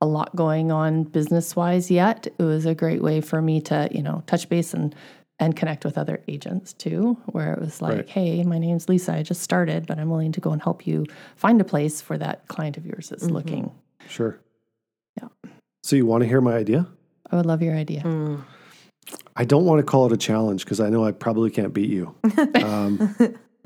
a 0.00 0.06
lot 0.06 0.34
going 0.36 0.70
on 0.72 1.04
business 1.04 1.56
wise 1.56 1.90
yet. 1.90 2.26
It 2.38 2.42
was 2.42 2.66
a 2.66 2.74
great 2.74 3.02
way 3.02 3.20
for 3.20 3.40
me 3.40 3.60
to, 3.62 3.88
you 3.90 4.02
know, 4.02 4.22
touch 4.26 4.48
base 4.48 4.74
and 4.74 4.94
and 5.40 5.56
connect 5.56 5.84
with 5.84 5.98
other 5.98 6.22
agents 6.28 6.72
too, 6.74 7.16
where 7.26 7.52
it 7.54 7.60
was 7.60 7.82
like, 7.82 7.96
Right. 7.96 8.08
hey, 8.08 8.42
my 8.44 8.56
name's 8.58 8.88
Lisa. 8.88 9.14
I 9.14 9.22
just 9.24 9.42
started, 9.42 9.84
but 9.84 9.98
I'm 9.98 10.08
willing 10.08 10.30
to 10.30 10.40
go 10.40 10.52
and 10.52 10.62
help 10.62 10.86
you 10.86 11.06
find 11.34 11.60
a 11.60 11.64
place 11.64 12.00
for 12.00 12.16
that 12.18 12.46
client 12.46 12.76
of 12.76 12.86
yours 12.86 13.08
that's 13.08 13.24
looking. 13.24 13.72
Sure. 14.08 14.38
Yeah. 15.20 15.28
So 15.82 15.96
you 15.96 16.06
want 16.06 16.22
to 16.22 16.28
hear 16.28 16.40
my 16.40 16.54
idea? 16.54 16.86
I 17.32 17.36
would 17.36 17.46
love 17.46 17.62
your 17.62 17.74
idea. 17.74 18.04
I 19.34 19.44
don't 19.44 19.64
want 19.64 19.80
to 19.80 19.82
call 19.82 20.06
it 20.06 20.12
a 20.12 20.16
challenge 20.16 20.64
because 20.64 20.78
I 20.78 20.88
know 20.88 21.04
I 21.04 21.10
probably 21.10 21.50
can't 21.50 21.72
beat 21.74 21.90
you. 21.90 22.14
Um, 22.62 23.14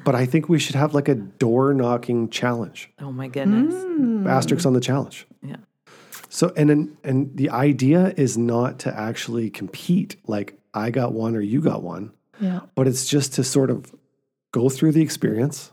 but 0.05 0.15
I 0.15 0.27
think 0.27 0.49
we 0.49 0.59
should 0.59 0.77
have 0.77 0.95
like 0.95 1.09
a 1.09 1.15
door 1.15 1.75
knocking 1.75 2.29
challenge. 2.31 2.91
Oh 3.01 3.13
my 3.13 3.29
goodness. 3.29 3.75
Hmm. 3.75 4.27
Asterisk 4.27 4.65
on 4.67 4.73
the 4.73 4.81
challenge. 4.81 5.27
Yeah. 5.43 5.57
So 6.29 6.53
and 6.57 6.71
then 6.71 6.97
and 7.05 7.37
the 7.37 7.51
idea 7.51 8.13
is 8.17 8.37
not 8.39 8.79
to 8.81 8.95
actually 8.97 9.51
compete 9.51 10.17
like 10.27 10.59
I 10.75 10.91
got 10.91 11.13
one 11.13 11.35
or 11.35 11.41
you 11.41 11.61
got 11.61 11.83
one, 11.83 12.13
Yeah. 12.41 12.61
but 12.75 12.87
it's 12.87 13.07
just 13.09 13.33
to 13.35 13.45
sort 13.45 13.71
of 13.71 13.93
go 14.53 14.69
through 14.69 14.93
the 14.93 15.03
experience 15.03 15.73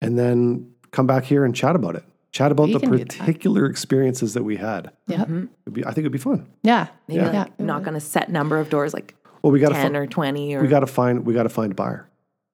and 0.00 0.18
then 0.18 0.70
come 0.90 1.06
back 1.06 1.24
here 1.24 1.44
and 1.44 1.54
chat 1.54 1.74
about 1.76 1.96
it. 1.96 2.04
Chat 2.32 2.50
about 2.50 2.66
We 2.68 2.72
the 2.74 2.80
can 2.80 2.90
do 2.92 2.98
that. 2.98 3.08
particular 3.10 3.66
experiences 3.66 4.34
that 4.34 4.42
we 4.42 4.56
had. 4.56 4.90
Yeah. 5.06 5.18
Mm-hmm. 5.24 5.44
It'd 5.66 5.72
be, 5.74 5.82
I 5.84 5.88
think 5.88 5.98
it'd 5.98 6.12
be 6.12 6.18
fun. 6.18 6.48
Yeah. 6.62 6.88
Maybe 7.08 7.20
Yeah. 7.20 7.30
like 7.30 7.48
Yeah. 7.58 7.64
knock 7.64 7.86
on 7.86 7.94
a 7.94 8.00
set 8.00 8.28
number 8.30 8.58
of 8.58 8.70
doors, 8.70 8.92
like 8.94 9.14
Well, 9.42 9.52
we 9.52 9.60
got 9.60 9.68
to 9.68 9.74
ten 9.74 9.92
fi- 9.92 9.98
or 9.98 10.06
twenty, 10.06 10.54
or 10.54 10.62
we 10.62 10.68
got 10.68 10.80
to 10.80 10.86
find 10.86 11.26
we 11.26 11.34
got 11.34 11.44
to 11.44 11.48
find 11.48 11.72
a 11.72 11.74
buyer. 11.74 12.08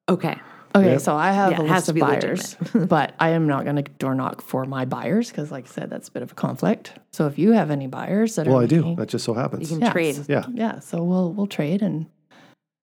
okay. 0.09 0.39
Okay, 0.75 0.93
Yep. 0.93 1.01
so 1.01 1.17
I 1.17 1.33
have 1.33 1.53
Yeah, 1.53 1.63
a 1.63 1.65
list 1.65 1.89
of 1.89 1.97
buyers, 1.97 2.57
but 2.75 3.15
I 3.19 3.31
am 3.31 3.47
not 3.49 3.65
going 3.65 3.77
to 3.77 3.83
door 3.99 4.15
knock 4.15 4.41
for 4.41 4.65
my 4.67 4.85
buyers 4.85 5.29
because, 5.31 5.51
like 5.51 5.65
I 5.65 5.69
said, 5.69 5.91
that's 5.91 6.09
a 6.09 6.13
bit 6.13 6.23
of 6.23 6.31
a 6.33 6.35
conflict. 6.35 6.93
So 7.13 7.27
if 7.27 7.39
you 7.39 7.53
have 7.53 7.71
any 7.73 7.89
buyers 7.89 8.37
that 8.37 8.47
Well, 8.47 8.61
are 8.61 8.63
I 8.63 8.67
do. 8.67 8.95
That 8.97 9.09
just 9.09 9.25
so 9.25 9.35
happens. 9.35 9.71
You 9.71 9.79
can 9.79 9.87
yeah, 9.87 9.93
trade. 9.93 10.15
so- 10.17 10.25
Yeah. 10.29 10.45
yeah. 10.55 10.79
So 10.79 11.03
we'll 11.03 11.33
we'll 11.33 11.49
trade 11.49 11.83
and 11.83 12.07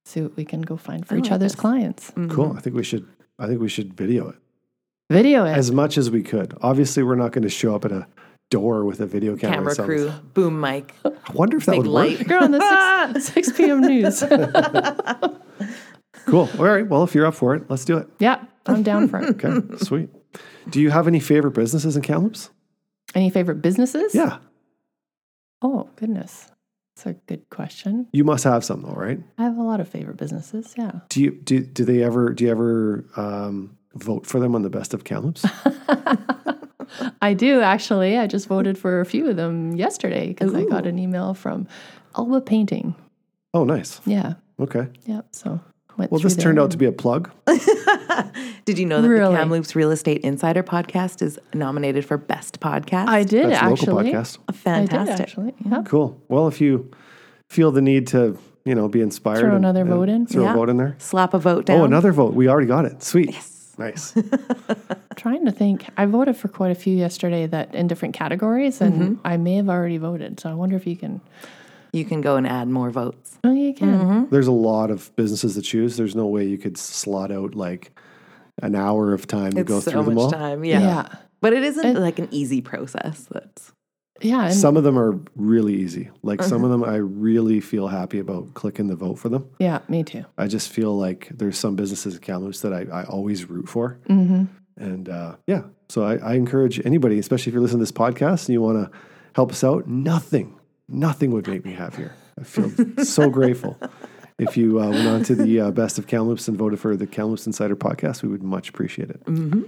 see 0.06 0.22
what 0.22 0.36
we 0.36 0.44
can 0.46 0.62
go 0.62 0.76
find 0.78 1.06
for 1.08 1.16
I 1.16 1.20
each 1.20 1.26
like 1.26 1.34
other's 1.34 1.54
this. 1.54 1.62
clients. 1.62 2.12
Mm-hmm. 2.12 2.30
Cool. 2.32 2.54
I 2.58 2.60
think 2.62 2.76
we 2.76 2.84
should. 2.84 3.08
I 3.40 3.48
think 3.48 3.62
we 3.62 3.70
should 3.70 3.94
video 3.94 4.30
it 4.30 4.36
Video 5.10 5.46
it. 5.46 5.52
as 5.54 5.72
much 5.72 5.98
as 5.98 6.10
we 6.12 6.24
could. 6.24 6.58
Obviously, 6.62 7.04
we're 7.04 7.16
not 7.16 7.32
going 7.32 7.44
to 7.44 7.50
show 7.50 7.74
up 7.76 7.86
at 7.86 7.92
a 7.94 8.06
door 8.50 8.84
with 8.84 9.00
a 9.00 9.06
video 9.06 9.38
camera. 9.38 9.74
Camera 9.76 9.86
crew, 9.98 10.12
boom 10.34 10.60
mic. 10.60 10.94
I 11.06 11.12
wonder 11.34 11.56
if 11.58 11.66
that 11.66 11.74
Big 11.74 11.82
would 11.82 11.88
light. 11.88 12.18
work. 12.20 12.28
You're 12.28 12.44
on 12.44 12.52
the 12.52 13.14
six, 13.22 13.48
6 13.48 13.58
p.m. 13.58 13.80
news. 13.82 14.22
Cool. 16.28 16.50
All 16.60 16.66
right. 16.66 16.86
Well, 16.88 17.04
if 17.04 17.16
you're 17.16 17.26
up 17.26 17.36
for 17.36 17.56
it, 17.56 17.70
let's 17.70 17.86
do 17.86 17.98
it. 17.98 18.08
yeah, 18.20 18.44
I'm 18.66 18.84
down 18.84 19.08
for 19.08 19.20
it. 19.20 19.30
Okay. 19.44 19.78
Sweet. 19.78 20.10
Do 20.70 20.80
you 20.82 20.90
have 20.92 21.08
any 21.08 21.20
favorite 21.20 21.52
businesses 21.52 21.96
in 21.96 22.02
Kamloops? 22.04 22.50
Any 23.16 23.30
favorite 23.30 23.62
businesses? 23.62 24.14
Yeah. 24.14 24.40
Oh 25.62 25.90
goodness, 25.96 26.52
that's 26.96 27.06
a 27.08 27.14
good 27.14 27.50
question. 27.50 28.08
You 28.12 28.24
must 28.24 28.44
have 28.44 28.64
some, 28.66 28.82
though, 28.82 28.94
right? 28.94 29.20
I 29.38 29.44
have 29.44 29.58
a 29.58 29.64
lot 29.64 29.80
of 29.80 29.88
favorite 29.88 30.18
businesses. 30.18 30.76
Yeah. 30.78 30.92
Do 31.10 31.24
you 31.24 31.32
do? 31.32 31.62
Do 31.62 31.84
they 31.86 32.04
ever? 32.04 32.34
Do 32.34 32.44
you 32.44 32.52
ever 32.52 33.06
um, 33.16 33.78
vote 33.96 34.28
for 34.28 34.40
them 34.40 34.54
on 34.54 34.62
the 34.62 34.70
best 34.70 34.94
of 34.94 35.04
Kamloops? 35.06 35.46
I 37.22 37.34
do 37.34 37.62
actually. 37.62 38.18
I 38.18 38.28
just 38.28 38.48
voted 38.48 38.78
for 38.78 39.00
a 39.02 39.06
few 39.06 39.28
of 39.30 39.36
them 39.36 39.76
yesterday 39.76 40.28
because 40.30 40.54
I 40.54 40.66
got 40.66 40.86
an 40.86 41.00
email 41.00 41.34
from 41.34 41.68
Alba 42.18 42.42
Painting. 42.42 42.96
oh, 43.54 43.64
nice. 43.64 44.00
Yeah. 44.06 44.34
Okay. 44.60 44.88
Yep. 45.06 45.28
So 45.32 45.60
went 45.98 46.12
Well, 46.12 46.20
through 46.22 46.30
this 46.32 46.38
turned 46.42 46.60
out 46.60 46.72
to 46.72 46.78
be 46.78 46.86
a 46.86 46.92
plug. 46.92 47.32
Did 48.66 48.78
you 48.80 48.86
know 48.86 49.02
that 49.02 49.08
Really? 49.08 49.34
the 49.34 49.40
Kamloops 49.40 49.76
Real 49.76 49.92
Estate 49.92 50.22
Insider 50.22 50.62
podcast 50.64 51.22
is 51.22 51.40
nominated 51.54 52.06
for 52.06 52.18
Best 52.18 52.60
Podcast? 52.60 53.08
I 53.08 53.24
did 53.24 53.50
That's 53.50 53.62
a 53.62 53.66
actually. 53.66 53.94
local 53.94 54.04
podcast. 54.22 54.54
Fantastic. 54.56 55.00
I 55.00 55.06
did 55.16 55.22
actually. 55.22 55.54
Yeah. 55.66 55.84
Cool. 55.86 56.22
Well, 56.28 56.48
if 56.48 56.60
you 56.60 56.92
feel 57.50 57.72
the 57.72 57.82
need 57.82 58.08
to, 58.08 58.38
you 58.66 58.76
know, 58.76 58.88
be 58.90 59.02
inspired, 59.02 59.40
Throw 59.40 59.50
and- 59.50 59.58
another 59.60 59.82
and 59.82 59.90
vote 59.90 60.10
in? 60.10 60.28
Throw 60.28 60.44
Yeah. 60.44 60.52
a 60.52 60.56
vote 60.56 60.70
in 60.70 60.78
there. 60.78 60.96
Slap 61.00 61.34
a 61.34 61.40
vote 61.40 61.66
down. 61.66 61.80
Oh, 61.82 61.86
another 61.86 62.12
vote. 62.12 62.34
We 62.34 62.50
already 62.50 62.68
got 62.68 62.86
it. 62.86 63.02
Sweet. 63.04 63.32
Yes. 63.32 63.76
Nice. 63.78 64.14
trying 65.16 65.46
to 65.46 65.52
think. 65.52 65.86
I 65.98 66.06
voted 66.08 66.36
for 66.36 66.48
quite 66.48 66.72
a 66.72 66.76
few 66.76 66.96
yesterday 66.96 67.46
that 67.48 67.74
in 67.76 67.88
different 67.88 68.16
categories, 68.16 68.82
and 68.82 68.94
Mm-hmm. 68.94 69.14
I 69.28 69.38
may 69.38 69.56
have 69.56 69.70
already 69.70 69.98
voted. 69.98 70.40
So 70.40 70.50
I 70.50 70.56
wonder 70.56 70.76
if 70.76 70.86
you 70.88 70.96
can. 70.98 71.22
You 71.94 72.06
can 72.06 72.22
go 72.22 72.36
and 72.36 72.46
add 72.48 72.68
more 72.68 72.90
votes. 72.92 73.38
Oh, 73.44 73.54
you 73.54 73.74
can. 73.74 74.00
Mm-hmm. 74.00 74.30
There's 74.30 74.48
a 74.48 74.52
lot 74.52 74.92
of 74.92 75.16
businesses 75.16 75.56
to 75.56 75.62
choose. 75.62 75.98
There's 75.98 76.16
no 76.16 76.28
way 76.28 76.46
you 76.46 76.58
could 76.58 76.78
slot 76.78 77.32
out 77.32 77.56
like 77.56 77.98
an 78.62 78.76
hour 78.76 79.14
of 79.14 79.28
time 79.28 79.52
to 79.54 79.62
It's 79.62 79.68
go 79.68 79.80
so 79.80 79.92
through 79.92 80.04
them 80.04 80.16
much 80.16 80.24
all. 80.26 80.32
time. 80.32 80.64
Yeah. 80.66 80.80
Yeah. 80.80 80.86
yeah. 80.88 81.16
But 81.42 81.54
it 81.54 81.64
isn't 81.64 81.86
And- 81.86 82.00
like 82.00 82.20
an 82.20 82.28
easy 82.32 82.62
process. 82.62 83.28
That's 83.32 83.72
and 84.20 84.52
Some 84.54 84.78
of 84.78 84.84
them 84.84 84.98
are 84.98 85.20
really 85.36 85.76
easy. 85.76 86.10
Like 86.24 86.42
some 86.42 86.64
of 86.64 86.72
them, 86.72 86.84
I 86.84 86.96
really 86.96 87.60
feel 87.60 87.88
happy 87.88 88.18
about 88.18 88.52
clicking 88.56 88.88
the 88.88 88.96
vote 88.96 89.20
for 89.20 89.30
them. 89.30 89.48
yeah, 89.60 89.80
me 89.88 90.04
too. 90.04 90.26
I 90.40 90.48
just 90.48 90.70
feel 90.72 90.98
like 90.98 91.30
there's 91.32 91.56
some 91.58 91.76
businesses 91.76 92.16
in 92.16 92.22
Kamloops 92.22 92.62
that 92.62 92.74
I, 92.74 92.88
I 92.92 93.04
always 93.04 93.48
root 93.48 93.70
for. 93.70 94.00
Mm-hmm. 94.10 94.46
And 94.78 95.08
uh, 95.10 95.36
yeah, 95.46 95.62
so 95.90 96.04
I, 96.04 96.16
I 96.18 96.34
encourage 96.34 96.84
anybody, 96.84 97.20
especially 97.20 97.52
if 97.52 97.54
you're 97.54 97.62
listening 97.62 97.78
to 97.86 97.92
this 97.92 97.92
podcast 97.92 98.48
and 98.48 98.54
you 98.54 98.62
want 98.62 98.92
to 98.92 98.98
help 99.36 99.52
us 99.52 99.64
out, 99.64 99.88
nothing, 99.88 100.57
nothing 100.90 101.32
would 101.32 101.48
make 101.48 101.66
me 101.66 101.74
happier. 101.74 102.14
I 102.40 102.44
feel 102.44 102.72
so 103.04 103.30
grateful. 103.30 103.78
If 104.40 104.56
you 104.56 104.80
uh, 104.80 104.90
went 104.92 105.08
on 105.08 105.24
to 105.24 105.34
the 105.34 105.60
uh, 105.62 105.72
Best 105.72 105.98
of 105.98 106.06
Kamloops 106.06 106.48
and 106.48 106.56
voted 106.56 106.80
for 106.80 106.96
the 106.96 107.08
Kamloops 107.08 107.48
Insider 107.48 107.76
podcast, 107.76 108.22
we 108.22 108.30
would 108.30 108.44
much 108.44 108.70
appreciate 108.70 109.10
it. 109.10 109.20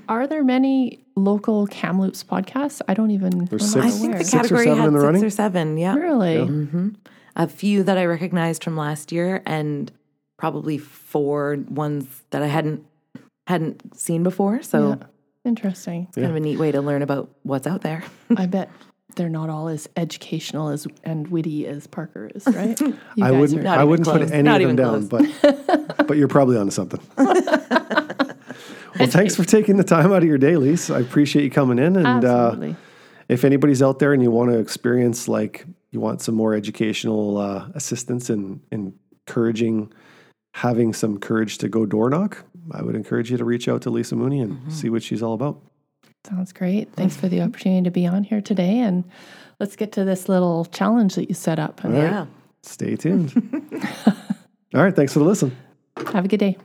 Are 0.07 0.27
there 0.27 0.43
many 0.43 1.03
local 1.15 1.65
Kamloops 1.65 2.23
podcasts? 2.23 2.79
I 2.87 2.93
don't 2.93 3.09
even. 3.09 3.45
There's 3.45 3.63
I'm 3.75 3.81
six- 3.81 3.85
I 3.87 3.89
think 3.89 4.05
aware. 4.09 4.17
the 4.19 4.23
Six 4.25 4.33
or 4.35 4.37
category 4.37 4.63
seven 4.65 4.77
had 4.77 4.87
in 4.89 4.93
the 4.93 4.99
six 4.99 5.05
running? 5.07 5.23
or 5.25 5.29
seven. 5.31 5.77
Yeah. 5.79 5.95
Really? 5.95 6.91
A 7.35 7.47
few 7.47 7.81
that 7.81 7.97
I 7.97 8.05
recognized 8.05 8.63
from 8.63 8.77
last 8.77 9.11
year, 9.11 9.41
and 9.47 9.91
probably 10.37 10.77
four 10.77 11.57
ones 11.67 12.05
that 12.29 12.43
I 12.43 12.47
hadn't 12.47 12.85
hadn't 13.47 13.97
seen 13.97 14.21
before. 14.21 14.61
So 14.61 14.89
Yeah. 14.89 15.07
Interesting. 15.45 16.09
kind 16.13 16.27
of 16.27 16.35
a 16.35 16.39
neat 16.39 16.59
way 16.59 16.71
to 16.71 16.81
learn 16.81 17.01
about 17.01 17.31
what's 17.41 17.65
out 17.65 17.81
there. 17.81 18.03
I 18.37 18.45
bet 18.45 18.69
they're 19.15 19.29
not 19.29 19.49
all 19.49 19.67
as 19.67 19.89
educational 19.95 20.69
as 20.69 20.87
and 21.03 21.27
witty 21.29 21.67
as 21.67 21.87
Parker 21.87 22.29
is, 22.33 22.45
right? 22.47 22.79
I 23.21 23.31
wouldn't, 23.31 23.65
I 23.65 23.83
wouldn't 23.83 24.07
close. 24.07 24.19
put 24.19 24.31
any 24.31 24.43
Not 24.43 24.61
of 24.61 24.67
them 24.67 24.75
down, 24.75 25.07
but 25.07 26.07
but 26.07 26.17
you're 26.17 26.27
probably 26.27 26.57
onto 26.57 26.71
something. 26.71 27.01
well, 27.17 29.07
thanks 29.07 29.35
for 29.35 29.43
taking 29.43 29.77
the 29.77 29.83
time 29.83 30.11
out 30.11 30.23
of 30.23 30.27
your 30.27 30.37
day, 30.37 30.55
Lise. 30.55 30.89
I 30.89 30.99
appreciate 30.99 31.43
you 31.43 31.51
coming 31.51 31.79
in. 31.79 31.95
And 31.95 32.25
uh, 32.25 32.73
if 33.27 33.43
anybody's 33.43 33.81
out 33.81 33.99
there 33.99 34.13
and 34.13 34.21
you 34.21 34.31
want 34.31 34.51
to 34.51 34.59
experience 34.59 35.27
like 35.27 35.65
you 35.91 35.99
want 35.99 36.21
some 36.21 36.35
more 36.35 36.53
educational 36.53 37.37
uh, 37.37 37.67
assistance 37.73 38.29
and 38.29 38.61
encouraging 38.71 39.91
having 40.55 40.93
some 40.93 41.19
courage 41.19 41.57
to 41.59 41.69
go 41.69 41.85
door 41.85 42.09
knock, 42.09 42.45
I 42.71 42.83
would 42.83 42.95
encourage 42.95 43.31
you 43.31 43.37
to 43.37 43.45
reach 43.45 43.67
out 43.67 43.81
to 43.83 43.89
Lisa 43.89 44.15
Moonie 44.15 44.41
and 44.41 44.71
see 44.71 44.89
what 44.89 45.03
she's 45.03 45.23
all 45.23 45.33
about. 45.33 45.61
Sounds 46.25 46.51
great. 46.51 46.91
Thanks 46.93 47.15
for 47.15 47.27
the 47.27 47.41
opportunity 47.41 47.83
to 47.83 47.91
be 47.91 48.05
on 48.05 48.23
here 48.23 48.41
today. 48.41 48.79
And 48.79 49.03
let's 49.59 49.75
get 49.75 49.91
to 49.93 50.03
this 50.03 50.27
little 50.27 50.65
challenge 50.65 51.15
that 51.15 51.29
you 51.29 51.35
set 51.35 51.59
up. 51.59 51.83
And 51.83 51.95
Yeah. 51.95 52.25
Stay 52.61 52.95
tuned. 52.97 53.33
all 54.75 54.83
right, 54.83 54.95
thanks 54.95 55.13
for 55.13 55.19
the 55.19 55.25
listen. 55.25 55.55
Have 56.13 56.25
a 56.25 56.27
good 56.27 56.39
day. 56.39 56.57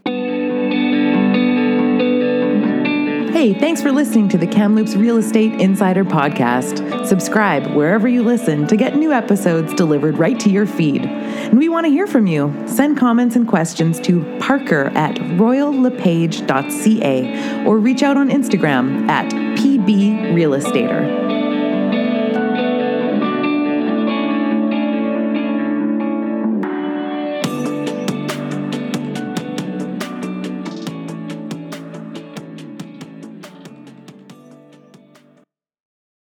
Hey, 3.34 3.52
thanks 3.52 3.82
for 3.82 3.90
listening 3.90 4.28
to 4.28 4.38
the 4.38 4.46
Kamloops 4.46 4.94
Real 4.94 5.16
Estate 5.16 5.60
Insider 5.60 6.04
Podcast. 6.04 7.04
Subscribe 7.04 7.66
wherever 7.74 8.06
you 8.06 8.22
listen 8.22 8.64
to 8.68 8.76
get 8.76 8.94
new 8.94 9.10
episodes 9.10 9.74
delivered 9.74 10.18
right 10.18 10.38
to 10.38 10.48
your 10.48 10.66
feed. 10.66 11.04
And 11.04 11.58
we 11.58 11.68
want 11.68 11.84
to 11.84 11.90
hear 11.90 12.06
from 12.06 12.28
you. 12.28 12.54
Send 12.68 12.96
comments 12.96 13.34
and 13.34 13.48
questions 13.48 13.98
to 14.02 14.22
parker 14.38 14.92
at 14.94 15.16
royallepage.ca 15.16 17.64
or 17.66 17.80
reach 17.80 18.04
out 18.04 18.16
on 18.16 18.30
Instagram 18.30 19.08
at 19.08 19.32
pbrealestater. 19.32 21.23